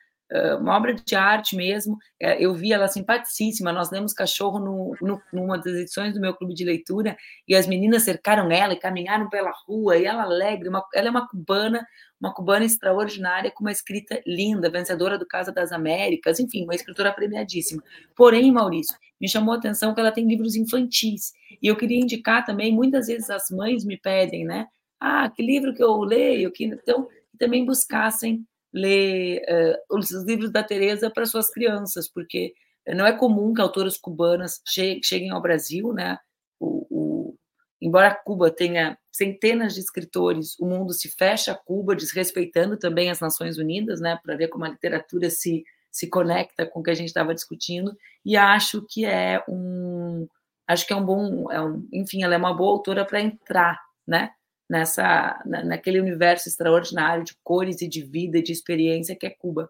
uma 0.60 0.76
obra 0.76 0.94
de 0.94 1.16
arte 1.16 1.56
mesmo. 1.56 1.98
É, 2.20 2.44
eu 2.44 2.54
vi 2.54 2.74
ela 2.74 2.88
simpaticíssima. 2.88 3.72
Nós 3.72 3.90
lemos 3.92 4.14
Cachorro 4.14 4.60
no, 4.60 4.96
no, 5.02 5.22
numa 5.32 5.58
das 5.58 5.74
edições 5.74 6.14
do 6.14 6.20
meu 6.20 6.34
clube 6.34 6.54
de 6.54 6.66
leitura 6.66 7.16
e 7.48 7.56
as 7.56 7.68
meninas 7.68 8.04
cercaram 8.04 8.52
ela 8.52 8.74
e 8.74 8.80
caminharam 8.80 9.30
pela 9.30 9.52
rua. 9.66 9.98
E 9.98 10.06
ela 10.06 10.24
alegre, 10.24 10.70
uma, 10.70 10.84
ela 10.94 11.08
é 11.08 11.12
uma 11.12 11.28
cubana, 11.28 11.86
uma 12.20 12.34
cubana 12.34 12.66
extraordinária 12.66 13.52
com 13.52 13.64
uma 13.64 13.72
escrita 13.72 14.22
linda, 14.26 14.70
vencedora 14.70 15.18
do 15.18 15.26
Casa 15.26 15.52
das 15.52 15.72
Américas, 15.72 16.40
enfim, 16.40 16.64
uma 16.64 16.76
escritora 16.76 17.14
premiadíssima. 17.14 17.82
Porém, 18.16 18.52
Maurício, 18.52 18.98
me 19.20 19.30
chamou 19.30 19.54
a 19.54 19.58
atenção 19.58 19.94
que 19.94 20.00
ela 20.00 20.12
tem 20.12 20.28
livros 20.28 20.56
infantis 20.56 21.32
e 21.62 21.68
eu 21.68 21.76
queria 21.76 22.02
indicar 22.02 22.46
também. 22.46 22.74
Muitas 22.74 23.08
vezes 23.08 23.30
as 23.30 23.50
mães 23.50 23.86
me 23.86 23.98
pedem, 23.98 24.46
né? 24.46 24.68
Ah, 25.00 25.30
que 25.30 25.44
livro 25.44 25.74
que 25.74 25.84
eu 25.84 26.00
leio? 26.00 26.52
Que 26.52 26.66
então 26.66 27.08
também 27.40 27.66
buscassem 27.66 28.46
ler 28.74 29.42
uh, 29.50 29.98
os 29.98 30.12
livros 30.26 30.52
da 30.52 30.64
Teresa 30.64 31.10
para 31.10 31.26
suas 31.26 31.50
crianças, 31.50 32.08
porque 32.08 32.54
não 32.96 33.06
é 33.06 33.12
comum 33.12 33.54
que 33.54 33.62
autoras 33.62 33.98
cubanas 33.98 34.62
cheguem 34.66 35.30
ao 35.32 35.42
Brasil, 35.42 35.92
né? 35.92 36.18
O, 36.60 36.88
o, 36.90 37.36
embora 37.82 38.16
Cuba 38.16 38.50
tenha 38.50 38.98
centenas 39.12 39.74
de 39.74 39.82
escritores, 39.82 40.58
o 40.60 40.66
mundo 40.66 40.94
se 40.94 41.10
fecha 41.10 41.52
a 41.52 41.56
Cuba, 41.56 41.96
desrespeitando 41.96 42.78
também 42.78 43.10
as 43.10 43.20
Nações 43.20 43.58
Unidas, 43.58 44.00
né? 44.00 44.18
Para 44.24 44.38
ver 44.38 44.48
como 44.48 44.64
a 44.64 44.70
literatura 44.70 45.30
se 45.30 45.64
se 45.98 46.08
conecta 46.08 46.64
com 46.64 46.80
o 46.80 46.84
que 46.84 46.92
a 46.92 46.94
gente 46.94 47.08
estava 47.08 47.34
discutindo 47.34 47.98
e 48.24 48.38
acho 48.38 48.86
que 48.88 49.04
é 49.04 49.44
um 49.50 50.28
acho 50.68 50.86
que 50.86 50.94
é 50.94 50.96
um 50.96 51.04
bom 51.04 51.52
é 51.52 51.60
um, 51.60 51.88
enfim 51.92 52.22
ela 52.22 52.36
é 52.36 52.38
uma 52.38 52.54
boa 52.54 52.74
autora 52.74 53.04
para 53.04 53.20
entrar 53.20 53.82
né 54.06 54.32
nessa 54.70 55.42
na, 55.46 55.64
naquele 55.64 56.00
universo 56.00 56.50
extraordinário 56.50 57.24
de 57.24 57.36
cores 57.44 57.82
e 57.82 57.88
de 57.88 58.04
vida 58.04 58.38
e 58.38 58.44
de 58.44 58.52
experiência 58.52 59.16
que 59.16 59.26
é 59.26 59.30
Cuba. 59.30 59.70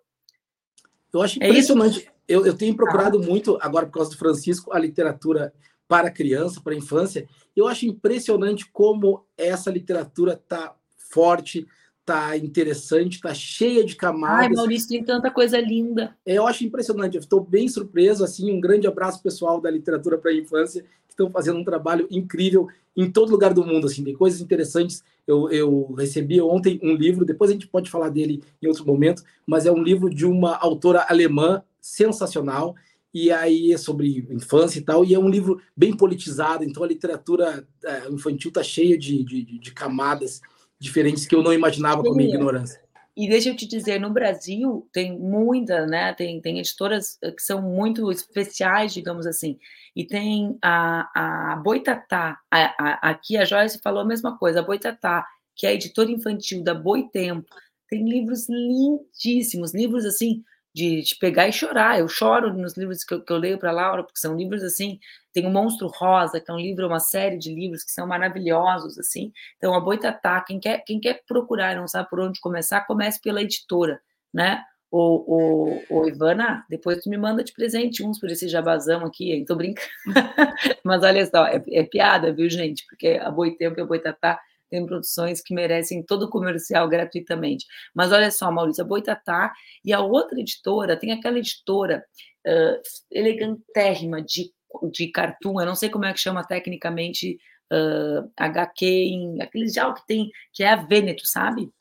Eu 1.13 1.21
acho 1.21 1.41
é 1.41 1.47
impressionante. 1.47 2.07
É 2.07 2.17
eu, 2.27 2.45
eu 2.45 2.55
tenho 2.55 2.75
procurado 2.75 3.17
ah. 3.19 3.25
muito, 3.25 3.57
agora 3.61 3.85
por 3.85 3.93
causa 3.93 4.11
do 4.11 4.17
Francisco, 4.17 4.73
a 4.73 4.79
literatura 4.79 5.53
para 5.87 6.11
criança, 6.11 6.59
para 6.61 6.75
infância. 6.75 7.27
Eu 7.55 7.67
acho 7.67 7.85
impressionante 7.85 8.69
como 8.71 9.25
essa 9.37 9.71
literatura 9.71 10.33
está 10.33 10.75
forte, 10.97 11.65
está 12.07 12.37
interessante, 12.37 13.15
está 13.15 13.33
cheia 13.33 13.83
de 13.83 13.95
camadas. 13.95 14.47
Ai, 14.47 14.49
Maurício, 14.53 14.87
tem 14.87 15.03
tanta 15.03 15.29
coisa 15.29 15.59
linda. 15.59 16.15
É, 16.25 16.37
eu 16.37 16.47
acho 16.47 16.63
impressionante, 16.63 17.15
eu 17.15 17.19
estou 17.19 17.41
bem 17.41 17.67
surpreso. 17.67 18.23
Assim, 18.23 18.49
um 18.49 18.61
grande 18.61 18.87
abraço 18.87 19.21
pessoal 19.21 19.59
da 19.59 19.69
literatura 19.69 20.17
para 20.17 20.31
a 20.31 20.33
infância, 20.33 20.83
que 21.05 21.13
estão 21.13 21.29
fazendo 21.29 21.59
um 21.59 21.65
trabalho 21.65 22.07
incrível 22.09 22.69
em 22.95 23.11
todo 23.11 23.29
lugar 23.31 23.53
do 23.53 23.63
mundo, 23.63 23.85
assim, 23.85 24.03
tem 24.03 24.15
coisas 24.15 24.41
interessantes. 24.41 25.03
Eu, 25.27 25.51
eu 25.51 25.93
recebi 25.93 26.41
ontem 26.41 26.79
um 26.81 26.95
livro, 26.95 27.23
depois 27.23 27.51
a 27.51 27.53
gente 27.53 27.67
pode 27.67 27.91
falar 27.91 28.09
dele 28.09 28.41
em 28.59 28.67
outro 28.67 28.85
momento, 28.87 29.21
mas 29.45 29.67
é 29.67 29.71
um 29.71 29.83
livro 29.83 30.09
de 30.09 30.25
uma 30.25 30.55
autora 30.55 31.05
alemã 31.07 31.61
sensacional, 31.79 32.75
e 33.13 33.31
aí 33.31 33.71
é 33.71 33.77
sobre 33.77 34.27
infância 34.31 34.79
e 34.79 34.81
tal, 34.81 35.05
e 35.05 35.13
é 35.13 35.19
um 35.19 35.29
livro 35.29 35.61
bem 35.75 35.95
politizado, 35.95 36.63
então 36.63 36.83
a 36.83 36.87
literatura 36.87 37.67
é, 37.83 38.09
infantil 38.09 38.49
está 38.49 38.63
cheia 38.63 38.97
de, 38.97 39.23
de, 39.23 39.59
de, 39.59 39.71
camadas 39.73 40.41
diferentes 40.79 41.25
que 41.25 41.35
eu 41.35 41.43
não 41.43 41.53
imaginava 41.53 42.03
com 42.03 42.11
a 42.11 42.15
minha 42.15 42.29
ignorância. 42.29 42.81
E 43.15 43.27
deixa 43.27 43.49
eu 43.49 43.55
te 43.55 43.67
dizer, 43.67 43.99
no 43.99 44.11
Brasil 44.11 44.87
tem 44.93 45.17
muita, 45.17 45.87
né? 45.87 46.13
Tem, 46.13 46.39
tem 46.39 46.59
editoras 46.59 47.17
que 47.35 47.41
são 47.41 47.61
muito 47.61 48.11
especiais, 48.11 48.93
digamos 48.93 49.25
assim. 49.25 49.57
E 49.95 50.05
tem 50.05 50.55
a, 50.61 51.53
a 51.53 51.55
Boitatá, 51.55 52.37
a, 52.51 52.75
a, 52.77 53.09
aqui 53.09 53.35
a 53.35 53.43
Joyce 53.43 53.79
falou 53.81 54.01
a 54.01 54.05
mesma 54.05 54.37
coisa, 54.37 54.59
a 54.59 54.63
Boitatá, 54.63 55.25
que 55.55 55.65
é 55.65 55.71
a 55.71 55.73
editora 55.73 56.11
infantil 56.11 56.63
da 56.63 56.75
Boitempo, 56.75 57.47
tem 57.89 58.07
livros 58.07 58.47
lindíssimos, 58.47 59.73
livros 59.73 60.05
assim, 60.05 60.43
de, 60.73 61.01
de, 61.01 61.15
pegar 61.15 61.47
e 61.47 61.53
chorar. 61.53 61.99
Eu 61.99 62.07
choro 62.07 62.53
nos 62.53 62.77
livros 62.77 63.03
que 63.03 63.13
eu, 63.13 63.23
que 63.23 63.31
eu 63.31 63.37
leio 63.37 63.57
para 63.57 63.71
Laura, 63.71 64.03
porque 64.03 64.19
são 64.19 64.37
livros 64.37 64.61
assim. 64.61 64.99
Tem 65.37 65.45
o 65.45 65.51
Monstro 65.51 65.87
Rosa, 65.87 66.41
que 66.41 66.49
é 66.49 66.53
um 66.55 66.57
livro, 66.57 66.87
uma 66.87 66.99
série 66.99 67.37
de 67.37 67.53
livros 67.53 67.83
que 67.83 67.91
são 67.91 68.07
maravilhosos, 68.07 68.97
assim. 68.97 69.31
Então, 69.55 69.75
a 69.75 69.79
Boitatá, 69.79 70.41
quem 70.41 70.59
quer, 70.59 70.83
quem 70.83 70.99
quer 70.99 71.21
procurar 71.27 71.73
e 71.73 71.75
não 71.75 71.87
sabe 71.87 72.09
por 72.09 72.19
onde 72.19 72.39
começar, 72.39 72.87
comece 72.87 73.21
pela 73.21 73.39
editora, 73.39 74.01
né? 74.33 74.63
O, 74.89 74.97
o, 75.27 75.83
o, 75.91 76.07
Ivana, 76.07 76.65
depois 76.67 77.03
tu 77.03 77.09
me 77.11 77.19
manda 77.19 77.43
de 77.43 77.53
presente 77.53 78.03
uns 78.03 78.19
por 78.19 78.31
esse 78.31 78.47
jabazão 78.47 79.05
aqui, 79.05 79.31
hein? 79.31 79.45
Tô 79.45 79.55
brincando. 79.55 79.87
Mas 80.83 81.03
olha 81.03 81.23
só, 81.27 81.45
é, 81.45 81.63
é, 81.69 81.83
piada, 81.83 82.33
viu, 82.33 82.49
gente? 82.49 82.83
Porque 82.89 83.19
a 83.21 83.29
Boitempo 83.29 83.79
e 83.79 83.83
a 83.83 83.85
Boitatá 83.85 84.39
tem 84.71 84.87
produções 84.87 85.39
que 85.39 85.53
merecem 85.53 86.01
todo 86.01 86.31
comercial 86.31 86.89
gratuitamente. 86.89 87.67
Mas 87.93 88.11
olha 88.11 88.31
só, 88.31 88.51
Maurício, 88.51 88.83
a 88.83 88.87
Boitatá 88.87 89.53
e 89.85 89.93
a 89.93 89.99
outra 89.99 90.39
editora, 90.39 90.97
tem 90.97 91.11
aquela 91.11 91.37
editora 91.37 92.03
uh, 92.47 92.81
elegantérrima 93.11 94.19
de, 94.19 94.51
de 94.91 95.07
cartoon, 95.07 95.59
eu 95.59 95.65
não 95.65 95.75
sei 95.75 95.89
como 95.89 96.05
é 96.05 96.13
que 96.13 96.19
chama 96.19 96.43
tecnicamente 96.43 97.39
uh, 97.71 98.29
HQ, 98.35 98.85
em, 98.85 99.41
aquele 99.41 99.67
já 99.67 99.91
que 99.93 100.05
tem, 100.05 100.31
que 100.51 100.63
é 100.63 100.71
a 100.71 100.75
Veneto, 100.75 101.25
sabe? 101.25 101.71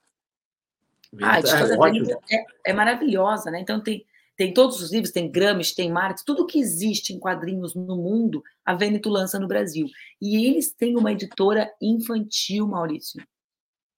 Ah, 1.23 1.39
é, 1.39 2.37
é, 2.37 2.45
é, 2.67 2.73
maravilhosa, 2.73 3.51
né? 3.51 3.61
Então 3.61 3.81
tem, 3.81 4.05
tem 4.37 4.53
todos 4.53 4.83
os 4.83 4.93
livros, 4.93 5.13
tem 5.13 5.31
Gramsci, 5.31 5.75
tem 5.75 5.91
Marx, 5.91 6.23
tudo 6.23 6.47
que 6.47 6.59
existe 6.59 7.13
em 7.13 7.19
quadrinhos 7.19 7.75
no 7.75 7.97
mundo, 7.97 8.43
a 8.65 8.75
Veneto 8.75 9.09
lança 9.09 9.39
no 9.39 9.49
Brasil. 9.49 9.87
E 10.21 10.47
eles 10.47 10.73
têm 10.73 10.97
uma 10.97 11.13
editora 11.13 11.73
infantil, 11.81 12.67
Maurício, 12.67 13.23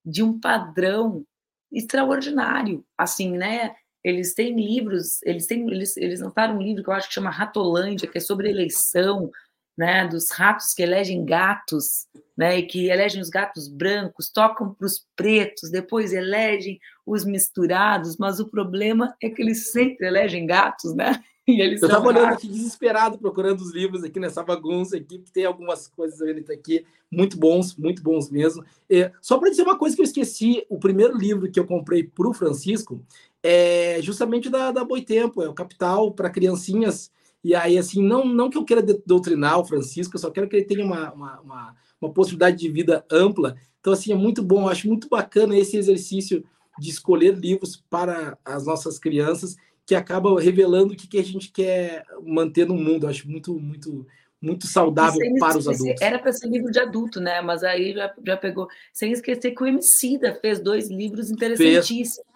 de 0.05 0.23
um 0.23 0.39
padrão 0.39 1.25
extraordinário, 1.71 2.85
assim, 2.97 3.37
né? 3.37 3.75
Eles 4.03 4.33
têm 4.33 4.55
livros, 4.55 5.21
eles 5.23 5.45
têm, 5.45 5.69
eles, 5.69 5.97
eles 5.97 6.21
lançaram 6.21 6.57
um 6.57 6.61
livro 6.61 6.83
que 6.83 6.89
eu 6.89 6.93
acho 6.93 7.07
que 7.07 7.13
chama 7.13 7.29
Ratolândia, 7.29 8.07
que 8.07 8.17
é 8.17 8.21
sobre 8.21 8.49
eleição, 8.49 9.29
né, 9.77 10.05
dos 10.05 10.29
ratos 10.31 10.73
que 10.73 10.83
elegem 10.83 11.23
gatos, 11.23 12.05
né, 12.37 12.59
e 12.59 12.63
que 12.63 12.89
elegem 12.89 13.21
os 13.21 13.29
gatos 13.29 13.69
brancos, 13.69 14.29
tocam 14.29 14.73
para 14.73 14.85
os 14.85 15.05
pretos, 15.15 15.69
depois 15.69 16.11
elegem 16.11 16.79
os 17.05 17.23
misturados, 17.23 18.17
mas 18.17 18.41
o 18.41 18.49
problema 18.49 19.15
é 19.23 19.29
que 19.29 19.41
eles 19.41 19.71
sempre 19.71 20.05
elegem 20.05 20.45
gatos, 20.45 20.93
né? 20.93 21.23
E 21.47 21.61
eles 21.61 21.81
eu 21.81 21.87
estava 21.87 22.07
olhando 22.07 22.33
aqui 22.33 22.47
desesperado, 22.47 23.17
procurando 23.17 23.61
os 23.61 23.71
livros 23.73 24.03
aqui 24.03 24.19
nessa 24.19 24.43
bagunça 24.43 24.97
aqui, 24.97 25.17
que 25.17 25.31
tem 25.31 25.45
algumas 25.45 25.87
coisas 25.87 26.21
aqui 26.49 26.85
muito 27.11 27.37
bons, 27.37 27.75
muito 27.75 28.03
bons 28.03 28.29
mesmo. 28.29 28.63
É, 28.89 29.11
só 29.19 29.39
para 29.39 29.49
dizer 29.49 29.63
uma 29.63 29.77
coisa 29.77 29.95
que 29.95 30.01
eu 30.01 30.05
esqueci, 30.05 30.63
o 30.69 30.77
primeiro 30.77 31.17
livro 31.17 31.49
que 31.49 31.59
eu 31.59 31.65
comprei 31.65 32.03
para 32.03 32.29
o 32.29 32.33
Francisco 32.33 33.03
é 33.43 33.99
justamente 34.01 34.49
da, 34.49 34.71
da 34.71 34.83
Boitempo, 34.83 35.41
é 35.41 35.49
o 35.49 35.53
Capital 35.53 36.11
para 36.11 36.29
criancinhas. 36.29 37.11
E 37.43 37.55
aí, 37.55 37.77
assim, 37.77 38.03
não, 38.03 38.25
não 38.25 38.49
que 38.49 38.57
eu 38.57 38.65
queira 38.65 38.85
doutrinar 39.05 39.59
o 39.59 39.65
Francisco, 39.65 40.15
eu 40.15 40.19
só 40.19 40.29
quero 40.29 40.47
que 40.47 40.57
ele 40.57 40.65
tenha 40.65 40.85
uma, 40.85 41.11
uma, 41.13 41.39
uma, 41.39 41.75
uma 42.01 42.13
possibilidade 42.13 42.57
de 42.57 42.69
vida 42.69 43.05
ampla. 43.09 43.55
Então, 43.79 43.93
assim, 43.93 44.11
é 44.11 44.15
muito 44.15 44.43
bom, 44.43 44.63
eu 44.63 44.69
acho 44.69 44.87
muito 44.87 45.07
bacana 45.07 45.57
esse 45.57 45.77
exercício 45.77 46.43
de 46.77 46.89
escolher 46.89 47.35
livros 47.35 47.81
para 47.89 48.37
as 48.43 48.65
nossas 48.65 48.99
crianças 48.99 49.55
que 49.85 49.95
acaba 49.95 50.39
revelando 50.39 50.93
o 50.93 50.95
que, 50.95 51.07
que 51.07 51.17
a 51.17 51.23
gente 51.23 51.51
quer 51.51 52.03
manter 52.23 52.67
no 52.67 52.75
mundo. 52.75 53.05
Eu 53.05 53.09
acho 53.09 53.27
muito, 53.27 53.57
muito, 53.59 54.05
muito 54.41 54.67
saudável 54.67 55.19
para 55.39 55.57
os 55.57 55.67
adultos. 55.67 56.01
Era 56.01 56.19
para 56.19 56.31
ser 56.31 56.47
livro 56.47 56.71
de 56.71 56.79
adulto, 56.79 57.19
né? 57.19 57.41
Mas 57.41 57.63
aí 57.63 57.93
já, 57.93 58.13
já 58.25 58.37
pegou. 58.37 58.67
Sem 58.93 59.11
esquecer 59.11 59.51
que 59.51 59.63
o 59.63 59.67
Emicida 59.67 60.37
fez 60.41 60.59
dois 60.59 60.89
livros 60.89 61.31
interessantíssimos. 61.31 62.28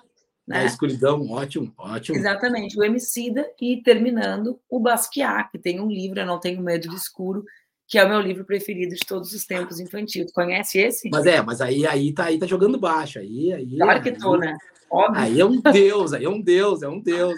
Né? 0.48 0.60
A 0.60 0.66
escuridão, 0.66 1.30
ótimo, 1.32 1.74
ótimo. 1.78 2.18
Exatamente, 2.18 2.78
o 2.78 2.84
Emicida 2.84 3.50
e 3.62 3.82
terminando 3.82 4.60
o 4.70 4.80
Basquiat, 4.80 5.50
que 5.52 5.58
tem 5.58 5.80
um 5.80 5.88
livro, 5.88 6.20
Eu 6.20 6.26
Não 6.26 6.40
Tenho 6.40 6.62
Medo 6.62 6.90
do 6.90 6.96
Escuro, 6.96 7.46
que 7.88 7.98
é 7.98 8.04
o 8.04 8.10
meu 8.10 8.20
livro 8.20 8.44
preferido 8.44 8.96
de 8.96 9.06
todos 9.06 9.34
os 9.34 9.46
tempos 9.46 9.80
infantil. 9.80 10.26
Tu 10.26 10.34
conhece 10.34 10.80
esse? 10.80 11.10
Mas 11.10 11.26
é, 11.26 11.42
mas 11.42 11.62
aí, 11.62 11.86
aí, 11.86 12.14
tá, 12.14 12.26
aí 12.26 12.38
tá 12.38 12.46
jogando 12.46 12.78
baixo. 12.78 13.20
Aí, 13.20 13.54
aí, 13.54 13.78
claro 13.78 14.02
que 14.02 14.12
tô, 14.12 14.36
né? 14.36 14.56
Óbvio. 14.90 15.22
Aí 15.22 15.40
é 15.40 15.46
um 15.46 15.60
deus, 15.60 16.14
aí 16.14 16.26
é 16.26 16.30
um 16.30 16.42
deus, 16.42 16.84
é 16.84 16.88
um 16.88 17.00
deus. 17.00 17.34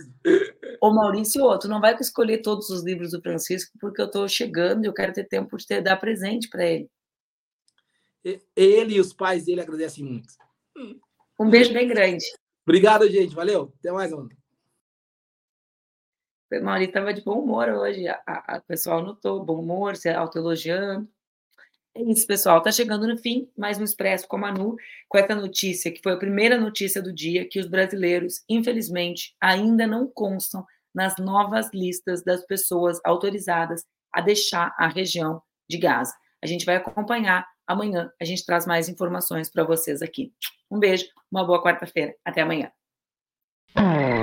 Ô 0.82 0.92
Maurício, 0.94 1.58
tu 1.60 1.68
não 1.68 1.80
vai 1.80 1.96
escolher 1.96 2.40
todos 2.40 2.70
os 2.70 2.84
livros 2.84 3.12
do 3.12 3.22
Francisco, 3.22 3.78
porque 3.80 4.02
eu 4.02 4.08
estou 4.08 4.28
chegando 4.28 4.84
e 4.84 4.88
eu 4.88 4.94
quero 4.94 5.14
ter 5.14 5.26
tempo 5.26 5.56
de 5.56 5.66
ter, 5.66 5.82
dar 5.82 5.96
presente 5.98 6.50
para 6.50 6.66
ele. 6.66 6.90
Ele 8.56 8.96
e 8.96 9.00
os 9.00 9.14
pais 9.14 9.46
dele 9.46 9.62
agradecem 9.62 10.04
muito. 10.04 10.34
Um 11.40 11.50
beijo 11.50 11.72
bem 11.72 11.88
grande. 11.88 12.26
Obrigado, 12.66 13.08
gente. 13.10 13.36
Valeu. 13.36 13.72
Até 13.80 13.92
mais, 13.92 14.12
mano. 14.12 14.30
O 16.52 16.78
estava 16.78 17.14
de 17.14 17.22
bom 17.22 17.40
humor 17.40 17.70
hoje. 17.70 18.06
O 18.10 18.62
pessoal 18.68 19.04
notou 19.04 19.44
bom 19.44 19.60
humor, 19.60 19.96
se 19.96 20.10
autoelogiando. 20.10 21.08
É 21.94 22.02
isso, 22.02 22.26
pessoal. 22.26 22.58
Está 22.58 22.72
chegando 22.72 23.08
no 23.08 23.18
fim 23.18 23.50
mais 23.58 23.78
um 23.78 23.84
Expresso 23.84 24.28
com 24.28 24.38
a 24.38 24.40
Manu, 24.40 24.76
com 25.08 25.18
essa 25.18 25.36
notícia, 25.36 25.92
que 25.92 26.02
foi 26.02 26.14
a 26.14 26.18
primeira 26.18 26.58
notícia 26.58 27.02
do 27.02 27.14
dia, 27.14 27.48
que 27.48 27.60
os 27.60 27.68
brasileiros, 27.68 28.44
infelizmente, 28.50 29.36
ainda 29.40 29.86
não 29.88 30.08
constam 30.08 30.66
nas 30.94 31.18
novas 31.18 31.70
listas 31.74 32.24
das 32.24 32.46
pessoas 32.46 33.00
autorizadas 33.04 33.84
a 34.12 34.22
deixar 34.22 34.74
a 34.78 34.88
região 34.88 35.42
de 35.70 35.78
Gaza. 35.78 36.14
A 36.44 36.48
gente 36.48 36.66
vai 36.66 36.76
acompanhar 36.76 37.46
amanhã. 37.68 38.12
A 38.22 38.26
gente 38.26 38.46
traz 38.46 38.66
mais 38.66 38.88
informações 38.90 39.50
para 39.50 39.64
vocês 39.64 40.02
aqui. 40.02 40.34
Um 40.76 40.80
beijo, 40.80 41.06
uma 41.32 41.46
boa 41.46 41.64
quarta-feira. 41.64 42.14
Até 42.26 42.42
amanhã. 42.42 42.70
Hum. 43.78 44.22